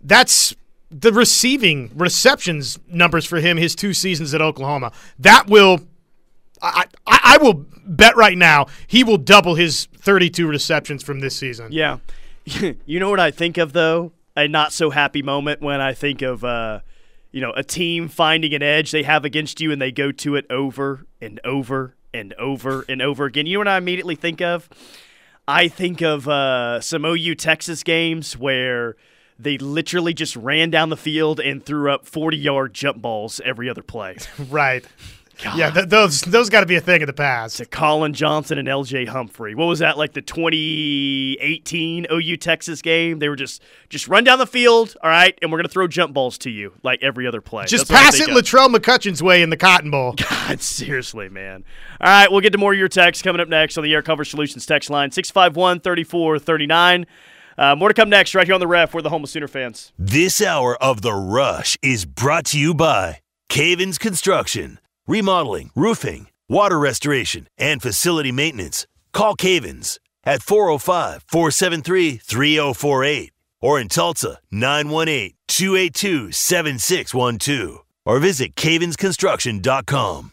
that's 0.03 0.55
the 0.91 1.13
receiving 1.13 1.89
receptions 1.95 2.77
numbers 2.87 3.25
for 3.25 3.39
him 3.39 3.57
his 3.57 3.75
two 3.75 3.93
seasons 3.93 4.33
at 4.33 4.41
Oklahoma. 4.41 4.91
That 5.17 5.47
will 5.47 5.81
I, 6.61 6.85
I, 7.07 7.19
I 7.23 7.37
will 7.37 7.65
bet 7.85 8.15
right 8.15 8.37
now 8.37 8.67
he 8.87 9.03
will 9.03 9.17
double 9.17 9.55
his 9.55 9.87
32 9.97 10.47
receptions 10.47 11.01
from 11.01 11.19
this 11.19 11.35
season. 11.35 11.71
Yeah. 11.71 11.97
you 12.85 12.99
know 12.99 13.09
what 13.09 13.19
I 13.19 13.31
think 13.31 13.57
of 13.57 13.73
though? 13.73 14.11
A 14.35 14.47
not 14.47 14.73
so 14.73 14.89
happy 14.89 15.21
moment 15.21 15.61
when 15.61 15.81
I 15.81 15.93
think 15.93 16.21
of 16.21 16.43
uh 16.43 16.81
you 17.31 17.39
know, 17.39 17.53
a 17.55 17.63
team 17.63 18.09
finding 18.09 18.53
an 18.53 18.61
edge 18.61 18.91
they 18.91 19.03
have 19.03 19.23
against 19.23 19.61
you 19.61 19.71
and 19.71 19.81
they 19.81 19.91
go 19.91 20.11
to 20.11 20.35
it 20.35 20.45
over 20.49 21.05
and 21.21 21.39
over 21.45 21.95
and 22.13 22.33
over 22.33 22.85
and 22.89 23.01
over 23.01 23.25
again. 23.25 23.45
You 23.45 23.53
know 23.53 23.61
what 23.61 23.67
I 23.69 23.77
immediately 23.77 24.15
think 24.15 24.41
of? 24.41 24.67
I 25.47 25.67
think 25.67 26.01
of 26.01 26.27
uh, 26.27 26.81
some 26.81 27.05
OU 27.05 27.35
Texas 27.35 27.83
games 27.83 28.37
where 28.37 28.95
they 29.43 29.57
literally 29.57 30.13
just 30.13 30.35
ran 30.35 30.69
down 30.69 30.89
the 30.89 30.97
field 30.97 31.39
and 31.39 31.65
threw 31.65 31.91
up 31.91 32.05
40 32.05 32.37
yard 32.37 32.73
jump 32.73 33.01
balls 33.01 33.41
every 33.43 33.69
other 33.69 33.83
play. 33.83 34.17
Right. 34.49 34.85
Yeah, 35.55 35.71
th- 35.71 35.87
those 35.89 36.21
those 36.21 36.49
got 36.49 36.59
to 36.59 36.65
be 36.65 36.75
a 36.75 36.81
thing 36.81 37.01
of 37.01 37.07
the 37.07 37.13
past. 37.13 37.57
to 37.57 37.65
Collin 37.65 38.13
Johnson 38.13 38.57
and 38.59 38.67
LJ 38.67 39.07
Humphrey. 39.07 39.55
What 39.55 39.65
was 39.65 39.79
that 39.79 39.97
like 39.97 40.13
the 40.13 40.21
2018 40.21 42.07
OU 42.11 42.37
Texas 42.37 42.81
game? 42.81 43.19
They 43.19 43.29
were 43.29 43.35
just 43.35 43.61
just 43.89 44.07
run 44.07 44.23
down 44.23 44.39
the 44.39 44.47
field, 44.47 44.95
all 45.01 45.09
right, 45.09 45.37
and 45.41 45.51
we're 45.51 45.57
gonna 45.57 45.69
throw 45.69 45.87
jump 45.87 46.13
balls 46.13 46.37
to 46.39 46.49
you 46.49 46.73
like 46.83 47.01
every 47.01 47.27
other 47.27 47.41
play. 47.41 47.65
Just 47.65 47.87
That's 47.87 48.17
pass 48.17 48.19
it. 48.19 48.29
Latrell 48.29 48.73
McCutcheon's 48.73 49.23
way 49.23 49.41
in 49.41 49.49
the 49.49 49.57
Cotton 49.57 49.89
Bowl. 49.89 50.13
God, 50.29 50.61
seriously, 50.61 51.29
man. 51.29 51.63
All 51.99 52.07
right, 52.07 52.31
we'll 52.31 52.41
get 52.41 52.51
to 52.51 52.59
more 52.59 52.73
of 52.73 52.79
your 52.79 52.87
texts 52.87 53.23
coming 53.23 53.41
up 53.41 53.47
next 53.47 53.77
on 53.77 53.83
the 53.83 53.93
Air 53.93 54.01
Comfort 54.01 54.25
Solutions 54.25 54.65
text 54.65 54.89
line 54.89 55.11
651 55.11 55.79
3439. 55.79 57.05
Uh, 57.57 57.75
more 57.75 57.87
to 57.87 57.93
come 57.93 58.09
next 58.09 58.35
right 58.35 58.45
here 58.45 58.53
on 58.53 58.59
the 58.59 58.67
ref. 58.67 58.93
We're 58.93 59.01
the 59.01 59.09
home 59.09 59.23
of 59.23 59.29
Sooner 59.29 59.47
fans. 59.47 59.91
This 59.97 60.41
hour 60.41 60.81
of 60.81 61.01
The 61.01 61.13
Rush 61.13 61.77
is 61.81 62.05
brought 62.05 62.45
to 62.47 62.59
you 62.59 62.73
by 62.73 63.19
Cavens 63.49 63.97
Construction. 63.97 64.79
Remodeling, 65.07 65.71
roofing, 65.75 66.27
water 66.47 66.79
restoration, 66.79 67.47
and 67.57 67.81
facility 67.81 68.31
maintenance. 68.31 68.87
Call 69.13 69.35
Cavens 69.35 69.99
at 70.23 70.41
405 70.41 71.25
473 71.27 72.17
3048 72.17 73.31
or 73.61 73.79
in 73.79 73.87
Tulsa 73.89 74.39
918 74.51 75.33
282 75.47 76.31
7612 76.31 77.83
or 78.05 78.19
visit 78.19 78.55
cavensconstruction.com. 78.55 80.31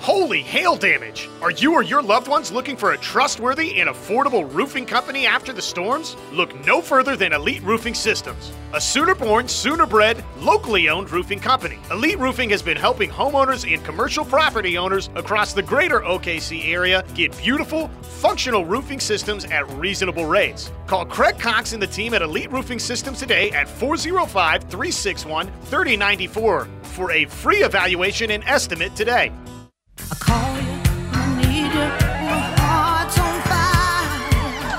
Holy 0.00 0.42
hail 0.42 0.76
damage! 0.76 1.28
Are 1.42 1.50
you 1.50 1.74
or 1.74 1.82
your 1.82 2.02
loved 2.02 2.28
ones 2.28 2.52
looking 2.52 2.76
for 2.76 2.92
a 2.92 2.98
trustworthy 2.98 3.80
and 3.80 3.90
affordable 3.90 4.50
roofing 4.54 4.86
company 4.86 5.26
after 5.26 5.52
the 5.52 5.60
storms? 5.60 6.16
Look 6.32 6.54
no 6.64 6.80
further 6.80 7.16
than 7.16 7.32
Elite 7.32 7.62
Roofing 7.62 7.94
Systems, 7.94 8.52
a 8.72 8.80
sooner 8.80 9.16
born, 9.16 9.48
sooner 9.48 9.86
bred, 9.86 10.24
locally 10.38 10.88
owned 10.88 11.10
roofing 11.10 11.40
company. 11.40 11.78
Elite 11.90 12.18
Roofing 12.18 12.48
has 12.50 12.62
been 12.62 12.76
helping 12.76 13.10
homeowners 13.10 13.70
and 13.70 13.84
commercial 13.84 14.24
property 14.24 14.78
owners 14.78 15.10
across 15.16 15.52
the 15.52 15.62
greater 15.62 16.00
OKC 16.00 16.68
area 16.68 17.04
get 17.14 17.36
beautiful, 17.36 17.88
functional 18.02 18.64
roofing 18.64 19.00
systems 19.00 19.44
at 19.46 19.68
reasonable 19.72 20.26
rates. 20.26 20.70
Call 20.86 21.06
Craig 21.06 21.38
Cox 21.40 21.72
and 21.72 21.82
the 21.82 21.86
team 21.88 22.14
at 22.14 22.22
Elite 22.22 22.52
Roofing 22.52 22.78
Systems 22.78 23.18
today 23.18 23.50
at 23.50 23.68
405 23.68 24.62
361 24.62 25.46
3094 25.62 26.68
for 26.82 27.10
a 27.10 27.24
free 27.26 27.64
evaluation 27.64 28.30
and 28.30 28.44
estimate 28.44 28.94
today. 28.94 29.32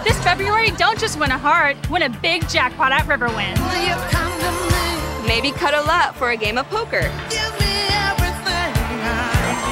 This 0.03 0.17
February, 0.24 0.72
don't 0.72 0.99
just 0.99 1.20
win 1.20 1.32
a 1.32 1.38
heart, 1.38 1.78
win 1.89 2.03
a 2.03 2.09
big 2.09 2.47
jackpot 2.49 2.91
at 2.91 3.05
Riverwind. 3.05 3.57
Maybe 5.28 5.51
cuddle 5.51 5.89
up 5.89 6.15
for 6.15 6.32
a 6.32 6.38
game 6.38 6.57
of 6.57 6.67
poker. 6.70 7.05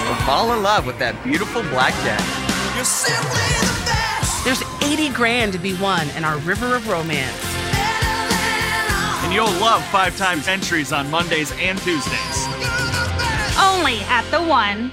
Or 0.08 0.16
fall 0.26 0.54
in 0.54 0.64
love 0.64 0.86
with 0.86 1.00
that 1.00 1.20
beautiful 1.24 1.64
blackjack. 1.64 2.22
There's 4.44 4.64
80 4.84 5.10
grand 5.10 5.54
to 5.54 5.60
be 5.60 5.74
won 5.76 6.10
in 6.12 6.24
our 6.24 6.38
River 6.40 6.76
of 6.76 6.88
Romance. 6.88 7.36
And 9.24 9.34
you'll 9.34 9.52
love 9.60 9.84
five 9.86 10.16
times 10.16 10.48
entries 10.48 10.94
on 10.94 11.10
Mondays 11.12 11.52
and 11.60 11.78
Tuesdays. 11.80 12.48
Only 13.60 14.00
at 14.04 14.26
the 14.32 14.42
one. 14.42 14.92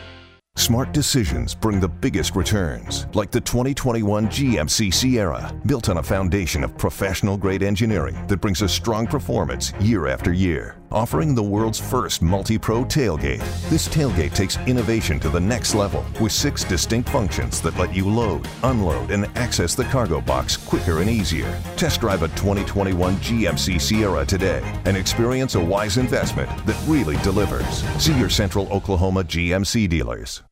Smart 0.56 0.92
decisions 0.92 1.52
bring 1.52 1.80
the 1.80 1.88
biggest 1.88 2.36
returns, 2.36 3.08
like 3.12 3.32
the 3.32 3.40
2021 3.40 4.28
GMC 4.28 4.94
Sierra, 4.94 5.52
built 5.66 5.88
on 5.88 5.98
a 5.98 6.02
foundation 6.02 6.62
of 6.62 6.78
professional 6.78 7.36
grade 7.36 7.64
engineering 7.64 8.24
that 8.28 8.36
brings 8.36 8.62
a 8.62 8.68
strong 8.68 9.04
performance 9.04 9.72
year 9.80 10.06
after 10.06 10.32
year. 10.32 10.76
Offering 10.92 11.34
the 11.34 11.42
world's 11.42 11.80
first 11.80 12.22
multi 12.22 12.56
pro 12.56 12.84
tailgate, 12.84 13.40
this 13.68 13.88
tailgate 13.88 14.32
takes 14.32 14.56
innovation 14.58 15.18
to 15.20 15.28
the 15.28 15.40
next 15.40 15.74
level 15.74 16.04
with 16.20 16.30
six 16.30 16.62
distinct 16.62 17.08
functions 17.08 17.60
that 17.60 17.76
let 17.76 17.92
you 17.92 18.08
load, 18.08 18.48
unload, 18.62 19.10
and 19.10 19.26
access 19.36 19.74
the 19.74 19.84
cargo 19.86 20.20
box 20.20 20.56
quicker 20.56 21.00
and 21.00 21.10
easier. 21.10 21.60
Test 21.76 22.00
drive 22.00 22.22
a 22.22 22.28
2021 22.28 23.16
GMC 23.16 23.80
Sierra 23.80 24.24
today 24.24 24.62
and 24.84 24.96
experience 24.96 25.56
a 25.56 25.60
wise 25.60 25.98
investment 25.98 26.48
that 26.64 26.80
really 26.86 27.16
delivers. 27.24 27.82
See 28.00 28.16
your 28.16 28.30
Central 28.30 28.68
Oklahoma 28.68 29.24
GMC 29.24 29.88
dealers. 29.88 30.43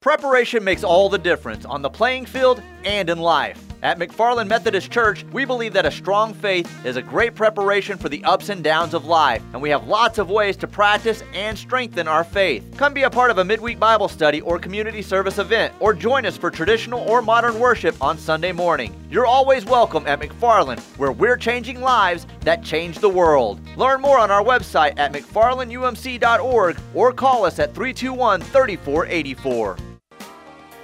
Preparation 0.00 0.62
makes 0.62 0.84
all 0.84 1.08
the 1.08 1.18
difference 1.18 1.64
on 1.64 1.82
the 1.82 1.90
playing 1.90 2.24
field 2.24 2.62
and 2.84 3.10
in 3.10 3.18
life. 3.18 3.60
At 3.82 3.98
McFarlin 3.98 4.46
Methodist 4.46 4.92
Church, 4.92 5.24
we 5.32 5.44
believe 5.44 5.72
that 5.72 5.86
a 5.86 5.90
strong 5.90 6.34
faith 6.34 6.68
is 6.86 6.96
a 6.96 7.02
great 7.02 7.34
preparation 7.34 7.98
for 7.98 8.08
the 8.08 8.22
ups 8.22 8.48
and 8.48 8.62
downs 8.62 8.94
of 8.94 9.06
life, 9.06 9.42
and 9.52 9.60
we 9.60 9.70
have 9.70 9.88
lots 9.88 10.18
of 10.18 10.30
ways 10.30 10.56
to 10.58 10.68
practice 10.68 11.24
and 11.34 11.58
strengthen 11.58 12.06
our 12.06 12.22
faith. 12.22 12.64
Come 12.76 12.94
be 12.94 13.02
a 13.02 13.10
part 13.10 13.32
of 13.32 13.38
a 13.38 13.44
midweek 13.44 13.80
Bible 13.80 14.06
study 14.06 14.40
or 14.40 14.60
community 14.60 15.02
service 15.02 15.38
event, 15.38 15.74
or 15.80 15.94
join 15.94 16.24
us 16.26 16.36
for 16.36 16.48
traditional 16.48 17.00
or 17.00 17.20
modern 17.20 17.58
worship 17.58 18.00
on 18.00 18.18
Sunday 18.18 18.52
morning. 18.52 18.94
You're 19.10 19.26
always 19.26 19.64
welcome 19.64 20.06
at 20.06 20.20
McFarlin, 20.20 20.78
where 20.96 21.12
we're 21.12 21.36
changing 21.36 21.80
lives 21.80 22.24
that 22.42 22.62
change 22.62 23.00
the 23.00 23.08
world. 23.08 23.60
Learn 23.76 24.00
more 24.00 24.18
on 24.18 24.30
our 24.30 24.44
website 24.44 24.96
at 24.96 25.12
mcfarlinumc.org 25.12 26.78
or 26.94 27.12
call 27.12 27.44
us 27.44 27.58
at 27.58 27.74
321 27.74 28.40
3484. 28.42 29.87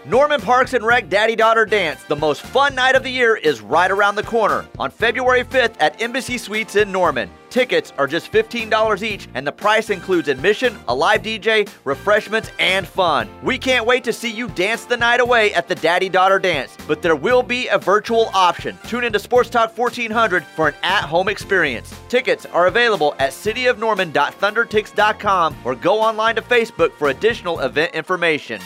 Norman 0.07 0.39
Parks 0.39 0.75
and 0.75 0.85
Rec 0.85 1.09
Daddy 1.09 1.35
Daughter 1.35 1.65
Dance, 1.65 2.03
the 2.03 2.17
most 2.17 2.43
fun 2.43 2.75
night 2.75 2.95
of 2.95 3.03
the 3.03 3.11
year, 3.11 3.37
is 3.37 3.63
right 3.63 3.91
around 3.91 4.17
the 4.17 4.23
corner 4.23 4.67
on 4.79 4.91
February 4.91 5.45
5th 5.45 5.77
at 5.81 6.03
Embassy 6.03 6.37
Suites 6.37 6.77
in 6.77 6.93
Norman. 6.93 7.31
Tickets 7.49 7.91
are 7.97 8.07
just 8.07 8.31
$15 8.31 9.03
each, 9.03 9.29
and 9.33 9.47
the 9.47 9.53
price 9.53 9.89
includes 9.89 10.29
admission, 10.29 10.77
a 10.89 10.95
live 10.95 11.23
DJ, 11.23 11.67
refreshments, 11.85 12.51
and 12.59 12.87
fun. 12.87 13.31
We 13.43 13.57
can't 13.57 13.87
wait 13.87 14.05
to 14.05 14.13
see 14.13 14.31
you 14.31 14.49
dance 14.49 14.85
the 14.85 14.99
night 14.99 15.21
away 15.21 15.55
at 15.55 15.69
the 15.69 15.75
Daddy 15.77 16.11
Daughter 16.11 16.39
Dance, 16.39 16.77
but 16.87 17.01
there 17.01 17.17
will 17.17 17.43
be 17.43 17.69
a 17.69 17.79
virtual 17.79 18.29
option. 18.35 18.77
Tune 18.87 19.05
into 19.05 19.19
Sports 19.19 19.49
Talk 19.49 19.79
1400 19.79 20.45
for 20.45 20.69
an 20.69 20.75
at 20.83 21.05
home 21.05 21.31
experience. 21.31 21.99
Tickets 22.11 22.45
are 22.45 22.67
available 22.67 23.15
at 23.19 23.31
cityofnorman.thundertix.com 23.31 25.57
or 25.65 25.75
go 25.75 25.99
online 25.99 26.35
to 26.35 26.43
Facebook 26.43 26.93
for 26.93 27.09
additional 27.09 27.61
event 27.61 27.95
information. 27.95 28.61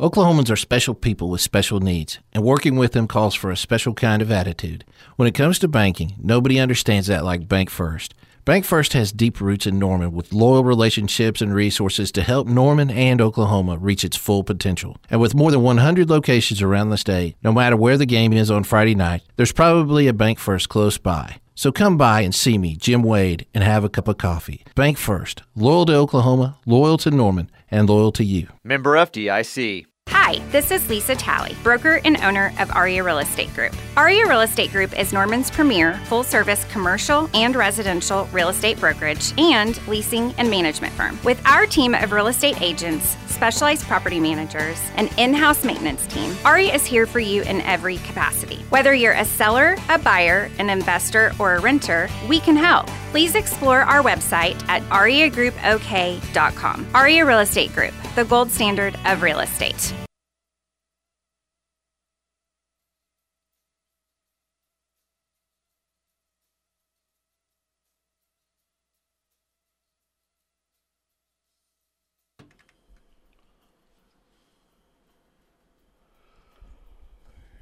Oklahomans 0.00 0.50
are 0.50 0.56
special 0.56 0.94
people 0.94 1.28
with 1.28 1.42
special 1.42 1.78
needs, 1.78 2.20
and 2.32 2.42
working 2.42 2.76
with 2.76 2.92
them 2.92 3.06
calls 3.06 3.34
for 3.34 3.50
a 3.50 3.56
special 3.56 3.92
kind 3.92 4.22
of 4.22 4.32
attitude. 4.32 4.82
When 5.16 5.28
it 5.28 5.34
comes 5.34 5.58
to 5.58 5.68
banking, 5.68 6.14
nobody 6.18 6.58
understands 6.58 7.08
that 7.08 7.22
like 7.22 7.48
Bank 7.48 7.68
First. 7.68 8.14
Bank 8.46 8.64
First 8.64 8.94
has 8.94 9.12
deep 9.12 9.42
roots 9.42 9.66
in 9.66 9.78
Norman 9.78 10.12
with 10.12 10.32
loyal 10.32 10.64
relationships 10.64 11.42
and 11.42 11.54
resources 11.54 12.10
to 12.12 12.22
help 12.22 12.46
Norman 12.46 12.88
and 12.88 13.20
Oklahoma 13.20 13.76
reach 13.76 14.02
its 14.02 14.16
full 14.16 14.42
potential. 14.42 14.96
And 15.10 15.20
with 15.20 15.34
more 15.34 15.50
than 15.50 15.60
100 15.60 16.08
locations 16.08 16.62
around 16.62 16.88
the 16.88 16.96
state, 16.96 17.36
no 17.42 17.52
matter 17.52 17.76
where 17.76 17.98
the 17.98 18.06
game 18.06 18.32
is 18.32 18.50
on 18.50 18.64
Friday 18.64 18.94
night, 18.94 19.20
there's 19.36 19.52
probably 19.52 20.08
a 20.08 20.14
Bank 20.14 20.38
First 20.38 20.70
close 20.70 20.96
by. 20.96 21.36
So 21.54 21.70
come 21.70 21.98
by 21.98 22.22
and 22.22 22.34
see 22.34 22.56
me, 22.56 22.74
Jim 22.74 23.02
Wade, 23.02 23.44
and 23.52 23.62
have 23.62 23.84
a 23.84 23.90
cup 23.90 24.08
of 24.08 24.16
coffee. 24.16 24.64
Bank 24.74 24.96
First, 24.96 25.42
loyal 25.54 25.84
to 25.84 25.94
Oklahoma, 25.94 26.56
loyal 26.64 26.96
to 26.96 27.10
Norman, 27.10 27.50
and 27.70 27.86
loyal 27.86 28.12
to 28.12 28.24
you. 28.24 28.48
Member 28.64 28.94
FDIC. 28.94 29.84
Hi, 30.30 30.38
this 30.52 30.70
is 30.70 30.88
Lisa 30.88 31.16
Talley, 31.16 31.56
broker 31.64 32.00
and 32.04 32.16
owner 32.18 32.52
of 32.60 32.70
Aria 32.70 33.02
Real 33.02 33.18
Estate 33.18 33.52
Group. 33.52 33.74
Aria 33.96 34.28
Real 34.28 34.42
Estate 34.42 34.70
Group 34.70 34.96
is 34.96 35.12
Norman's 35.12 35.50
premier 35.50 35.94
full 36.04 36.22
service 36.22 36.64
commercial 36.66 37.28
and 37.34 37.56
residential 37.56 38.26
real 38.26 38.50
estate 38.50 38.78
brokerage 38.78 39.32
and 39.38 39.84
leasing 39.88 40.32
and 40.38 40.48
management 40.48 40.92
firm. 40.92 41.18
With 41.24 41.44
our 41.44 41.66
team 41.66 41.96
of 41.96 42.12
real 42.12 42.28
estate 42.28 42.62
agents, 42.62 43.16
specialized 43.26 43.88
property 43.88 44.20
managers, 44.20 44.80
and 44.94 45.10
in 45.16 45.34
house 45.34 45.64
maintenance 45.64 46.06
team, 46.06 46.32
Aria 46.44 46.74
is 46.74 46.86
here 46.86 47.06
for 47.06 47.18
you 47.18 47.42
in 47.42 47.60
every 47.62 47.96
capacity. 47.96 48.64
Whether 48.70 48.94
you're 48.94 49.14
a 49.14 49.24
seller, 49.24 49.74
a 49.88 49.98
buyer, 49.98 50.48
an 50.60 50.70
investor, 50.70 51.32
or 51.40 51.56
a 51.56 51.60
renter, 51.60 52.08
we 52.28 52.38
can 52.38 52.54
help. 52.54 52.86
Please 53.10 53.34
explore 53.34 53.80
our 53.80 54.00
website 54.00 54.62
at 54.68 54.82
ariagroupok.com. 54.90 56.86
Aria 56.94 57.26
Real 57.26 57.40
Estate 57.40 57.72
Group, 57.72 57.94
the 58.14 58.24
gold 58.26 58.52
standard 58.52 58.96
of 59.06 59.22
real 59.22 59.40
estate. 59.40 59.92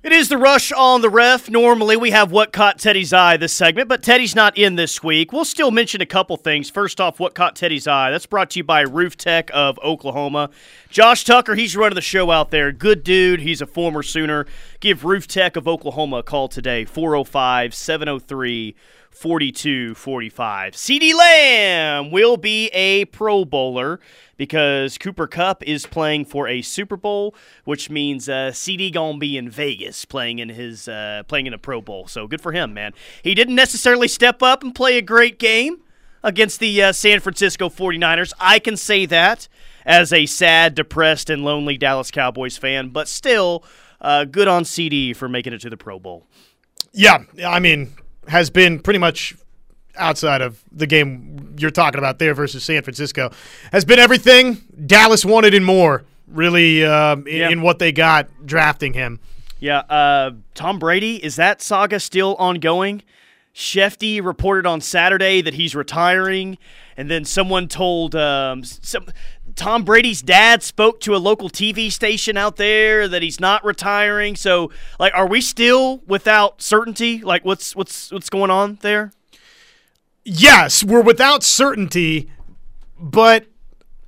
It 0.08 0.14
is 0.14 0.30
the 0.30 0.38
rush 0.38 0.72
on 0.72 1.02
the 1.02 1.10
ref. 1.10 1.50
Normally, 1.50 1.94
we 1.94 2.12
have 2.12 2.32
what 2.32 2.50
caught 2.50 2.78
Teddy's 2.78 3.12
eye 3.12 3.36
this 3.36 3.52
segment, 3.52 3.90
but 3.90 4.02
Teddy's 4.02 4.34
not 4.34 4.56
in 4.56 4.76
this 4.76 5.02
week. 5.02 5.34
We'll 5.34 5.44
still 5.44 5.70
mention 5.70 6.00
a 6.00 6.06
couple 6.06 6.38
things. 6.38 6.70
First 6.70 6.98
off, 6.98 7.20
what 7.20 7.34
caught 7.34 7.54
Teddy's 7.54 7.86
eye. 7.86 8.10
That's 8.10 8.24
brought 8.24 8.48
to 8.52 8.60
you 8.60 8.64
by 8.64 8.80
Roof 8.80 9.18
Tech 9.18 9.50
of 9.52 9.78
Oklahoma. 9.80 10.48
Josh 10.88 11.24
Tucker, 11.24 11.56
he's 11.56 11.76
running 11.76 11.94
the 11.94 12.00
show 12.00 12.30
out 12.30 12.50
there. 12.50 12.72
Good 12.72 13.04
dude. 13.04 13.40
He's 13.40 13.60
a 13.60 13.66
former 13.66 14.02
Sooner. 14.02 14.46
Give 14.80 15.04
Roof 15.04 15.28
Tech 15.28 15.56
of 15.56 15.68
Oklahoma 15.68 16.16
a 16.16 16.22
call 16.22 16.48
today, 16.48 16.86
405 16.86 17.74
703 17.74 18.74
42 19.18 19.96
45. 19.96 20.74
CeeDee 20.74 21.12
Lamb 21.12 22.12
will 22.12 22.36
be 22.36 22.68
a 22.68 23.04
Pro 23.06 23.44
Bowler 23.44 23.98
because 24.36 24.96
Cooper 24.96 25.26
Kupp 25.26 25.64
is 25.64 25.86
playing 25.86 26.24
for 26.24 26.46
a 26.46 26.62
Super 26.62 26.96
Bowl, 26.96 27.34
which 27.64 27.90
means 27.90 28.28
uh, 28.28 28.52
CeeDee 28.52 28.92
gonna 28.92 29.18
be 29.18 29.36
in 29.36 29.50
Vegas 29.50 30.04
playing 30.04 30.38
in 30.38 30.50
his 30.50 30.86
uh, 30.86 31.24
playing 31.26 31.46
in 31.46 31.52
a 31.52 31.58
Pro 31.58 31.80
Bowl. 31.80 32.06
So 32.06 32.28
good 32.28 32.40
for 32.40 32.52
him, 32.52 32.72
man. 32.72 32.92
He 33.20 33.34
didn't 33.34 33.56
necessarily 33.56 34.06
step 34.06 34.40
up 34.40 34.62
and 34.62 34.72
play 34.72 34.96
a 34.96 35.02
great 35.02 35.40
game 35.40 35.78
against 36.22 36.60
the 36.60 36.80
uh, 36.80 36.92
San 36.92 37.18
Francisco 37.18 37.68
49ers. 37.68 38.32
I 38.38 38.60
can 38.60 38.76
say 38.76 39.04
that 39.06 39.48
as 39.84 40.12
a 40.12 40.26
sad, 40.26 40.76
depressed, 40.76 41.28
and 41.28 41.44
lonely 41.44 41.76
Dallas 41.76 42.12
Cowboys 42.12 42.56
fan, 42.56 42.90
but 42.90 43.08
still 43.08 43.64
uh, 44.00 44.24
good 44.26 44.46
on 44.46 44.62
CeeDee 44.62 45.16
for 45.16 45.28
making 45.28 45.54
it 45.54 45.60
to 45.62 45.70
the 45.70 45.76
Pro 45.76 45.98
Bowl. 45.98 46.28
Yeah, 46.92 47.24
I 47.44 47.58
mean, 47.58 47.92
has 48.28 48.50
been 48.50 48.78
pretty 48.78 48.98
much 48.98 49.34
outside 49.96 50.40
of 50.40 50.62
the 50.70 50.86
game 50.86 51.56
you're 51.58 51.70
talking 51.72 51.98
about 51.98 52.18
there 52.20 52.34
versus 52.34 52.62
San 52.62 52.82
Francisco, 52.82 53.30
has 53.72 53.84
been 53.84 53.98
everything 53.98 54.58
Dallas 54.86 55.24
wanted 55.24 55.54
and 55.54 55.64
more, 55.64 56.04
really, 56.28 56.84
um, 56.84 57.26
in, 57.26 57.36
Yeah. 57.36 57.50
in 57.50 57.62
what 57.62 57.78
they 57.80 57.90
got 57.90 58.28
drafting 58.46 58.92
him. 58.92 59.18
Yeah, 59.58 59.78
uh, 59.78 60.32
Tom 60.54 60.78
Brady, 60.78 61.16
is 61.24 61.34
that 61.36 61.60
saga 61.60 61.98
still 61.98 62.36
ongoing? 62.36 63.02
Schefty 63.54 64.24
reported 64.24 64.66
on 64.66 64.80
Saturday 64.80 65.40
that 65.40 65.54
he's 65.54 65.74
retiring, 65.74 66.58
and 66.96 67.10
then 67.10 67.24
someone 67.24 67.66
told 67.66 68.14
um, 68.14 68.62
some 68.62 69.06
Tom 69.58 69.84
Brady's 69.84 70.22
dad 70.22 70.62
spoke 70.62 71.00
to 71.00 71.14
a 71.14 71.18
local 71.18 71.50
TV 71.50 71.90
station 71.90 72.36
out 72.36 72.56
there 72.56 73.08
that 73.08 73.22
he's 73.22 73.40
not 73.40 73.64
retiring. 73.64 74.36
So, 74.36 74.70
like, 74.98 75.12
are 75.14 75.26
we 75.26 75.40
still 75.40 75.98
without 76.06 76.62
certainty? 76.62 77.18
Like, 77.18 77.44
what's 77.44 77.74
what's 77.76 78.10
what's 78.12 78.30
going 78.30 78.50
on 78.50 78.78
there? 78.82 79.12
Yes, 80.24 80.84
we're 80.84 81.02
without 81.02 81.42
certainty, 81.42 82.30
but 82.98 83.46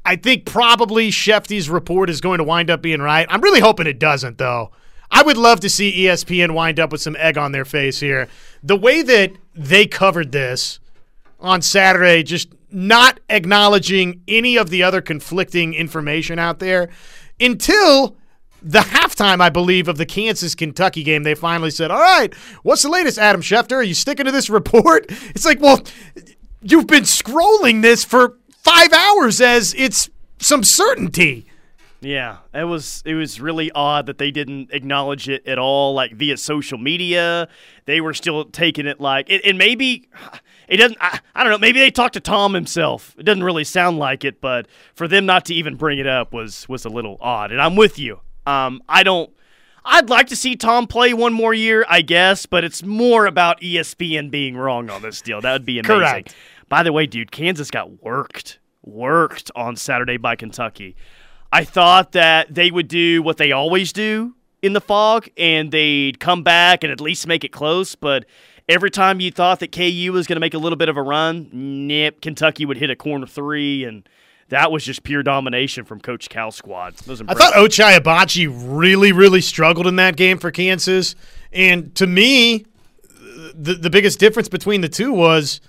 I 0.05 0.17
think 0.17 0.47
probably 0.47 1.11
Schefty's 1.11 1.69
report 1.69 2.09
is 2.09 2.21
going 2.21 2.39
to 2.39 2.45
wind 2.45 2.71
up 2.71 2.81
being 2.81 3.01
right. 3.01 3.27
I'm 3.29 3.41
really 3.41 3.61
hoping 3.61 3.87
it 3.87 3.99
doesn't, 3.99 4.39
though. 4.39 4.71
I 5.11 5.23
would 5.23 5.37
love 5.37 5.61
to 5.61 5.69
see 5.69 6.05
ESPN 6.05 6.55
wind 6.55 6.79
up 6.79 6.93
with 6.93 7.03
some 7.03 7.17
egg 7.19 7.37
on 7.37 7.51
their 7.51 7.65
face 7.65 7.99
here. 7.99 8.29
The 8.63 8.77
way 8.77 9.03
that 9.03 9.33
they 9.55 9.87
covered 9.87 10.31
this 10.31 10.79
on 11.41 11.61
Saturday, 11.61 12.23
just 12.23 12.49
not 12.73 13.21
acknowledging 13.29 14.23
any 14.29 14.57
of 14.57 14.71
the 14.71 14.83
other 14.83 15.01
conflicting 15.01 15.75
information 15.75 16.39
out 16.39 16.59
there 16.59 16.91
until 17.41 18.17
the 18.63 18.81
halftime, 18.81 19.41
I 19.41 19.49
believe, 19.49 19.89
of 19.89 19.97
the 19.97 20.07
Kansas 20.07 20.55
Kentucky 20.55 21.03
game, 21.03 21.23
they 21.23 21.35
finally 21.35 21.71
said, 21.71 21.91
All 21.91 22.01
right, 22.01 22.33
what's 22.63 22.83
the 22.83 22.91
latest, 22.91 23.19
Adam 23.19 23.41
Schefter? 23.41 23.77
Are 23.77 23.83
you 23.83 23.95
sticking 23.95 24.27
to 24.27 24.33
this 24.33 24.51
report? 24.51 25.07
It's 25.09 25.45
like, 25.45 25.61
well, 25.61 25.81
you've 26.63 26.87
been 26.87 27.05
scrolling 27.05 27.83
this 27.83 28.05
for 28.05 28.37
five 28.59 28.93
hours 28.93 29.41
as 29.41 29.75
it's 29.77 30.11
some 30.39 30.63
certainty. 30.63 31.47
Yeah, 32.03 32.39
it 32.55 32.65
was 32.65 33.03
it 33.05 33.13
was 33.13 33.41
really 33.41 33.71
odd 33.73 34.07
that 34.07 34.17
they 34.17 34.31
didn't 34.31 34.71
acknowledge 34.73 35.29
it 35.29 35.47
at 35.47 35.59
all, 35.59 35.93
like 35.93 36.15
via 36.15 36.39
social 36.39 36.79
media. 36.79 37.47
They 37.85 38.01
were 38.01 38.15
still 38.15 38.47
taking 38.47 38.87
it 38.87 39.01
like, 39.01 39.29
and 39.45 39.59
maybe 39.59 40.09
it 40.71 40.77
doesn't. 40.77 40.97
I, 41.01 41.19
I 41.35 41.43
don't 41.43 41.53
know. 41.53 41.59
Maybe 41.59 41.81
they 41.81 41.91
talked 41.91 42.15
to 42.15 42.21
Tom 42.21 42.55
himself. 42.55 43.15
It 43.19 43.25
doesn't 43.25 43.43
really 43.43 43.65
sound 43.65 43.99
like 43.99 44.25
it, 44.25 44.41
but 44.41 44.69
for 44.95 45.09
them 45.09 45.27
not 45.27 45.45
to 45.47 45.55
even 45.55 45.75
bring 45.75 45.99
it 45.99 46.07
up 46.07 46.33
was 46.33 46.69
was 46.69 46.85
a 46.85 46.89
little 46.89 47.19
odd. 47.21 47.51
And 47.51 47.61
I'm 47.61 47.75
with 47.75 47.99
you. 47.99 48.21
Um, 48.47 48.81
I 48.89 49.03
don't. 49.03 49.31
I'd 49.85 50.09
like 50.09 50.29
to 50.29 50.37
see 50.37 50.57
Tom 50.57 50.87
play 50.87 51.13
one 51.13 51.33
more 51.33 51.53
year, 51.53 51.85
I 51.89 52.03
guess, 52.03 52.47
but 52.47 52.65
it's 52.65 52.83
more 52.83 53.27
about 53.27 53.61
ESPN 53.61 54.31
being 54.31 54.57
wrong 54.57 54.91
on 54.91 55.03
this 55.03 55.21
deal. 55.21 55.41
That 55.41 55.53
would 55.53 55.65
be 55.65 55.79
amazing. 55.79 55.99
Correct. 55.99 56.35
By 56.69 56.83
the 56.83 56.93
way, 56.93 57.07
dude, 57.07 57.33
Kansas 57.33 57.71
got 57.71 58.03
worked, 58.03 58.61
worked 58.85 59.51
on 59.57 59.77
Saturday 59.77 60.19
by 60.19 60.37
Kentucky. 60.37 60.97
I 61.53 61.65
thought 61.65 62.13
that 62.13 62.55
they 62.55 62.71
would 62.71 62.87
do 62.89 63.23
what 63.23 63.39
they 63.39 63.51
always 63.51 63.93
do 63.93 64.37
in 64.63 64.75
the 64.75 64.81
Phog 64.81 65.29
and 65.37 65.73
they'd 65.73 66.21
come 66.21 66.43
back 66.43 66.85
and 66.85 66.93
at 66.93 67.01
least 67.01 67.27
make 67.27 67.43
it 67.43 67.51
close, 67.51 67.95
but 67.95 68.27
every 68.71 68.91
time 68.91 69.21
you 69.21 69.31
thought 69.31 69.61
that 69.61 69.73
KU 69.73 70.13
was 70.13 70.27
going 70.27 70.37
to 70.37 70.41
make 70.41 70.55
a 70.55 70.59
little 70.59 70.77
bit 70.77 70.89
of 70.89 70.97
a 70.97 71.03
run, 71.03 71.51
nip, 71.53 72.23
Kentucky 72.23 72.65
would 72.65 72.77
hit 72.77 72.89
a 72.89 72.97
corner 72.97 73.27
three 73.27 73.85
and 73.85 74.09
that 74.49 74.73
was 74.73 74.85
just 74.85 75.05
pure 75.05 75.23
domination 75.23 75.85
from 75.85 76.01
Coach 76.01 76.29
Cal 76.29 76.51
squad. 76.51 76.95
I 77.09 77.35
thought. 77.35 77.55
Ochai 77.55 77.99
Agbaji 77.99 78.53
really, 78.53 79.13
really 79.13 79.41
struggled 79.41 79.87
in 79.87 79.97
that 79.97 80.17
game 80.17 80.39
for 80.39 80.51
Kansas. 80.51 81.15
And 81.53 81.95
to 81.95 82.07
me, 82.07 82.67
the, 83.55 83.75
the 83.75 83.91
biggest 83.91 84.19
difference 84.19 84.49
between 84.49 84.81
the 84.81 84.89
two 84.89 85.13
was 85.13 85.61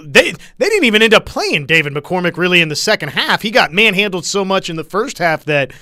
they 0.00 0.30
they 0.30 0.68
didn't 0.68 0.84
even 0.84 1.02
end 1.02 1.12
up 1.12 1.26
playing 1.26 1.66
David 1.66 1.92
McCormick 1.92 2.36
really 2.36 2.60
in 2.60 2.68
the 2.68 2.76
second 2.76 3.10
half. 3.10 3.42
He 3.42 3.50
got 3.50 3.72
manhandled 3.72 4.24
so 4.24 4.44
much 4.44 4.70
in 4.70 4.76
the 4.76 4.84
first 4.84 5.18
half 5.18 5.44
that 5.46 5.72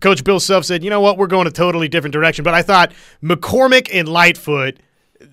Coach 0.00 0.24
Bill 0.24 0.40
Self 0.40 0.64
said, 0.64 0.82
"You 0.82 0.90
know 0.90 1.00
what? 1.00 1.16
We're 1.16 1.28
going 1.28 1.46
a 1.46 1.52
totally 1.52 1.88
different 1.88 2.12
direction." 2.12 2.42
But 2.42 2.54
I 2.54 2.62
thought 2.62 2.92
McCormick 3.22 3.88
and 3.92 4.08
Lightfoot 4.08 4.78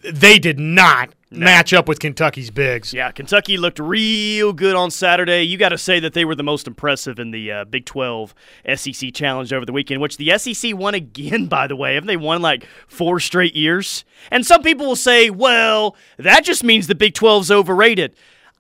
they 0.03 0.39
did 0.39 0.59
not 0.59 1.13
match 1.31 1.73
up 1.73 1.87
with 1.87 1.99
Kentucky's 1.99 2.51
bigs. 2.51 2.93
Yeah, 2.93 3.11
Kentucky 3.11 3.57
looked 3.57 3.79
real 3.79 4.53
good 4.53 4.75
on 4.75 4.91
Saturday. 4.91 5.43
You 5.43 5.57
got 5.57 5.69
to 5.69 5.77
say 5.77 5.99
that 5.99 6.13
they 6.13 6.25
were 6.25 6.35
the 6.35 6.43
most 6.43 6.67
impressive 6.67 7.19
in 7.19 7.31
the 7.31 7.51
uh, 7.51 7.65
Big 7.65 7.85
12 7.85 8.33
SEC 8.75 9.13
Challenge 9.13 9.51
over 9.51 9.65
the 9.65 9.73
weekend, 9.73 10.01
which 10.01 10.17
the 10.17 10.37
SEC 10.37 10.75
won 10.75 10.93
again, 10.93 11.45
by 11.47 11.67
the 11.67 11.75
way. 11.75 11.95
Haven't 11.95 12.07
they 12.07 12.17
won 12.17 12.41
like 12.41 12.67
four 12.87 13.19
straight 13.19 13.55
years? 13.55 14.05
And 14.31 14.45
some 14.45 14.61
people 14.61 14.87
will 14.87 14.95
say, 14.95 15.29
well, 15.29 15.95
that 16.17 16.43
just 16.43 16.63
means 16.63 16.87
the 16.87 16.95
Big 16.95 17.13
12's 17.13 17.51
overrated. 17.51 18.15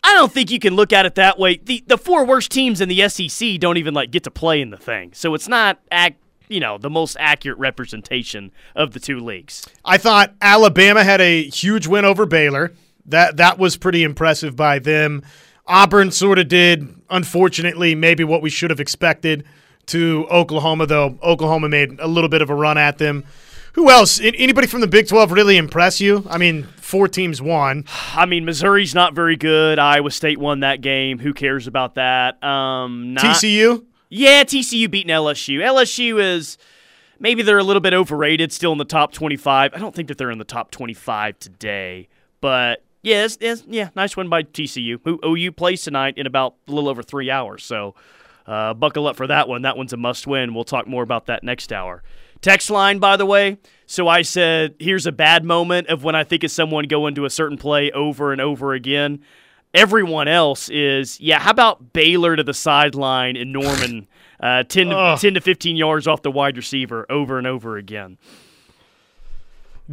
I 0.05 0.13
don't 0.15 0.31
think 0.31 0.51
you 0.51 0.59
can 0.59 0.75
look 0.75 0.91
at 0.91 1.05
it 1.05 1.15
that 1.15 1.39
way. 1.39 1.61
The 1.63 1.81
the 1.87 1.97
four 1.97 2.25
worst 2.25 2.51
teams 2.51 2.81
in 2.81 2.89
the 2.89 3.07
SEC 3.07 3.57
don't 3.59 3.77
even 3.77 3.93
like 3.93 4.11
get 4.11 4.23
to 4.23 4.31
play 4.31 4.59
in 4.59 4.69
the 4.69 4.77
thing. 4.77 5.13
So 5.13 5.33
it's 5.33 5.47
not 5.47 5.79
act, 5.91 6.17
you 6.49 6.59
know, 6.59 6.77
the 6.77 6.89
most 6.89 7.15
accurate 7.19 7.57
representation 7.57 8.51
of 8.75 8.91
the 8.91 8.99
two 8.99 9.19
leagues. 9.19 9.65
I 9.83 9.97
thought 9.97 10.33
Alabama 10.41 11.03
had 11.03 11.21
a 11.21 11.43
huge 11.43 11.87
win 11.87 12.05
over 12.05 12.25
Baylor. 12.25 12.73
That 13.05 13.37
that 13.37 13.57
was 13.59 13.75
pretty 13.77 14.03
impressive 14.03 14.55
by 14.55 14.79
them. 14.79 15.23
Auburn 15.67 16.11
sort 16.11 16.39
of 16.39 16.47
did, 16.47 16.93
unfortunately, 17.09 17.95
maybe 17.95 18.23
what 18.23 18.41
we 18.41 18.49
should 18.49 18.69
have 18.69 18.79
expected 18.79 19.45
to 19.87 20.27
Oklahoma, 20.29 20.85
though 20.85 21.17
Oklahoma 21.23 21.69
made 21.69 21.99
a 21.99 22.07
little 22.07 22.29
bit 22.29 22.41
of 22.41 22.49
a 22.49 22.55
run 22.55 22.77
at 22.77 22.97
them. 22.97 23.23
Who 23.73 23.89
else? 23.89 24.19
Anybody 24.21 24.67
from 24.67 24.81
the 24.81 24.87
Big 24.87 25.07
12 25.07 25.31
really 25.31 25.57
impress 25.57 25.99
you? 25.99 26.25
I 26.29 26.37
mean, 26.37 26.63
four 26.77 27.07
teams 27.07 27.41
won. 27.41 27.85
I 28.13 28.25
mean, 28.25 28.45
Missouri's 28.45 28.93
not 28.93 29.15
very 29.15 29.35
good. 29.35 29.79
Iowa 29.79 30.11
State 30.11 30.37
won 30.37 30.59
that 30.61 30.81
game. 30.81 31.17
Who 31.19 31.33
cares 31.33 31.65
about 31.67 31.95
that? 31.95 32.41
Um, 32.43 33.13
not- 33.13 33.23
TCU? 33.23 33.83
Yeah, 34.15 34.43
TCU 34.43 34.91
beating 34.91 35.09
LSU. 35.09 35.57
LSU 35.59 36.21
is 36.21 36.59
maybe 37.19 37.41
they're 37.41 37.57
a 37.57 37.63
little 37.63 37.81
bit 37.81 37.93
overrated, 37.95 38.51
still 38.51 38.71
in 38.71 38.77
the 38.77 38.85
top 38.85 39.11
25. 39.11 39.73
I 39.73 39.77
don't 39.79 39.95
think 39.95 40.07
that 40.09 40.19
they're 40.19 40.29
in 40.29 40.37
the 40.37 40.43
top 40.43 40.69
25 40.69 41.39
today, 41.39 42.09
but 42.39 42.83
yes 43.01 43.37
yeah, 43.67 43.89
nice 43.95 44.15
win 44.15 44.29
by 44.29 44.43
TCU. 44.43 44.99
Who 45.03 45.19
OU 45.25 45.53
plays 45.53 45.81
tonight 45.81 46.17
in 46.17 46.27
about 46.27 46.55
a 46.67 46.71
little 46.71 46.89
over 46.89 47.01
three 47.01 47.31
hours, 47.31 47.63
so 47.63 47.95
uh, 48.45 48.75
buckle 48.75 49.07
up 49.07 49.15
for 49.15 49.25
that 49.25 49.47
one. 49.47 49.63
That 49.63 49.77
one's 49.77 49.93
a 49.93 49.97
must 49.97 50.27
win. 50.27 50.53
We'll 50.53 50.63
talk 50.63 50.85
more 50.85 51.01
about 51.01 51.25
that 51.25 51.43
next 51.43 51.73
hour. 51.73 52.03
Text 52.39 52.69
line, 52.69 52.99
by 52.99 53.17
the 53.17 53.25
way. 53.25 53.57
So 53.87 54.07
I 54.07 54.21
said, 54.21 54.75
here's 54.77 55.07
a 55.07 55.11
bad 55.11 55.43
moment 55.43 55.87
of 55.87 56.03
when 56.03 56.13
I 56.13 56.23
think 56.23 56.43
of 56.43 56.51
someone 56.51 56.85
going 56.85 57.15
to 57.15 57.25
a 57.25 57.29
certain 57.29 57.57
play 57.57 57.89
over 57.91 58.31
and 58.31 58.41
over 58.41 58.73
again. 58.73 59.23
Everyone 59.73 60.27
else 60.27 60.69
is, 60.69 61.19
yeah, 61.19 61.39
how 61.39 61.51
about 61.51 61.93
Baylor 61.93 62.35
to 62.35 62.43
the 62.43 62.53
sideline 62.53 63.35
in 63.35 63.51
Norman, 63.51 64.07
uh, 64.39 64.63
10, 64.63 64.89
to, 64.89 65.17
10 65.19 65.33
to 65.33 65.41
15 65.41 65.75
yards 65.75 66.07
off 66.07 66.21
the 66.21 66.29
wide 66.29 66.57
receiver 66.57 67.05
over 67.09 67.37
and 67.39 67.47
over 67.47 67.77
again? 67.77 68.17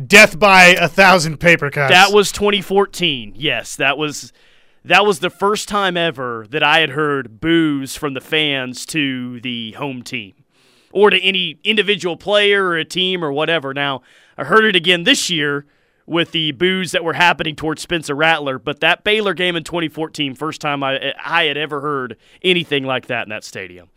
Death 0.06 0.38
by 0.38 0.66
a 0.66 0.86
thousand 0.86 1.38
paper 1.38 1.70
cuts. 1.70 1.90
That 1.90 2.12
was 2.12 2.30
2014. 2.30 3.32
Yes, 3.36 3.74
that 3.76 3.98
was 3.98 4.32
that 4.84 5.04
was 5.04 5.18
the 5.18 5.30
first 5.30 5.68
time 5.68 5.96
ever 5.96 6.46
that 6.50 6.62
I 6.62 6.80
had 6.80 6.90
heard 6.90 7.40
boos 7.40 7.96
from 7.96 8.14
the 8.14 8.20
fans 8.20 8.86
to 8.86 9.40
the 9.40 9.72
home 9.72 10.02
team 10.02 10.32
or 10.92 11.10
to 11.10 11.20
any 11.20 11.58
individual 11.64 12.16
player 12.16 12.66
or 12.66 12.76
a 12.76 12.84
team 12.84 13.22
or 13.24 13.32
whatever. 13.32 13.74
Now, 13.74 14.02
I 14.38 14.44
heard 14.44 14.64
it 14.64 14.76
again 14.76 15.04
this 15.04 15.28
year 15.28 15.66
with 16.10 16.32
the 16.32 16.50
boos 16.50 16.90
that 16.90 17.04
were 17.04 17.12
happening 17.12 17.54
towards 17.54 17.80
Spencer 17.80 18.16
Rattler, 18.16 18.58
but 18.58 18.80
that 18.80 19.04
Baylor 19.04 19.32
game 19.32 19.54
in 19.54 19.62
2014, 19.62 20.34
first 20.34 20.60
time 20.60 20.82
I 20.82 21.14
I 21.24 21.44
had 21.44 21.56
ever 21.56 21.80
heard 21.80 22.16
anything 22.42 22.84
like 22.84 23.06
that 23.06 23.22
in 23.22 23.28
that 23.30 23.44
stadium. 23.44 23.88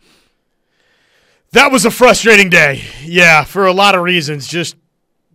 That 1.50 1.72
was 1.72 1.84
a 1.84 1.90
frustrating 1.90 2.50
day. 2.50 2.82
Yeah, 3.02 3.42
for 3.42 3.66
a 3.66 3.72
lot 3.72 3.96
of 3.96 4.02
reasons. 4.02 4.46
Just 4.46 4.76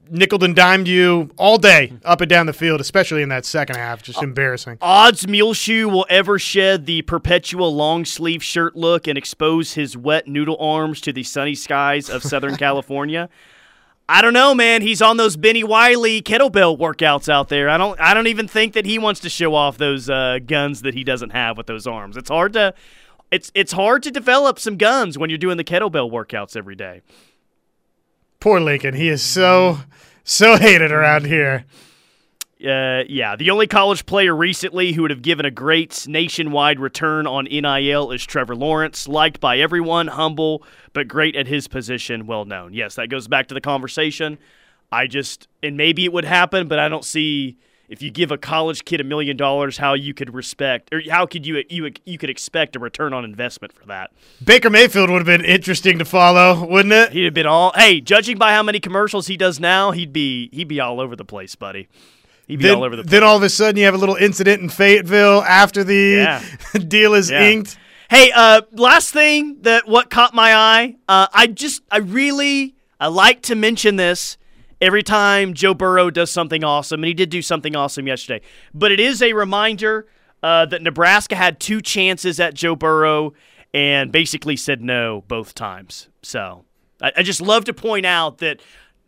nickel 0.10 0.42
and 0.44 0.56
dimed 0.56 0.88
you 0.88 1.30
all 1.38 1.58
day 1.58 1.94
up 2.06 2.22
and 2.22 2.30
down 2.30 2.46
the 2.46 2.54
field, 2.54 2.80
especially 2.80 3.22
in 3.22 3.30
that 3.30 3.44
second 3.44 3.76
half. 3.76 4.02
Just 4.02 4.20
uh, 4.20 4.22
embarrassing. 4.22 4.78
Odds 4.82 5.28
Muleshoe 5.28 5.90
will 5.90 6.06
ever 6.10 6.40
shed 6.40 6.86
the 6.86 7.02
perpetual 7.02 7.76
long 7.76 8.06
sleeve 8.06 8.42
shirt 8.42 8.78
look 8.78 9.06
and 9.06 9.18
expose 9.18 9.74
his 9.74 9.98
wet 9.98 10.30
noodle 10.30 10.58
arms 10.62 11.02
to 11.02 11.12
the 11.12 11.24
sunny 11.24 11.56
skies 11.56 12.10
of 12.10 12.24
Southern 12.24 12.56
California. 12.58 13.30
I 14.12 14.24
don't 14.24 14.34
know, 14.34 14.56
man. 14.56 14.82
He's 14.82 15.04
on 15.04 15.18
those 15.18 15.38
Benny 15.38 15.64
Wiley 15.64 16.20
kettlebell 16.24 16.80
workouts 16.80 17.30
out 17.30 17.50
there. 17.50 17.70
I 17.70 17.78
don't. 17.78 18.00
I 18.02 18.16
don't 18.16 18.26
even 18.26 18.48
think 18.48 18.74
that 18.74 18.88
he 18.88 18.98
wants 18.98 19.20
to 19.20 19.30
show 19.30 19.54
off 19.54 19.78
those 19.78 20.10
uh, 20.10 20.40
guns 20.44 20.82
that 20.82 20.96
he 20.96 21.04
doesn't 21.04 21.30
have 21.30 21.58
with 21.58 21.68
those 21.68 21.86
arms. 21.86 22.18
It's 22.18 22.30
hard 22.30 22.54
to. 22.54 22.74
It's 23.30 23.52
it's 23.54 23.72
hard 23.72 24.02
to 24.02 24.10
develop 24.10 24.58
some 24.58 24.78
guns 24.78 25.20
when 25.20 25.30
you're 25.30 25.38
doing 25.38 25.58
the 25.58 25.64
kettlebell 25.64 26.12
workouts 26.12 26.58
every 26.58 26.74
day. 26.74 27.04
Poor 28.40 28.60
Lincoln. 28.60 28.96
He 28.96 29.10
is 29.10 29.22
so 29.22 29.82
so 30.24 30.58
hated 30.58 30.92
around 30.92 31.28
here. 31.28 31.66
Uh, 32.66 33.04
yeah, 33.08 33.38
the 33.38 33.50
only 33.50 33.68
college 33.68 34.06
player 34.06 34.36
recently 34.36 34.92
who 34.92 35.04
would 35.04 35.12
have 35.12 35.22
given 35.22 35.46
a 35.46 35.52
great 35.52 36.06
nationwide 36.10 36.78
return 36.78 37.26
on 37.26 37.46
NIL 37.46 38.12
is 38.12 38.26
Trevor 38.26 38.56
Lawrence, 38.56 39.08
liked 39.08 39.40
by 39.40 39.60
everyone, 39.60 40.08
humble, 40.08 40.62
but 40.92 41.08
great 41.08 41.38
at 41.38 41.48
his 41.48 41.70
position, 41.70 42.28
well 42.28 42.44
known. 42.44 42.74
Yes, 42.74 42.96
that 42.96 43.08
goes 43.08 43.30
back 43.30 43.48
to 43.48 43.54
the 43.54 43.62
conversation. 43.62 44.38
I 44.92 45.08
just, 45.08 45.48
and 45.64 45.78
maybe 45.78 46.04
it 46.04 46.12
would 46.12 46.26
happen, 46.26 46.68
but 46.68 46.80
I 46.80 46.90
don't 46.90 47.06
see 47.06 47.58
if 47.88 48.02
you 48.02 48.12
give 48.12 48.30
a 48.30 48.38
college 48.38 48.84
kid 48.84 49.00
a 49.00 49.06
million 49.06 49.38
dollars 49.38 49.78
how 49.78 49.94
you 49.94 50.14
could 50.14 50.34
respect 50.34 50.94
or 50.94 51.02
how 51.10 51.26
could 51.26 51.46
you 51.46 51.64
you 51.70 51.92
you 52.06 52.18
could 52.18 52.30
expect 52.30 52.76
a 52.76 52.80
return 52.80 53.14
on 53.14 53.26
investment 53.26 53.74
for 53.74 53.86
that. 53.88 54.12
Baker 54.44 54.70
Mayfield 54.70 55.10
would 55.10 55.20
have 55.20 55.26
been 55.26 55.44
interesting 55.44 55.98
to 55.98 56.06
follow, 56.06 56.66
wouldn't 56.66 56.94
it? 56.94 57.12
He'd 57.14 57.26
have 57.26 57.34
been 57.34 57.48
all 57.48 57.72
hey, 57.76 58.00
judging 58.00 58.38
by 58.38 58.54
how 58.54 58.64
many 58.64 58.80
commercials 58.80 59.28
he 59.28 59.38
does 59.38 59.60
now, 59.60 59.92
he'd 59.92 60.14
be 60.14 60.50
he'd 60.52 60.68
be 60.68 60.80
all 60.80 61.00
over 61.00 61.16
the 61.16 61.26
place, 61.26 61.56
buddy. 61.56 61.88
He'd 62.50 62.58
be 62.58 62.64
then, 62.64 62.76
all 62.76 62.84
over 62.84 62.98
the 62.98 63.04
place. 63.04 63.12
then 63.12 63.24
all 63.24 63.38
of 63.38 63.44
a 63.44 63.50
sudden 63.50 63.78
you 63.78 63.86
have 63.86 63.94
a 63.94 63.98
little 63.98 64.16
incident 64.16 64.62
in 64.62 64.68
Fayetteville 64.70 65.44
after 65.44 65.84
the 65.86 65.96
Yeah. 65.96 66.44
deal 66.88 67.14
is 67.14 67.30
Yeah. 67.32 67.48
inked. 67.50 67.78
Hey, 68.10 68.32
uh, 68.36 68.62
last 68.74 69.14
thing 69.14 69.58
that 69.62 69.88
what 69.88 70.10
caught 70.10 70.34
my 70.34 70.54
eye, 70.56 70.96
uh, 71.08 71.28
I 71.34 71.48
just 71.48 71.84
I 71.92 72.00
really 72.00 72.76
I 73.00 73.08
like 73.08 73.42
to 73.44 73.56
mention 73.56 73.96
this 73.96 74.38
every 74.82 75.04
time 75.04 75.54
Joe 75.54 75.74
Burrow 75.74 76.10
does 76.10 76.32
something 76.32 76.64
awesome, 76.64 77.02
and 77.04 77.08
he 77.08 77.14
did 77.14 77.30
do 77.30 77.42
something 77.42 77.76
awesome 77.76 78.08
yesterday. 78.08 78.44
But 78.74 78.92
it 78.92 79.00
is 79.00 79.22
a 79.22 79.34
reminder 79.34 80.08
uh, 80.42 80.66
that 80.68 80.82
Nebraska 80.82 81.36
had 81.36 81.60
two 81.60 81.82
chances 81.82 82.40
at 82.40 82.54
Joe 82.56 82.76
Burrow 82.76 83.34
and 83.76 84.12
basically 84.12 84.56
said 84.56 84.82
no 84.82 85.24
both 85.28 85.54
times. 85.54 86.10
So 86.24 86.66
I, 87.02 87.12
I 87.18 87.24
just 87.24 87.42
love 87.42 87.66
to 87.66 87.74
point 87.74 88.06
out 88.08 88.40
that 88.40 88.60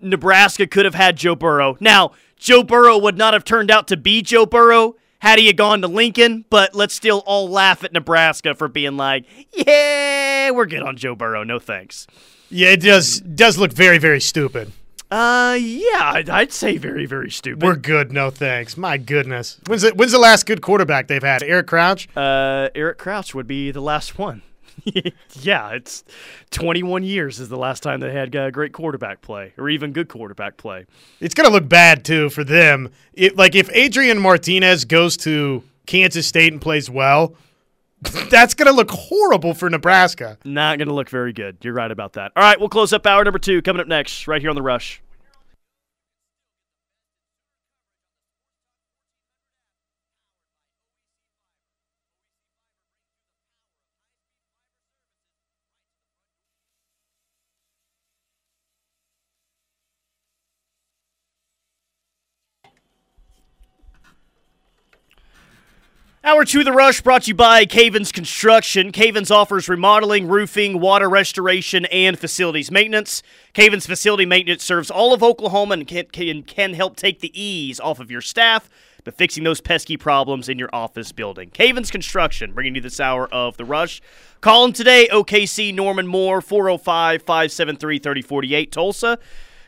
Nebraska 0.02 0.68
could 0.68 0.86
have 0.86 0.95
had 0.95 1.18
Joe 1.18 1.36
Burrow. 1.36 1.78
Now, 1.80 2.12
Joe 2.38 2.64
Burrow 2.64 2.97
would 2.97 3.18
not 3.18 3.34
have 3.34 3.43
turned 3.43 3.70
out 3.70 3.88
to 3.89 3.97
be 3.97 4.22
Joe 4.22 4.45
Burrow 4.45 4.95
had 5.20 5.38
he 5.38 5.54
gone 5.54 5.82
to 5.82 5.88
Lincoln, 5.88 6.45
but 6.49 6.74
let's 6.74 6.95
still 6.95 7.24
all 7.28 7.47
laugh 7.47 7.84
at 7.84 7.93
Nebraska 7.93 8.56
for 8.56 8.68
being 8.68 8.97
like, 8.97 9.26
yeah, 9.54 10.49
we're 10.52 10.66
good 10.66 10.82
on 10.82 10.97
Joe 10.97 11.16
Burrow. 11.16 11.43
No 11.43 11.60
thanks. 11.60 12.08
Yeah, 12.49 12.70
it 12.70 12.82
does 12.82 13.20
does 13.20 13.58
look 13.58 13.72
very 13.72 13.97
very 13.97 14.20
stupid. 14.20 14.72
Uh, 15.12 15.58
yeah, 15.60 16.12
I'd, 16.14 16.30
I'd 16.30 16.52
say 16.54 16.78
very, 16.78 17.06
very 17.06 17.30
stupid. 17.30 17.62
We're 17.62 17.76
good, 17.76 18.14
no 18.14 18.30
thanks. 18.30 18.78
My 18.78 18.97
goodness. 18.97 19.60
When's 19.68 19.82
the, 19.82 19.89
when's 19.89 20.14
the 20.14 20.20
last 20.20 20.45
good 20.45 20.62
quarterback 20.62 21.10
they've 21.10 21.22
had? 21.22 21.43
Eric 21.43 21.68
Crouch? 21.68 22.08
Uh, 22.16 22.70
Eric 22.74 22.97
Crouch 22.97 23.36
would 23.36 23.45
be 23.45 23.72
the 23.72 23.82
last 23.82 24.18
one. 24.18 24.41
yeah, 25.41 25.69
it's 25.72 26.03
21 26.51 27.03
years 27.03 27.39
is 27.39 27.49
the 27.49 27.57
last 27.57 27.84
time 27.84 27.99
they 27.99 28.11
had 28.11 28.36
uh, 28.36 28.51
great 28.51 28.74
quarterback 28.74 29.22
play 29.22 29.53
or 29.57 29.69
even 29.69 29.91
good 29.91 30.09
quarterback 30.09 30.57
play. 30.57 30.86
It's 31.19 31.34
going 31.34 31.47
to 31.47 31.53
look 31.53 31.67
bad 31.67 32.05
too 32.05 32.30
for 32.30 32.43
them. 32.43 32.89
It, 33.13 33.38
like 33.38 33.55
if 33.55 33.69
Adrian 33.74 34.19
Martinez 34.19 34.86
goes 34.86 35.17
to 35.17 35.63
Kansas 35.86 36.28
State 36.28 36.51
and 36.51 36.61
plays 36.61 36.89
well, 36.89 37.36
that's 38.30 38.53
going 38.53 38.67
to 38.67 38.74
look 38.74 38.89
horrible 38.91 39.53
for 39.53 39.69
Nebraska. 39.69 40.38
Not 40.43 40.78
going 40.78 40.88
to 40.88 40.93
look 40.93 41.09
very 41.09 41.34
good. 41.34 41.57
You're 41.61 41.74
right 41.74 41.91
about 41.91 42.13
that. 42.13 42.32
All 42.36 42.43
right, 42.43 42.59
we'll 42.59 42.69
close 42.69 42.93
up 42.93 43.05
hour 43.05 43.24
number 43.24 43.39
two 43.39 43.61
coming 43.61 43.80
up 43.80 43.88
next, 43.88 44.28
right 44.28 44.41
here 44.41 44.49
on 44.49 44.55
The 44.55 44.61
Rush. 44.61 45.01
Hour 66.24 66.45
two 66.45 66.59
of 66.59 66.65
the 66.65 66.72
rush 66.72 67.01
brought 67.01 67.24
to 67.24 67.30
you 67.30 67.34
by 67.34 67.65
Cavens 67.65 68.11
Construction. 68.11 68.91
Cavens 68.91 69.32
offers 69.32 69.67
remodeling, 69.67 70.28
roofing, 70.28 70.80
water 70.80 71.09
restoration, 71.09 71.86
and 71.86 72.19
facilities 72.19 72.69
maintenance. 72.69 73.24
Cavens 73.53 73.88
Facility 73.88 74.28
Maintenance 74.28 74.63
serves 74.63 74.91
all 74.91 75.15
of 75.15 75.24
Oklahoma 75.24 75.74
and 75.74 75.88
can, 75.88 76.05
can, 76.11 76.43
can 76.43 76.76
help 76.76 76.95
take 76.95 77.22
the 77.22 77.32
ease 77.34 77.80
off 77.80 77.99
of 77.99 78.11
your 78.11 78.22
staff 78.22 78.69
by 79.03 79.09
fixing 79.09 79.43
those 79.43 79.61
pesky 79.61 79.97
problems 79.97 80.47
in 80.47 80.59
your 80.59 80.69
office 80.72 81.11
building. 81.11 81.49
Cavens 81.49 81.89
Construction, 81.89 82.53
bringing 82.53 82.76
you 82.76 82.82
this 82.82 82.99
hour 82.99 83.28
of 83.34 83.57
the 83.57 83.65
rush. 83.65 83.99
Call 84.41 84.61
them 84.61 84.74
today, 84.74 85.09
OKC 85.11 85.74
Norman 85.74 86.05
Moore, 86.05 86.39
405 86.39 87.24
573 87.24 87.97
3048, 87.97 88.72
Tulsa, 88.72 89.17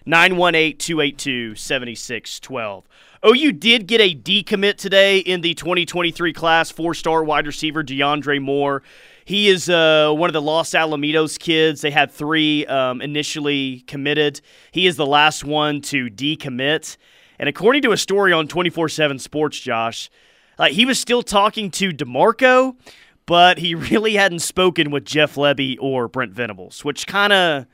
918 0.06 0.78
282 0.78 1.56
7612. 1.56 2.84
OU 3.26 3.54
did 3.54 3.88
get 3.88 4.02
a 4.02 4.14
decommit 4.14 4.76
today 4.76 5.20
in 5.20 5.40
the 5.40 5.54
2023 5.54 6.34
class, 6.34 6.70
four 6.70 6.94
star 6.94 7.24
wide 7.24 7.48
receiver 7.48 7.82
DeAndre 7.82 8.42
Moore. 8.42 8.84
He 9.24 9.48
is 9.48 9.70
uh, 9.70 10.12
one 10.12 10.30
of 10.30 10.34
the 10.34 10.42
Los 10.42 10.72
Alamitos 10.72 11.40
kids. 11.40 11.80
They 11.80 11.92
had 11.92 12.12
three 12.12 12.66
um, 12.66 13.02
initially 13.02 13.80
committed. 13.88 14.42
He 14.72 14.88
is 14.88 14.98
the 14.98 15.06
last 15.06 15.46
one 15.46 15.80
to 15.84 16.08
decommit. 16.08 16.98
And 17.40 17.48
according 17.48 17.84
to 17.84 17.94
a 17.94 17.98
story 17.98 18.34
on 18.34 18.50
24 18.50 18.90
7 18.90 19.18
Sports, 19.20 19.58
Josh, 19.58 20.10
uh, 20.60 20.66
he 20.66 20.86
was 20.86 21.00
still 21.00 21.24
talking 21.24 21.72
to 21.72 21.92
DeMarco, 21.92 22.76
but 23.26 23.58
he 23.58 23.74
really 23.92 24.16
hadn't 24.16 24.40
spoken 24.40 24.92
with 24.92 25.06
Jeff 25.06 25.36
Lebby 25.36 25.78
or 25.80 26.10
Brent 26.10 26.34
Venables, 26.34 26.84
which 26.84 27.08
kind 27.08 27.32
of. 27.32 27.68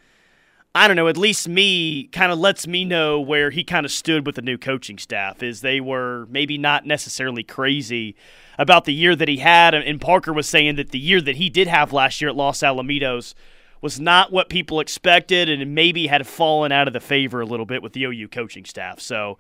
I 0.75 0.87
don't 0.87 0.95
know, 0.95 1.07
at 1.07 1.17
least 1.17 1.47
me 1.47 2.07
kind 2.07 2.31
of 2.31 2.37
lets 2.37 2.67
me 2.67 2.85
know 2.85 3.19
where 3.19 3.49
he 3.49 3.63
kind 3.63 3.85
of 3.85 3.91
stood 3.91 4.25
with 4.25 4.35
the 4.35 4.41
new 4.43 4.57
coaching 4.57 4.99
staff 4.99 5.41
is 5.41 5.61
they 5.61 5.81
were 5.81 6.27
maybe 6.29 6.59
not 6.59 6.85
necessarily 6.85 7.43
crazy 7.43 8.15
about 8.57 8.85
the 8.85 8.93
year 8.93 9.15
that 9.15 9.27
he 9.27 9.37
had 9.37 9.73
and 9.73 9.99
Parker 9.99 10.31
was 10.31 10.47
saying 10.47 10.75
that 10.75 10.91
the 10.91 10.99
year 10.99 11.21
that 11.21 11.37
he 11.37 11.49
did 11.49 11.67
have 11.67 11.91
last 11.91 12.21
year 12.21 12.29
at 12.29 12.35
Los 12.35 12.59
Alamitos 12.59 13.33
was 13.81 13.99
not 13.99 14.31
what 14.31 14.49
people 14.49 14.79
expected 14.79 15.49
and 15.49 15.73
maybe 15.73 16.07
had 16.07 16.27
fallen 16.27 16.71
out 16.71 16.87
of 16.87 16.93
the 16.93 16.99
favor 16.99 17.41
a 17.41 17.45
little 17.45 17.65
bit 17.65 17.81
with 17.81 17.93
the 17.93 18.03
OU 18.03 18.27
coaching 18.27 18.65
staff. 18.65 18.99
So 18.99 19.39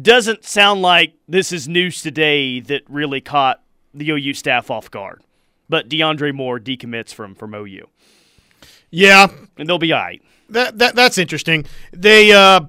doesn't 0.00 0.44
sound 0.44 0.80
like 0.80 1.14
this 1.28 1.52
is 1.52 1.68
news 1.68 2.00
today 2.00 2.60
that 2.60 2.82
really 2.88 3.20
caught 3.20 3.62
the 3.92 4.10
OU 4.10 4.34
staff 4.34 4.70
off 4.70 4.90
guard. 4.90 5.22
But 5.68 5.88
DeAndre 5.88 6.34
Moore 6.34 6.58
decommits 6.58 7.12
from 7.12 7.34
from 7.34 7.54
OU. 7.54 7.88
Yeah, 8.90 9.28
and 9.56 9.68
they'll 9.68 9.78
be 9.78 9.92
all 9.92 10.00
right. 10.00 10.22
That, 10.50 10.78
that 10.78 10.94
that's 10.94 11.18
interesting. 11.18 11.64
They 11.92 12.32
uh, 12.32 12.60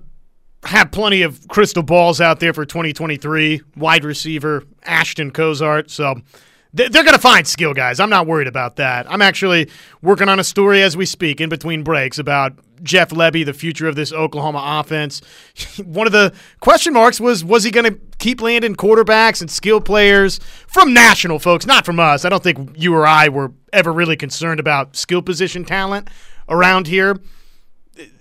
have 0.63 0.91
plenty 0.91 1.21
of 1.23 1.47
crystal 1.47 1.83
balls 1.83 2.21
out 2.21 2.39
there 2.39 2.53
for 2.53 2.65
2023. 2.65 3.61
Wide 3.77 4.03
receiver 4.03 4.63
Ashton 4.83 5.31
Cozart, 5.31 5.89
so 5.89 6.15
they- 6.73 6.87
they're 6.87 7.03
going 7.03 7.15
to 7.15 7.21
find 7.21 7.47
skill 7.47 7.73
guys. 7.73 7.99
I'm 7.99 8.09
not 8.09 8.27
worried 8.27 8.47
about 8.47 8.75
that. 8.77 9.05
I'm 9.11 9.21
actually 9.21 9.69
working 10.01 10.29
on 10.29 10.39
a 10.39 10.43
story 10.43 10.81
as 10.81 10.95
we 10.95 11.05
speak 11.05 11.41
in 11.41 11.49
between 11.49 11.83
breaks 11.83 12.17
about 12.19 12.53
Jeff 12.83 13.09
Lebby, 13.09 13.45
the 13.45 13.53
future 13.53 13.87
of 13.87 13.95
this 13.95 14.11
Oklahoma 14.11 14.61
offense. 14.79 15.21
One 15.83 16.07
of 16.07 16.13
the 16.13 16.33
question 16.61 16.93
marks 16.93 17.19
was 17.19 17.43
was 17.43 17.63
he 17.63 17.69
going 17.71 17.91
to 17.93 17.99
keep 18.19 18.41
landing 18.41 18.75
quarterbacks 18.75 19.41
and 19.41 19.49
skill 19.51 19.81
players 19.81 20.39
from 20.67 20.93
national 20.93 21.39
folks, 21.39 21.65
not 21.65 21.85
from 21.85 21.99
us. 21.99 22.25
I 22.25 22.29
don't 22.29 22.41
think 22.43 22.71
you 22.75 22.93
or 22.95 23.05
I 23.05 23.29
were 23.29 23.51
ever 23.73 23.91
really 23.93 24.15
concerned 24.15 24.59
about 24.59 24.95
skill 24.95 25.21
position 25.21 25.63
talent 25.65 26.09
around 26.49 26.87
here 26.87 27.17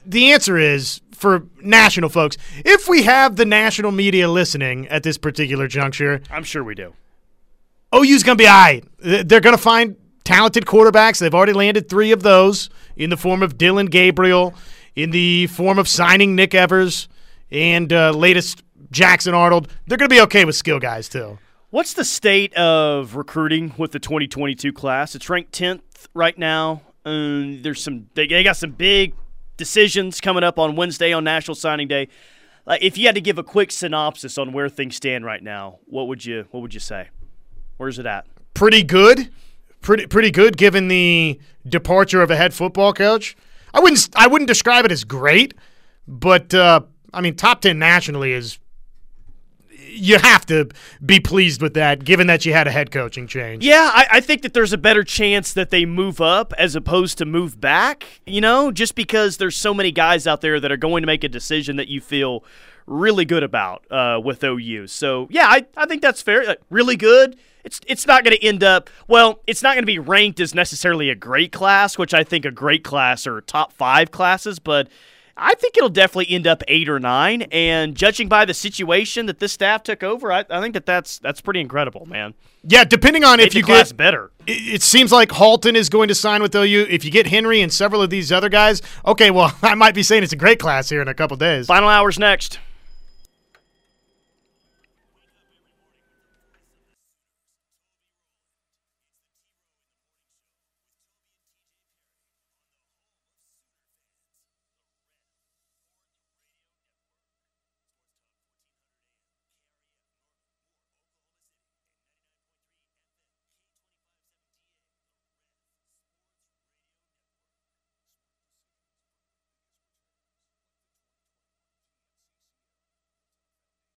the 0.05 0.33
answer 0.33 0.57
is 0.57 1.01
for 1.13 1.45
national 1.61 2.09
folks. 2.09 2.37
If 2.65 2.89
we 2.89 3.03
have 3.03 3.37
the 3.37 3.45
national 3.45 3.93
media 3.93 4.29
listening 4.29 4.89
at 4.89 5.03
this 5.03 5.19
particular 5.19 5.69
juncture, 5.69 6.23
I'm 6.31 6.45
sure 6.45 6.65
we 6.65 6.75
do. 6.75 6.95
OU's 7.95 8.23
going 8.23 8.39
to 8.39 8.43
be 8.43 8.47
all 8.47 8.55
right. 8.55 8.85
They're 8.99 9.41
going 9.41 9.57
to 9.57 9.63
find 9.63 9.97
talented 10.25 10.65
quarterbacks. 10.65 11.19
They've 11.19 11.35
already 11.35 11.53
landed 11.53 11.89
three 11.89 12.13
of 12.13 12.23
those 12.23 12.71
in 12.97 13.11
the 13.11 13.17
form 13.17 13.43
of 13.43 13.59
Dillon 13.59 13.87
Gabriel, 13.87 14.55
in 14.95 15.11
the 15.11 15.49
form 15.49 15.79
of 15.79 15.89
signing 15.89 16.35
Nick 16.37 16.55
Evers, 16.55 17.09
and 17.51 17.93
uh, 17.93 18.13
latest 18.13 18.63
Jackson 18.91 19.35
Arnold. 19.35 19.69
They're 19.87 19.99
going 19.99 20.09
to 20.09 20.15
be 20.15 20.21
okay 20.23 20.45
with 20.45 20.55
skill 20.55 20.79
guys, 20.79 21.09
too. 21.09 21.39
What's 21.71 21.95
the 21.95 22.05
state 22.05 22.55
of 22.55 23.15
recruiting 23.15 23.75
with 23.77 23.93
the 23.93 24.01
2022 24.01 24.73
class? 24.73 25.15
It's 25.15 25.29
ranked 25.29 25.53
10th 25.53 25.83
right 26.15 26.37
now. 26.37 26.83
Um, 27.05 27.63
there's 27.63 27.83
some 27.83 28.09
they, 28.15 28.27
they 28.27 28.43
got 28.43 28.57
some 28.57 28.73
big 28.73 29.15
decisions 29.61 30.21
coming 30.21 30.43
up 30.43 30.59
on 30.59 30.75
Wednesday 30.75 31.13
on 31.13 31.23
National 31.23 31.55
Signing 31.55 31.87
Day. 31.87 32.09
If 32.67 32.97
you 32.97 33.07
had 33.07 33.15
to 33.15 33.21
give 33.21 33.37
a 33.39 33.43
quick 33.43 33.71
synopsis 33.71 34.39
on 34.39 34.53
where 34.53 34.69
things 34.69 34.97
stand 34.97 35.25
right 35.25 35.43
now, 35.43 35.79
what 35.87 36.09
would 36.09 36.25
you 36.25 36.47
what 36.51 36.61
would 36.61 36.73
you 36.73 36.81
say? 36.81 37.09
Where's 37.77 37.99
it 37.99 38.07
at? 38.07 38.27
Pretty 38.55 38.83
good. 38.83 39.31
Pretty 39.83 40.07
pretty 40.07 40.31
good 40.31 40.57
given 40.57 40.89
the 40.89 41.39
departure 41.69 42.23
of 42.23 42.31
a 42.31 42.37
head 42.37 42.55
football 42.55 42.93
coach. 42.93 43.37
I 43.75 43.81
wouldn't 43.81 44.09
I 44.15 44.27
wouldn't 44.29 44.49
describe 44.49 44.85
it 44.85 44.93
as 44.93 45.05
great, 45.05 45.53
But 46.07 46.55
uh, 46.55 46.81
I 47.13 47.21
mean, 47.21 47.35
top 47.37 47.61
ten 47.61 47.79
nationally 47.79 48.33
is 48.33 48.59
you 49.93 50.19
have 50.19 50.47
to 50.47 50.69
be 51.05 51.21
pleased 51.21 51.63
with 51.63 51.75
that, 51.75 52.05
given 52.05 52.27
that 52.29 52.45
you 52.45 52.53
had 52.53 52.67
a 52.67 52.71
head 52.71 52.91
coaching 52.91 53.27
change. 53.27 53.65
Yeah, 53.65 53.91
I, 53.93 54.07
I, 54.13 54.21
think 54.21 54.43
that 54.43 54.55
there's 54.55 54.73
a 54.73 54.79
better 54.79 55.05
chance 55.05 55.53
that 55.53 55.71
they 55.71 55.85
move 55.85 56.21
up 56.21 56.53
as 56.59 56.77
opposed 56.77 57.19
to 57.19 57.25
move 57.25 57.61
back, 57.61 58.07
you 58.27 58.41
know, 58.41 58.71
just 58.71 58.95
because 58.95 59.37
there's 59.37 59.57
so 59.57 59.75
many 59.75 59.93
guys 59.93 60.27
out 60.27 60.41
there 60.41 60.61
that 60.61 60.71
are 60.71 60.77
going 60.77 61.03
to 61.03 61.07
make 61.07 61.25
a 61.25 61.29
decision 61.29 61.77
that 61.77 61.89
you 61.89 62.01
feel 62.01 62.45
really 62.87 63.25
good 63.25 63.43
about 63.43 63.85
uh, 63.91 64.21
with 64.23 64.43
OU. 64.43 64.87
So, 64.89 65.29
yeah, 65.31 65.47
I, 65.49 65.67
I 65.77 65.87
think 65.87 66.03
that's 66.03 66.23
fair. 66.23 66.49
Uh, 66.49 66.55
really 66.71 66.97
good. 66.97 67.37
It's, 67.65 67.81
it's 67.87 68.07
not 68.07 68.25
going 68.25 68.37
to 68.37 68.43
end 68.43 68.65
up, 68.65 68.89
well, 69.07 69.41
it's 69.47 69.63
not 69.63 69.75
going 69.75 69.83
to 69.83 69.87
be 69.87 69.99
ranked 69.99 70.41
as 70.41 70.55
necessarily 70.55 71.11
a 71.11 71.15
great 71.15 71.53
class, 71.53 71.99
which 71.99 72.15
I 72.15 72.25
think 72.25 72.45
a 72.45 72.51
great 72.51 72.85
class 72.85 73.27
or 73.27 73.41
top 73.43 73.73
five 73.73 74.11
classes, 74.11 74.59
but 74.59 74.89
I 75.41 75.55
think 75.55 75.77
it'll 75.79 75.89
definitely 75.89 76.33
end 76.35 76.47
up 76.47 76.63
eight 76.69 76.89
or 76.89 77.01
nine. 77.01 77.43
And 77.51 77.97
judging 77.97 78.29
by 78.29 78.45
the 78.45 78.53
situation 78.53 79.27
that 79.27 79.39
this 79.39 79.53
staff 79.53 79.83
took 79.83 80.03
over, 80.03 80.31
I, 80.31 80.45
I 80.51 80.61
think 80.61 80.75
that 80.75 80.85
that's 80.85 81.19
that's 81.19 81.41
pretty 81.41 81.61
incredible, 81.61 82.07
man. 82.07 82.35
Yeah, 82.63 82.85
depending 82.85 83.25
on 83.25 83.39
Made 83.39 83.47
if 83.47 83.55
you 83.55 83.63
get 83.63 83.97
better. 83.97 84.31
It, 84.47 84.75
it 84.75 84.83
seems 84.83 85.11
like 85.11 85.33
Halton 85.33 85.77
is 85.77 85.89
going 85.89 86.09
to 86.09 86.15
sign 86.15 86.43
with 86.43 86.55
OU. 86.55 86.87
If 86.91 87.07
you 87.07 87.11
get 87.11 87.27
Henry 87.27 87.63
and 87.63 87.73
several 87.73 88.03
of 88.03 88.11
these 88.11 88.31
other 88.31 88.51
guys, 88.51 88.83
okay, 89.07 89.31
well, 89.31 89.57
I 89.63 89.75
might 89.75 89.95
be 89.95 90.03
saying 90.03 90.23
it's 90.23 90.35
a 90.35 90.37
great 90.37 90.61
class 90.61 90.91
here 90.91 91.01
in 91.01 91.09
a 91.09 91.15
couple 91.15 91.37
days. 91.39 91.67
Final 91.67 91.89
hours 91.89 92.19
next. 92.19 92.59